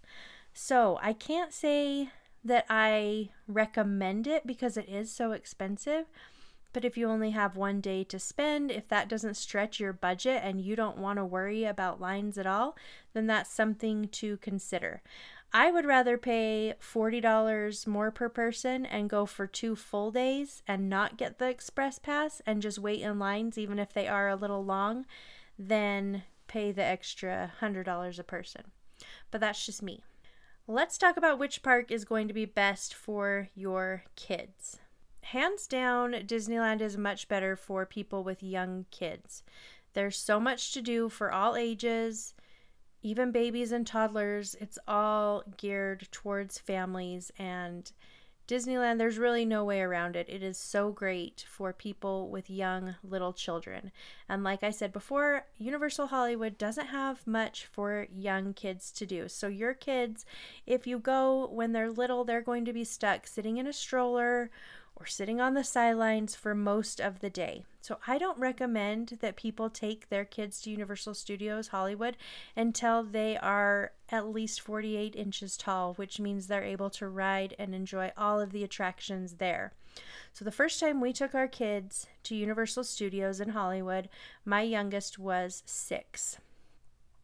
So 0.52 0.98
I 1.02 1.12
can't 1.12 1.52
say 1.52 2.10
that 2.44 2.64
I 2.70 3.30
recommend 3.46 4.26
it 4.26 4.46
because 4.46 4.76
it 4.76 4.88
is 4.88 5.10
so 5.10 5.32
expensive. 5.32 6.06
But 6.72 6.84
if 6.84 6.96
you 6.96 7.08
only 7.08 7.30
have 7.30 7.56
one 7.56 7.80
day 7.80 8.04
to 8.04 8.18
spend, 8.18 8.70
if 8.70 8.88
that 8.88 9.08
doesn't 9.08 9.34
stretch 9.34 9.80
your 9.80 9.92
budget 9.92 10.40
and 10.44 10.60
you 10.60 10.76
don't 10.76 10.98
want 10.98 11.18
to 11.18 11.24
worry 11.24 11.64
about 11.64 12.00
lines 12.00 12.38
at 12.38 12.46
all, 12.46 12.76
then 13.12 13.26
that's 13.26 13.52
something 13.52 14.08
to 14.08 14.36
consider. 14.36 15.02
I 15.52 15.72
would 15.72 15.84
rather 15.84 16.16
pay 16.16 16.74
$40 16.80 17.86
more 17.86 18.12
per 18.12 18.28
person 18.28 18.86
and 18.86 19.10
go 19.10 19.26
for 19.26 19.48
two 19.48 19.74
full 19.74 20.12
days 20.12 20.62
and 20.68 20.88
not 20.88 21.16
get 21.16 21.38
the 21.38 21.48
express 21.48 21.98
pass 21.98 22.40
and 22.46 22.62
just 22.62 22.78
wait 22.78 23.00
in 23.00 23.18
lines, 23.18 23.58
even 23.58 23.80
if 23.80 23.92
they 23.92 24.06
are 24.06 24.28
a 24.28 24.36
little 24.36 24.64
long, 24.64 25.06
than 25.58 26.22
pay 26.46 26.70
the 26.70 26.84
extra 26.84 27.52
$100 27.60 28.18
a 28.18 28.22
person. 28.22 28.62
But 29.32 29.40
that's 29.40 29.66
just 29.66 29.82
me. 29.82 30.04
Let's 30.68 30.98
talk 30.98 31.16
about 31.16 31.40
which 31.40 31.64
park 31.64 31.90
is 31.90 32.04
going 32.04 32.28
to 32.28 32.34
be 32.34 32.44
best 32.44 32.94
for 32.94 33.48
your 33.56 34.04
kids. 34.14 34.78
Hands 35.22 35.66
down, 35.66 36.12
Disneyland 36.12 36.80
is 36.80 36.96
much 36.96 37.28
better 37.28 37.56
for 37.56 37.86
people 37.86 38.24
with 38.24 38.42
young 38.42 38.86
kids. 38.90 39.42
There's 39.92 40.16
so 40.16 40.40
much 40.40 40.72
to 40.72 40.82
do 40.82 41.08
for 41.08 41.32
all 41.32 41.56
ages 41.56 42.34
even 43.02 43.32
babies 43.32 43.72
and 43.72 43.86
toddlers, 43.86 44.54
it's 44.60 44.78
all 44.86 45.42
geared 45.56 46.08
towards 46.12 46.58
families 46.58 47.32
and 47.38 47.90
Disneyland, 48.46 48.98
there's 48.98 49.16
really 49.16 49.44
no 49.44 49.64
way 49.64 49.80
around 49.80 50.16
it. 50.16 50.28
It 50.28 50.42
is 50.42 50.58
so 50.58 50.90
great 50.90 51.44
for 51.48 51.72
people 51.72 52.28
with 52.30 52.50
young 52.50 52.96
little 53.04 53.32
children. 53.32 53.92
And 54.28 54.42
like 54.42 54.64
I 54.64 54.72
said 54.72 54.92
before, 54.92 55.46
Universal 55.56 56.08
Hollywood 56.08 56.58
doesn't 56.58 56.88
have 56.88 57.24
much 57.28 57.64
for 57.66 58.08
young 58.12 58.52
kids 58.52 58.90
to 58.92 59.06
do. 59.06 59.28
So, 59.28 59.46
your 59.46 59.72
kids, 59.72 60.26
if 60.66 60.84
you 60.84 60.98
go 60.98 61.46
when 61.46 61.70
they're 61.70 61.92
little, 61.92 62.24
they're 62.24 62.42
going 62.42 62.64
to 62.64 62.72
be 62.72 62.82
stuck 62.82 63.28
sitting 63.28 63.58
in 63.58 63.68
a 63.68 63.72
stroller 63.72 64.50
or 65.00 65.06
sitting 65.06 65.40
on 65.40 65.54
the 65.54 65.64
sidelines 65.64 66.34
for 66.34 66.54
most 66.54 67.00
of 67.00 67.20
the 67.20 67.30
day. 67.30 67.64
So 67.80 67.98
I 68.06 68.18
don't 68.18 68.38
recommend 68.38 69.18
that 69.20 69.36
people 69.36 69.70
take 69.70 70.10
their 70.10 70.26
kids 70.26 70.60
to 70.60 70.70
Universal 70.70 71.14
Studios 71.14 71.68
Hollywood 71.68 72.18
until 72.54 73.02
they 73.02 73.38
are 73.38 73.92
at 74.10 74.28
least 74.28 74.60
48 74.60 75.16
inches 75.16 75.56
tall, 75.56 75.94
which 75.94 76.20
means 76.20 76.46
they're 76.46 76.62
able 76.62 76.90
to 76.90 77.08
ride 77.08 77.54
and 77.58 77.74
enjoy 77.74 78.12
all 78.16 78.38
of 78.38 78.52
the 78.52 78.62
attractions 78.62 79.34
there. 79.34 79.72
So 80.34 80.44
the 80.44 80.52
first 80.52 80.78
time 80.78 81.00
we 81.00 81.14
took 81.14 81.34
our 81.34 81.48
kids 81.48 82.06
to 82.24 82.36
Universal 82.36 82.84
Studios 82.84 83.40
in 83.40 83.50
Hollywood, 83.50 84.10
my 84.44 84.60
youngest 84.60 85.18
was 85.18 85.62
six. 85.64 86.36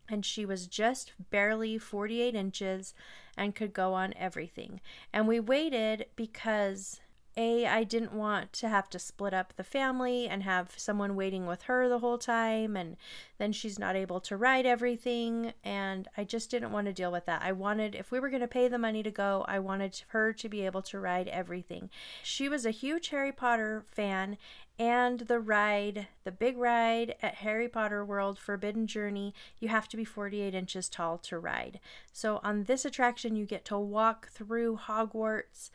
And 0.09 0.25
she 0.25 0.47
was 0.47 0.67
just 0.67 1.13
barely 1.31 1.79
48 1.79 2.35
inches 2.35 2.95
and 3.37 3.55
could 3.55 3.75
go 3.75 3.93
on 3.93 4.15
everything. 4.17 4.81
And 5.13 5.29
we 5.29 5.41
waited 5.41 6.07
because 6.17 7.01
a, 7.37 7.67
I 7.67 7.85
didn't 7.85 8.13
want 8.13 8.53
to 8.55 8.69
have 8.69 8.89
to 8.91 8.99
split 8.99 9.35
up 9.35 9.55
the 9.57 9.65
family 9.65 10.27
and 10.27 10.43
have 10.43 10.73
someone 10.77 11.17
waiting 11.17 11.47
with 11.47 11.63
her 11.63 11.89
the 11.89 11.99
whole 11.99 12.19
time, 12.19 12.77
and 12.77 12.97
then 13.39 13.53
she's 13.53 13.79
not 13.79 13.95
able 13.95 14.21
to 14.21 14.37
ride 14.37 14.65
everything. 14.65 15.53
And 15.63 16.09
I 16.17 16.25
just 16.25 16.51
didn't 16.51 16.73
want 16.73 16.87
to 16.87 16.93
deal 16.93 17.13
with 17.13 17.27
that. 17.27 17.43
I 17.43 17.53
wanted, 17.53 17.95
if 17.95 18.11
we 18.11 18.21
were 18.21 18.31
going 18.31 18.41
to 18.41 18.49
pay 18.49 18.69
the 18.69 18.79
money 18.79 19.03
to 19.03 19.11
go, 19.11 19.45
I 19.47 19.59
wanted 19.59 20.03
her 20.09 20.33
to 20.33 20.49
be 20.49 20.65
able 20.65 20.83
to 20.83 20.99
ride 20.99 21.29
everything. 21.29 21.91
She 22.23 22.49
was 22.49 22.65
a 22.65 22.71
huge 22.71 23.09
Harry 23.11 23.33
Potter 23.33 23.85
fan, 23.87 24.39
and 24.79 25.21
the 25.21 25.41
ride, 25.41 26.07
the 26.25 26.33
big 26.33 26.59
ride 26.59 27.15
at 27.23 27.37
Harry 27.37 27.69
Potter 27.69 28.05
World 28.05 28.39
Forbidden 28.39 28.87
Journey, 28.87 29.33
you 29.59 29.69
have 29.69 29.89
to 29.89 29.97
be 29.97 30.05
48 30.05 30.55
inches 30.55 30.89
tall 30.89 31.17
to 31.19 31.39
ride. 31.39 31.81
So 32.13 32.41
on 32.43 32.65
this 32.65 32.85
attraction, 32.85 33.37
you 33.37 33.47
get 33.47 33.65
to 33.67 33.79
walk 33.79 34.29
through 34.29 34.81
Hogwarts 34.87 35.71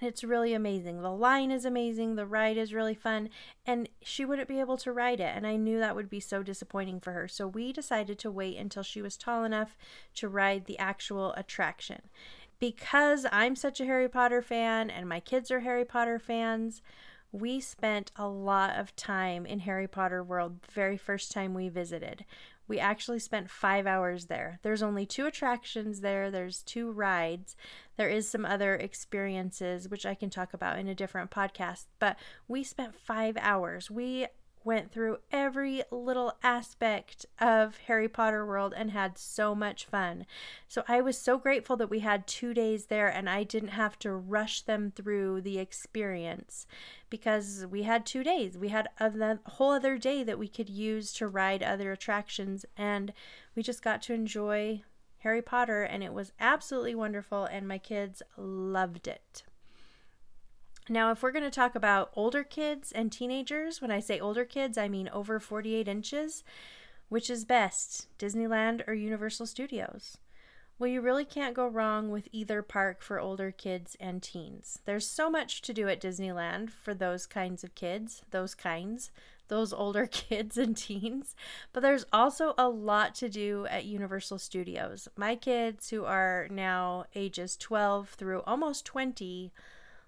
and 0.00 0.08
it's 0.08 0.24
really 0.24 0.54
amazing. 0.54 1.02
The 1.02 1.10
line 1.10 1.50
is 1.50 1.64
amazing, 1.64 2.14
the 2.14 2.26
ride 2.26 2.56
is 2.56 2.74
really 2.74 2.94
fun, 2.94 3.30
and 3.66 3.88
she 4.02 4.24
wouldn't 4.24 4.48
be 4.48 4.60
able 4.60 4.76
to 4.78 4.92
ride 4.92 5.20
it. 5.20 5.32
And 5.34 5.46
I 5.46 5.56
knew 5.56 5.78
that 5.78 5.96
would 5.96 6.10
be 6.10 6.20
so 6.20 6.42
disappointing 6.42 7.00
for 7.00 7.12
her. 7.12 7.28
So 7.28 7.46
we 7.46 7.72
decided 7.72 8.18
to 8.20 8.30
wait 8.30 8.56
until 8.56 8.82
she 8.82 9.02
was 9.02 9.16
tall 9.16 9.44
enough 9.44 9.76
to 10.16 10.28
ride 10.28 10.66
the 10.66 10.78
actual 10.78 11.32
attraction. 11.36 12.02
Because 12.58 13.26
I'm 13.30 13.56
such 13.56 13.80
a 13.80 13.84
Harry 13.84 14.08
Potter 14.08 14.42
fan 14.42 14.90
and 14.90 15.08
my 15.08 15.20
kids 15.20 15.50
are 15.50 15.60
Harry 15.60 15.84
Potter 15.84 16.18
fans, 16.18 16.82
we 17.34 17.58
spent 17.60 18.12
a 18.14 18.28
lot 18.28 18.76
of 18.76 18.94
time 18.94 19.44
in 19.44 19.58
Harry 19.60 19.88
Potter 19.88 20.22
World 20.22 20.62
the 20.62 20.72
very 20.72 20.96
first 20.96 21.32
time 21.32 21.52
we 21.52 21.68
visited. 21.68 22.24
We 22.66 22.78
actually 22.78 23.18
spent 23.18 23.50
five 23.50 23.86
hours 23.86 24.26
there. 24.26 24.58
There's 24.62 24.82
only 24.82 25.06
two 25.06 25.26
attractions 25.26 26.00
there, 26.00 26.30
there's 26.30 26.62
two 26.62 26.90
rides. 26.90 27.56
There 27.96 28.08
is 28.08 28.28
some 28.28 28.44
other 28.44 28.74
experiences, 28.74 29.88
which 29.88 30.06
I 30.06 30.14
can 30.14 30.30
talk 30.30 30.54
about 30.54 30.78
in 30.78 30.88
a 30.88 30.94
different 30.94 31.30
podcast, 31.30 31.86
but 31.98 32.16
we 32.48 32.64
spent 32.64 32.94
five 32.94 33.36
hours. 33.38 33.90
We 33.90 34.26
went 34.64 34.90
through 34.90 35.18
every 35.30 35.82
little 35.90 36.32
aspect 36.42 37.26
of 37.38 37.76
Harry 37.86 38.08
Potter 38.08 38.46
world 38.46 38.72
and 38.76 38.90
had 38.90 39.18
so 39.18 39.54
much 39.54 39.84
fun. 39.84 40.24
So 40.66 40.82
I 40.88 41.00
was 41.00 41.18
so 41.18 41.38
grateful 41.38 41.76
that 41.76 41.90
we 41.90 42.00
had 42.00 42.26
2 42.26 42.54
days 42.54 42.86
there 42.86 43.08
and 43.08 43.28
I 43.28 43.44
didn't 43.44 43.68
have 43.68 43.98
to 44.00 44.12
rush 44.12 44.62
them 44.62 44.90
through 44.90 45.42
the 45.42 45.58
experience 45.58 46.66
because 47.10 47.66
we 47.70 47.82
had 47.82 48.06
2 48.06 48.24
days. 48.24 48.56
We 48.56 48.68
had 48.68 48.88
a 48.98 49.38
whole 49.44 49.72
other 49.72 49.98
day 49.98 50.22
that 50.24 50.38
we 50.38 50.48
could 50.48 50.70
use 50.70 51.12
to 51.14 51.28
ride 51.28 51.62
other 51.62 51.92
attractions 51.92 52.64
and 52.76 53.12
we 53.54 53.62
just 53.62 53.82
got 53.82 54.00
to 54.02 54.14
enjoy 54.14 54.82
Harry 55.18 55.42
Potter 55.42 55.82
and 55.82 56.02
it 56.02 56.12
was 56.12 56.32
absolutely 56.40 56.94
wonderful 56.94 57.44
and 57.44 57.68
my 57.68 57.78
kids 57.78 58.22
loved 58.36 59.06
it. 59.06 59.42
Now, 60.88 61.10
if 61.10 61.22
we're 61.22 61.32
going 61.32 61.44
to 61.44 61.50
talk 61.50 61.74
about 61.74 62.10
older 62.14 62.44
kids 62.44 62.92
and 62.92 63.10
teenagers, 63.10 63.80
when 63.80 63.90
I 63.90 64.00
say 64.00 64.20
older 64.20 64.44
kids, 64.44 64.76
I 64.76 64.88
mean 64.88 65.08
over 65.08 65.40
48 65.40 65.88
inches, 65.88 66.44
which 67.08 67.30
is 67.30 67.46
best, 67.46 68.06
Disneyland 68.18 68.86
or 68.86 68.92
Universal 68.92 69.46
Studios? 69.46 70.18
Well, 70.78 70.90
you 70.90 71.00
really 71.00 71.24
can't 71.24 71.54
go 71.54 71.68
wrong 71.68 72.10
with 72.10 72.28
either 72.32 72.60
park 72.60 73.00
for 73.00 73.18
older 73.20 73.50
kids 73.50 73.96
and 73.98 74.22
teens. 74.22 74.80
There's 74.84 75.06
so 75.06 75.30
much 75.30 75.62
to 75.62 75.72
do 75.72 75.88
at 75.88 76.00
Disneyland 76.00 76.70
for 76.70 76.92
those 76.92 77.26
kinds 77.26 77.64
of 77.64 77.74
kids, 77.74 78.22
those 78.30 78.54
kinds, 78.54 79.10
those 79.48 79.72
older 79.72 80.06
kids 80.10 80.58
and 80.58 80.76
teens, 80.76 81.34
but 81.72 81.80
there's 81.80 82.04
also 82.12 82.54
a 82.58 82.68
lot 82.68 83.14
to 83.16 83.28
do 83.28 83.66
at 83.70 83.84
Universal 83.84 84.38
Studios. 84.38 85.08
My 85.16 85.36
kids, 85.36 85.90
who 85.90 86.04
are 86.04 86.48
now 86.50 87.04
ages 87.14 87.56
12 87.56 88.10
through 88.10 88.42
almost 88.42 88.84
20, 88.84 89.52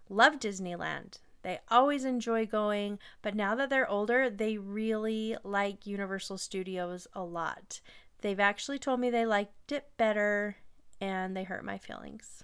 love 0.08 0.38
Disneyland. 0.38 1.18
They 1.42 1.60
always 1.68 2.04
enjoy 2.04 2.46
going, 2.46 2.98
but 3.22 3.34
now 3.36 3.54
that 3.54 3.70
they're 3.70 3.88
older, 3.88 4.28
they 4.28 4.58
really 4.58 5.36
like 5.44 5.86
Universal 5.86 6.38
Studios 6.38 7.06
a 7.14 7.22
lot. 7.22 7.80
They've 8.20 8.40
actually 8.40 8.80
told 8.80 8.98
me 8.98 9.10
they 9.10 9.26
liked 9.26 9.70
it 9.70 9.90
better 9.96 10.56
and 11.00 11.36
they 11.36 11.44
hurt 11.44 11.64
my 11.64 11.78
feelings. 11.78 12.42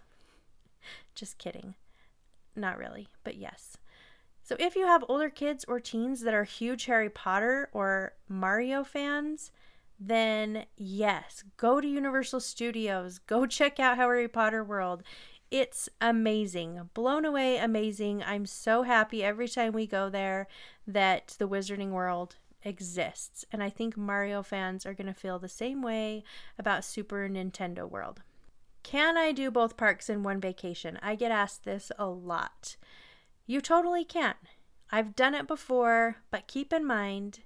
Just 1.15 1.39
kidding. 1.39 1.75
Not 2.55 2.79
really, 2.79 3.09
but 3.25 3.37
yes. 3.37 3.77
So 4.43 4.57
if 4.59 4.77
you 4.77 4.87
have 4.87 5.05
older 5.09 5.31
kids 5.31 5.65
or 5.67 5.81
teens 5.81 6.21
that 6.21 6.35
are 6.35 6.45
huge 6.45 6.85
Harry 6.87 7.09
Potter 7.09 7.71
or 7.73 8.15
Mario 8.29 8.85
fans, 8.85 9.51
then 9.99 10.67
yes, 10.77 11.45
go 11.57 11.81
to 11.81 11.87
Universal 11.87 12.41
Studios. 12.41 13.19
Go 13.19 13.47
check 13.47 13.79
out 13.79 13.97
Harry 13.97 14.29
Potter 14.29 14.65
World. 14.65 15.03
It's 15.53 15.91
amazing. 16.01 16.89
Blown 16.95 17.27
away, 17.27 17.59
amazing. 17.59 18.23
I'm 18.23 18.47
so 18.47 18.85
happy 18.85 19.23
every 19.23 19.47
time 19.47 19.75
we 19.75 19.87
go 19.87 20.09
there 20.09 20.47
that 20.87 21.37
the 21.39 21.47
Wizarding 21.47 21.91
World 21.91 22.37
exists. 22.65 23.45
And 23.53 23.63
I 23.63 23.69
think 23.69 23.95
Mario 23.95 24.43
fans 24.43 24.87
are 24.87 24.95
going 24.95 25.09
to 25.09 25.13
feel 25.13 25.39
the 25.39 25.51
same 25.51 25.83
way 25.83 26.25
about 26.59 26.87
Super 26.87 27.29
Nintendo 27.29 27.87
World. 27.87 28.23
Can 28.83 29.19
I 29.19 29.31
do 29.33 29.51
both 29.51 29.77
parks 29.77 30.09
in 30.09 30.23
one 30.23 30.41
vacation? 30.41 30.99
I 31.03 31.17
get 31.17 31.31
asked 31.31 31.65
this 31.65 31.93
a 31.99 32.07
lot. 32.07 32.77
You 33.47 33.61
totally 33.61 34.07
can. 34.07 34.37
I've 34.91 35.15
done 35.15 35.35
it 35.35 35.47
before, 35.47 36.17
but 36.31 36.49
keep 36.49 36.73
in 36.73 36.87
mind 36.87 37.41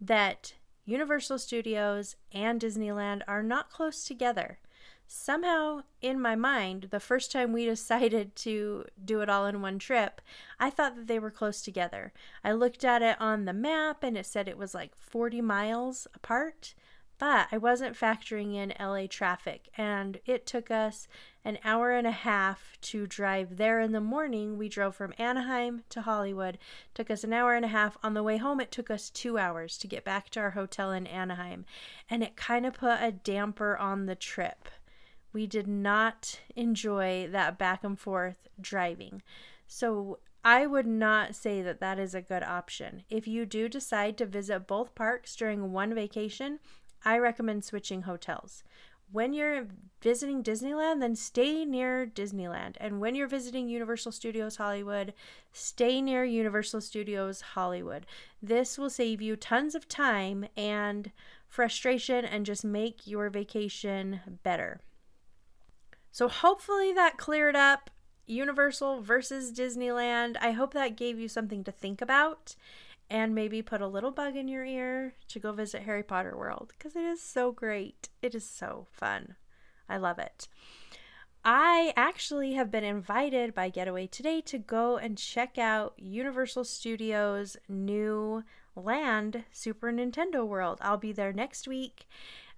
that 0.00 0.54
Universal 0.84 1.40
Studios 1.40 2.14
and 2.32 2.60
Disneyland 2.60 3.22
are 3.26 3.42
not 3.42 3.68
close 3.68 4.04
together 4.04 4.60
somehow 5.08 5.80
in 6.02 6.20
my 6.20 6.36
mind, 6.36 6.88
the 6.90 7.00
first 7.00 7.32
time 7.32 7.52
we 7.52 7.64
decided 7.64 8.36
to 8.36 8.84
do 9.02 9.20
it 9.20 9.28
all 9.28 9.46
in 9.46 9.62
one 9.62 9.78
trip, 9.78 10.20
I 10.60 10.70
thought 10.70 10.94
that 10.96 11.06
they 11.08 11.18
were 11.18 11.30
close 11.30 11.62
together. 11.62 12.12
I 12.44 12.52
looked 12.52 12.84
at 12.84 13.02
it 13.02 13.20
on 13.20 13.44
the 13.44 13.52
map 13.52 14.04
and 14.04 14.16
it 14.16 14.26
said 14.26 14.46
it 14.46 14.58
was 14.58 14.74
like 14.74 14.94
40 14.94 15.40
miles 15.40 16.06
apart, 16.14 16.74
but 17.18 17.48
I 17.50 17.58
wasn't 17.58 17.98
factoring 17.98 18.54
in 18.54 18.74
LA 18.78 19.06
traffic 19.08 19.70
and 19.76 20.20
it 20.24 20.46
took 20.46 20.70
us 20.70 21.08
an 21.44 21.58
hour 21.64 21.90
and 21.92 22.06
a 22.06 22.12
half 22.12 22.76
to 22.82 23.06
drive 23.06 23.56
there 23.56 23.80
in 23.80 23.92
the 23.92 24.00
morning. 24.00 24.58
We 24.58 24.68
drove 24.68 24.94
from 24.94 25.14
Anaheim 25.18 25.82
to 25.88 26.02
Hollywood. 26.02 26.58
Took 26.94 27.10
us 27.10 27.24
an 27.24 27.32
hour 27.32 27.54
and 27.54 27.64
a 27.64 27.68
half. 27.68 27.96
On 28.02 28.12
the 28.12 28.22
way 28.22 28.36
home, 28.36 28.60
it 28.60 28.70
took 28.70 28.90
us 28.90 29.08
2 29.08 29.38
hours 29.38 29.78
to 29.78 29.88
get 29.88 30.04
back 30.04 30.28
to 30.30 30.40
our 30.40 30.50
hotel 30.50 30.92
in 30.92 31.06
Anaheim, 31.06 31.64
and 32.10 32.22
it 32.22 32.36
kind 32.36 32.66
of 32.66 32.74
put 32.74 32.98
a 33.00 33.10
damper 33.10 33.76
on 33.78 34.04
the 34.04 34.14
trip 34.14 34.68
we 35.32 35.46
did 35.46 35.66
not 35.66 36.40
enjoy 36.56 37.28
that 37.30 37.58
back 37.58 37.84
and 37.84 37.98
forth 37.98 38.48
driving. 38.60 39.22
So 39.66 40.18
I 40.44 40.66
would 40.66 40.86
not 40.86 41.34
say 41.34 41.62
that 41.62 41.80
that 41.80 41.98
is 41.98 42.14
a 42.14 42.22
good 42.22 42.42
option. 42.42 43.02
If 43.10 43.28
you 43.28 43.44
do 43.44 43.68
decide 43.68 44.16
to 44.18 44.26
visit 44.26 44.66
both 44.66 44.94
parks 44.94 45.36
during 45.36 45.72
one 45.72 45.94
vacation, 45.94 46.60
I 47.04 47.18
recommend 47.18 47.64
switching 47.64 48.02
hotels. 48.02 48.62
When 49.10 49.32
you're 49.32 49.66
visiting 50.02 50.42
Disneyland, 50.42 51.00
then 51.00 51.16
stay 51.16 51.64
near 51.64 52.06
Disneyland. 52.06 52.76
And 52.78 53.00
when 53.00 53.14
you're 53.14 53.26
visiting 53.26 53.68
Universal 53.68 54.12
Studios 54.12 54.56
Hollywood, 54.56 55.14
stay 55.52 56.02
near 56.02 56.24
Universal 56.24 56.82
Studios 56.82 57.40
Hollywood. 57.40 58.04
This 58.42 58.76
will 58.76 58.90
save 58.90 59.22
you 59.22 59.34
tons 59.34 59.74
of 59.74 59.88
time 59.88 60.46
and 60.56 61.10
frustration 61.48 62.26
and 62.26 62.44
just 62.44 62.64
make 62.64 63.06
your 63.06 63.30
vacation 63.30 64.20
better. 64.42 64.80
So 66.10 66.28
hopefully 66.28 66.92
that 66.92 67.18
cleared 67.18 67.56
up 67.56 67.90
Universal 68.26 69.02
versus 69.02 69.52
Disneyland. 69.52 70.36
I 70.40 70.52
hope 70.52 70.74
that 70.74 70.96
gave 70.96 71.18
you 71.18 71.28
something 71.28 71.64
to 71.64 71.72
think 71.72 72.00
about 72.00 72.54
and 73.10 73.34
maybe 73.34 73.62
put 73.62 73.80
a 73.80 73.86
little 73.86 74.10
bug 74.10 74.36
in 74.36 74.48
your 74.48 74.64
ear 74.64 75.14
to 75.28 75.38
go 75.38 75.52
visit 75.52 75.82
Harry 75.82 76.02
Potter 76.02 76.36
World 76.36 76.72
because 76.76 76.94
it 76.94 77.04
is 77.04 77.22
so 77.22 77.52
great. 77.52 78.10
It 78.20 78.34
is 78.34 78.48
so 78.48 78.86
fun. 78.90 79.36
I 79.88 79.96
love 79.96 80.18
it. 80.18 80.48
I 81.44 81.94
actually 81.96 82.54
have 82.54 82.70
been 82.70 82.84
invited 82.84 83.54
by 83.54 83.70
Getaway 83.70 84.08
Today 84.08 84.42
to 84.42 84.58
go 84.58 84.98
and 84.98 85.16
check 85.16 85.56
out 85.56 85.94
Universal 85.96 86.64
Studios' 86.64 87.56
new 87.68 88.44
land, 88.76 89.44
Super 89.50 89.90
Nintendo 89.90 90.46
World. 90.46 90.78
I'll 90.82 90.98
be 90.98 91.12
there 91.12 91.32
next 91.32 91.66
week 91.66 92.06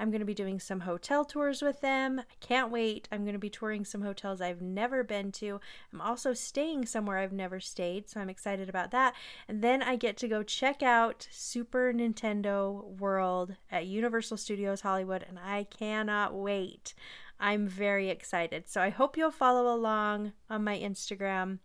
I'm 0.01 0.11
going 0.11 0.21
to 0.21 0.27
be 0.27 0.35
doing 0.35 0.59
some 0.59 0.81
hotel 0.81 1.25
tours 1.25 1.61
with 1.61 1.83
them. 1.83 2.21
I 2.21 2.35
can't 2.41 2.73
wait. 2.73 3.07
I'm 3.13 3.23
going 3.23 3.35
to 3.35 3.39
be 3.39 3.51
touring 3.51 3.85
some 3.85 4.01
hotels 4.01 4.41
I've 4.41 4.63
never 4.63 5.05
been 5.05 5.31
to. 5.33 5.61
I'm 5.93 6.01
also 6.01 6.33
staying 6.33 6.87
somewhere 6.87 7.19
I've 7.19 7.33
never 7.33 7.61
stayed, 7.61 8.09
so 8.09 8.19
I'm 8.19 8.31
excited 8.31 8.71
about 8.71 8.91
that. 8.93 9.15
And 9.47 9.63
then 9.63 9.83
I 9.83 9.97
get 9.97 10.17
to 10.19 10.29
go 10.29 10.43
check 10.43 10.83
out 10.83 11.29
Super 11.31 11.93
Nintendo 11.93 12.99
World 12.99 13.57
at 13.71 13.87
Universal 13.87 14.39
Studios 14.39 14.81
Hollywood, 14.81 15.25
and 15.29 15.39
I 15.39 15.65
cannot 15.65 16.35
wait. 16.35 16.95
I'm 17.39 17.69
very 17.69 18.09
excited. 18.09 18.69
So 18.69 18.81
I 18.81 18.91
hope 18.91 19.17
you'll 19.17 19.31
follow 19.31 19.73
along 19.75 20.33
on 20.49 20.65
my 20.65 20.79
Instagram. 20.79 21.59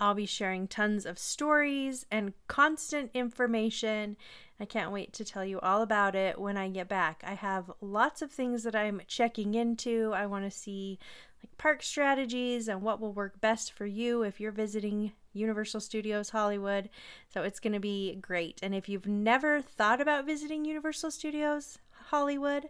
I'll 0.00 0.14
be 0.14 0.26
sharing 0.26 0.66
tons 0.66 1.06
of 1.06 1.18
stories 1.18 2.04
and 2.10 2.32
constant 2.48 3.10
information. 3.14 4.16
I 4.58 4.64
can't 4.64 4.92
wait 4.92 5.12
to 5.14 5.24
tell 5.24 5.44
you 5.44 5.60
all 5.60 5.82
about 5.82 6.14
it 6.14 6.38
when 6.38 6.56
I 6.56 6.68
get 6.68 6.88
back. 6.88 7.22
I 7.26 7.34
have 7.34 7.70
lots 7.80 8.22
of 8.22 8.30
things 8.30 8.64
that 8.64 8.74
I'm 8.74 9.02
checking 9.06 9.54
into. 9.54 10.12
I 10.14 10.26
want 10.26 10.44
to 10.44 10.50
see 10.50 10.98
like 11.42 11.56
park 11.58 11.82
strategies 11.82 12.68
and 12.68 12.82
what 12.82 13.00
will 13.00 13.12
work 13.12 13.40
best 13.40 13.72
for 13.72 13.86
you 13.86 14.22
if 14.22 14.40
you're 14.40 14.52
visiting 14.52 15.12
Universal 15.32 15.80
Studios 15.80 16.30
Hollywood. 16.30 16.88
So 17.32 17.42
it's 17.42 17.60
going 17.60 17.72
to 17.72 17.80
be 17.80 18.16
great. 18.16 18.60
And 18.62 18.74
if 18.74 18.88
you've 18.88 19.06
never 19.06 19.60
thought 19.60 20.00
about 20.00 20.26
visiting 20.26 20.64
Universal 20.64 21.10
Studios 21.12 21.78
Hollywood, 22.06 22.68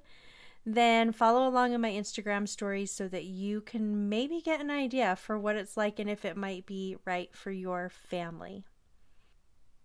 then 0.66 1.12
follow 1.12 1.46
along 1.46 1.72
in 1.72 1.80
my 1.80 1.90
Instagram 1.90 2.48
stories 2.48 2.90
so 2.90 3.06
that 3.08 3.24
you 3.24 3.60
can 3.60 4.08
maybe 4.08 4.40
get 4.40 4.60
an 4.60 4.70
idea 4.70 5.16
for 5.16 5.38
what 5.38 5.56
it's 5.56 5.76
like 5.76 5.98
and 5.98 6.08
if 6.08 6.24
it 6.24 6.36
might 6.36 6.64
be 6.64 6.96
right 7.04 7.34
for 7.34 7.50
your 7.50 7.90
family. 7.90 8.64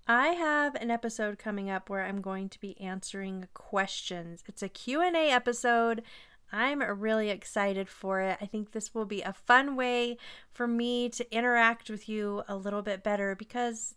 I 0.07 0.29
have 0.29 0.75
an 0.75 0.89
episode 0.89 1.37
coming 1.37 1.69
up 1.69 1.89
where 1.89 2.03
I'm 2.03 2.21
going 2.21 2.49
to 2.49 2.59
be 2.59 2.79
answering 2.81 3.47
questions. 3.53 4.43
It's 4.47 4.63
a 4.63 4.69
Q&A 4.69 5.29
episode. 5.29 6.01
I'm 6.51 6.81
really 6.81 7.29
excited 7.29 7.87
for 7.87 8.21
it. 8.21 8.37
I 8.41 8.47
think 8.47 8.71
this 8.71 8.95
will 8.95 9.05
be 9.05 9.21
a 9.21 9.33
fun 9.33 9.75
way 9.75 10.17
for 10.51 10.65
me 10.65 11.09
to 11.09 11.31
interact 11.35 11.91
with 11.91 12.09
you 12.09 12.41
a 12.47 12.55
little 12.55 12.81
bit 12.81 13.03
better 13.03 13.35
because 13.35 13.93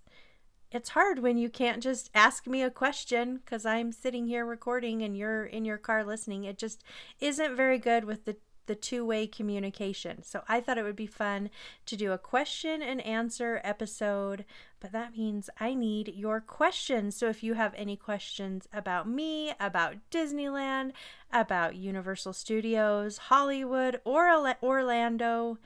it's 0.72 0.90
hard 0.90 1.18
when 1.18 1.36
you 1.36 1.48
can't 1.48 1.82
just 1.82 2.10
ask 2.14 2.46
me 2.46 2.62
a 2.62 2.70
question 2.70 3.36
because 3.44 3.66
I'm 3.66 3.92
sitting 3.92 4.26
here 4.26 4.46
recording 4.46 5.02
and 5.02 5.16
you're 5.16 5.44
in 5.44 5.64
your 5.64 5.78
car 5.78 6.04
listening. 6.04 6.44
It 6.44 6.58
just 6.58 6.82
isn't 7.20 7.56
very 7.56 7.78
good 7.78 8.04
with 8.04 8.24
the 8.24 8.36
the 8.66 8.74
two-way 8.76 9.26
communication. 9.26 10.22
So 10.22 10.42
I 10.48 10.60
thought 10.60 10.78
it 10.78 10.84
would 10.84 10.96
be 10.96 11.06
fun 11.06 11.50
to 11.86 11.96
do 11.96 12.12
a 12.12 12.18
question 12.18 12.80
and 12.80 13.00
answer 13.00 13.60
episode, 13.64 14.44
but 14.80 14.92
that 14.92 15.16
means 15.16 15.50
I 15.58 15.74
need 15.74 16.14
your 16.14 16.40
questions. 16.40 17.16
So 17.16 17.28
if 17.28 17.42
you 17.42 17.54
have 17.54 17.74
any 17.76 17.96
questions 17.96 18.68
about 18.72 19.08
me, 19.08 19.52
about 19.58 19.96
Disneyland, 20.10 20.92
about 21.32 21.74
Universal 21.74 22.34
Studios, 22.34 23.18
Hollywood, 23.18 24.00
or 24.04 24.30
Orlando, 24.62 25.58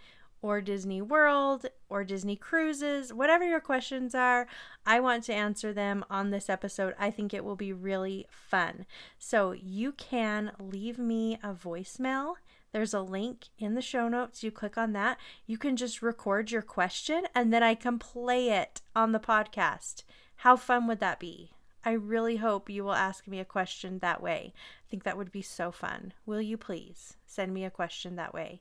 or 0.43 0.61
Disney 0.61 1.03
World 1.03 1.67
or 1.89 2.05
Disney 2.05 2.37
Cruises, 2.37 3.13
whatever 3.13 3.45
your 3.45 3.61
questions 3.61 4.15
are, 4.15 4.47
I 4.85 5.01
want 5.01 5.25
to 5.25 5.35
answer 5.35 5.73
them 5.73 6.05
on 6.11 6.31
this 6.31 6.49
episode. 6.49 6.95
I 6.99 7.11
think 7.11 7.33
it 7.33 7.45
will 7.45 7.57
be 7.57 7.73
really 7.73 8.27
fun. 8.31 8.87
So 9.19 9.53
you 9.53 9.93
can 9.93 10.53
leave 10.59 10.99
me 10.99 11.39
a 11.43 11.53
voicemail. 11.53 12.35
There's 12.73 12.95
a 12.95 13.01
link 13.01 13.47
in 13.59 13.75
the 13.75 13.83
show 13.83 14.09
notes. 14.09 14.43
You 14.43 14.51
click 14.51 14.77
on 14.77 14.93
that. 14.93 15.19
You 15.47 15.57
can 15.57 15.77
just 15.77 16.03
record 16.03 16.51
your 16.51 16.63
question 16.63 17.27
and 17.35 17.53
then 17.53 17.63
I 17.63 17.75
can 17.75 17.99
play 17.99 18.51
it 18.51 18.83
on 18.95 19.13
the 19.13 19.19
podcast. 19.19 20.03
How 20.37 20.57
fun 20.57 20.87
would 20.87 21.01
that 21.01 21.19
be? 21.19 21.53
I 21.87 21.93
really 21.93 22.37
hope 22.37 22.69
you 22.69 22.83
will 22.83 22.95
ask 22.95 23.29
me 23.29 23.39
a 23.39 23.45
question 23.45 24.01
that 24.01 24.21
way. 24.21 24.53
I 24.57 24.91
think 24.91 25.05
that 25.05 25.17
would 25.17 25.31
be 25.31 25.41
so 25.41 25.71
fun. 25.71 26.13
Will 26.27 26.43
you 26.43 26.57
please 26.57 27.17
send 27.25 27.55
me 27.55 27.65
a 27.65 27.71
question 27.71 28.17
that 28.17 28.35
way? 28.35 28.61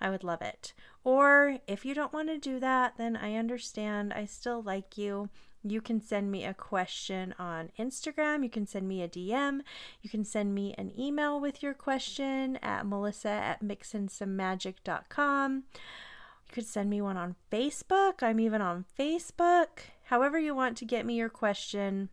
I 0.00 0.10
would 0.10 0.24
love 0.24 0.42
it. 0.42 0.72
Or 1.04 1.58
if 1.66 1.84
you 1.84 1.94
don't 1.94 2.12
want 2.12 2.28
to 2.28 2.38
do 2.38 2.58
that, 2.60 2.94
then 2.96 3.16
I 3.16 3.34
understand. 3.34 4.12
I 4.12 4.24
still 4.24 4.62
like 4.62 4.96
you. 4.96 5.28
You 5.62 5.82
can 5.82 6.00
send 6.00 6.30
me 6.30 6.44
a 6.44 6.54
question 6.54 7.34
on 7.38 7.70
Instagram. 7.78 8.42
You 8.42 8.48
can 8.48 8.66
send 8.66 8.88
me 8.88 9.02
a 9.02 9.08
DM. 9.08 9.60
You 10.00 10.08
can 10.08 10.24
send 10.24 10.54
me 10.54 10.74
an 10.78 10.90
email 10.98 11.38
with 11.38 11.62
your 11.62 11.74
question 11.74 12.58
at 12.62 12.86
melissa 12.86 13.28
at 13.28 13.62
mixinsomemagic.com. 13.62 15.64
You 15.76 16.52
could 16.52 16.66
send 16.66 16.88
me 16.88 17.02
one 17.02 17.18
on 17.18 17.36
Facebook. 17.52 18.22
I'm 18.22 18.40
even 18.40 18.62
on 18.62 18.86
Facebook. 18.98 19.68
However, 20.04 20.38
you 20.38 20.54
want 20.54 20.78
to 20.78 20.86
get 20.86 21.04
me 21.04 21.16
your 21.16 21.28
question 21.28 22.08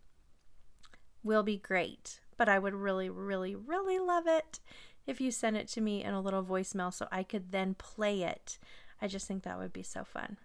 will 1.24 1.44
be 1.44 1.58
great. 1.58 2.20
But 2.38 2.50
I 2.50 2.60
would 2.60 2.76
really, 2.76 3.10
really, 3.10 3.56
really 3.56 3.98
love 3.98 4.28
it 4.28 4.60
if 5.08 5.20
you 5.22 5.32
send 5.32 5.58
it 5.58 5.68
to 5.70 5.82
me 5.82 6.04
in 6.04 6.14
a 6.14 6.22
little 6.22 6.44
voicemail 6.44 6.94
so 6.94 7.08
I 7.12 7.24
could 7.24 7.52
then 7.52 7.74
play 7.74 8.24
it. 8.24 8.60
I 9.02 9.08
just 9.08 9.28
think 9.28 9.44
that 9.44 9.58
would 9.58 9.74
be 9.74 9.84
so 9.84 10.04
fun. 10.04 10.38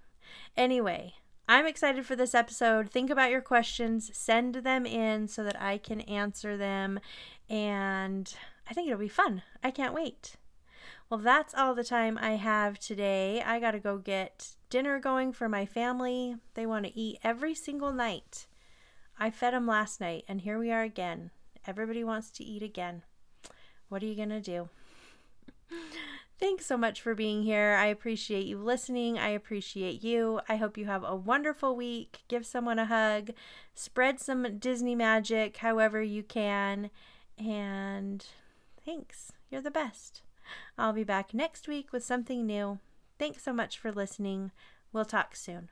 Anyway, 0.57 1.15
I'm 1.49 1.67
excited 1.67 2.07
for 2.07 2.17
this 2.17 2.35
episode. 2.35 2.89
Think 2.89 3.11
about 3.11 3.31
your 3.31 3.41
questions, 3.41 4.11
send 4.15 4.55
them 4.57 4.87
in 4.87 5.29
so 5.29 5.43
that 5.45 5.61
I 5.61 5.79
can 5.79 6.01
answer 6.03 6.57
them, 6.57 7.01
and 7.51 8.33
I 8.71 8.73
think 8.73 8.87
it'll 8.87 8.99
be 8.99 9.09
fun. 9.09 9.43
I 9.63 9.71
can't 9.71 9.95
wait. 9.95 10.37
Well, 11.11 11.21
that's 11.21 11.55
all 11.55 11.75
the 11.75 11.85
time 11.85 12.17
I 12.17 12.37
have 12.37 12.79
today. 12.79 13.43
I 13.45 13.61
got 13.61 13.73
to 13.73 13.79
go 13.79 13.99
get 13.99 14.55
dinner 14.71 14.99
going 14.99 15.33
for 15.33 15.49
my 15.49 15.67
family. 15.67 16.37
They 16.55 16.65
want 16.65 16.87
to 16.87 16.99
eat 16.99 17.19
every 17.23 17.55
single 17.55 17.93
night. 17.93 18.47
I 19.19 19.31
fed 19.31 19.53
them 19.53 19.67
last 19.67 20.01
night, 20.01 20.25
and 20.27 20.41
here 20.41 20.59
we 20.59 20.71
are 20.71 20.83
again. 20.83 21.31
Everybody 21.67 22.03
wants 22.03 22.31
to 22.31 22.45
eat 22.45 22.63
again. 22.63 23.03
What 23.93 24.03
are 24.03 24.07
you 24.07 24.15
going 24.15 24.31
to 24.31 24.41
do? 24.41 24.71
Thanks 26.41 26.65
so 26.65 26.79
much 26.79 27.03
for 27.03 27.15
being 27.15 27.43
here. 27.43 27.77
I 27.79 27.89
appreciate 27.89 28.47
you 28.47 28.57
listening. 28.57 29.19
I 29.19 29.29
appreciate 29.29 30.03
you. 30.03 30.41
I 30.49 30.57
hope 30.57 30.79
you 30.79 30.87
have 30.87 31.05
a 31.05 31.15
wonderful 31.15 31.77
week. 31.77 32.23
Give 32.27 32.47
someone 32.47 32.79
a 32.79 32.87
hug. 32.87 33.33
Spread 33.75 34.19
some 34.19 34.57
Disney 34.59 34.95
magic 34.95 35.59
however 35.59 36.01
you 36.01 36.23
can. 36.23 36.89
And 37.37 38.25
thanks. 38.83 39.33
You're 39.51 39.61
the 39.61 39.71
best. 39.71 40.23
I'll 40.79 40.95
be 40.95 41.05
back 41.05 41.35
next 41.35 41.69
week 41.69 41.93
with 41.93 42.03
something 42.03 42.47
new. 42.47 42.79
Thanks 43.19 43.43
so 43.43 43.53
much 43.53 43.79
for 43.79 43.93
listening. 43.93 44.53
We'll 44.91 45.05
talk 45.05 45.37
soon. 45.37 45.69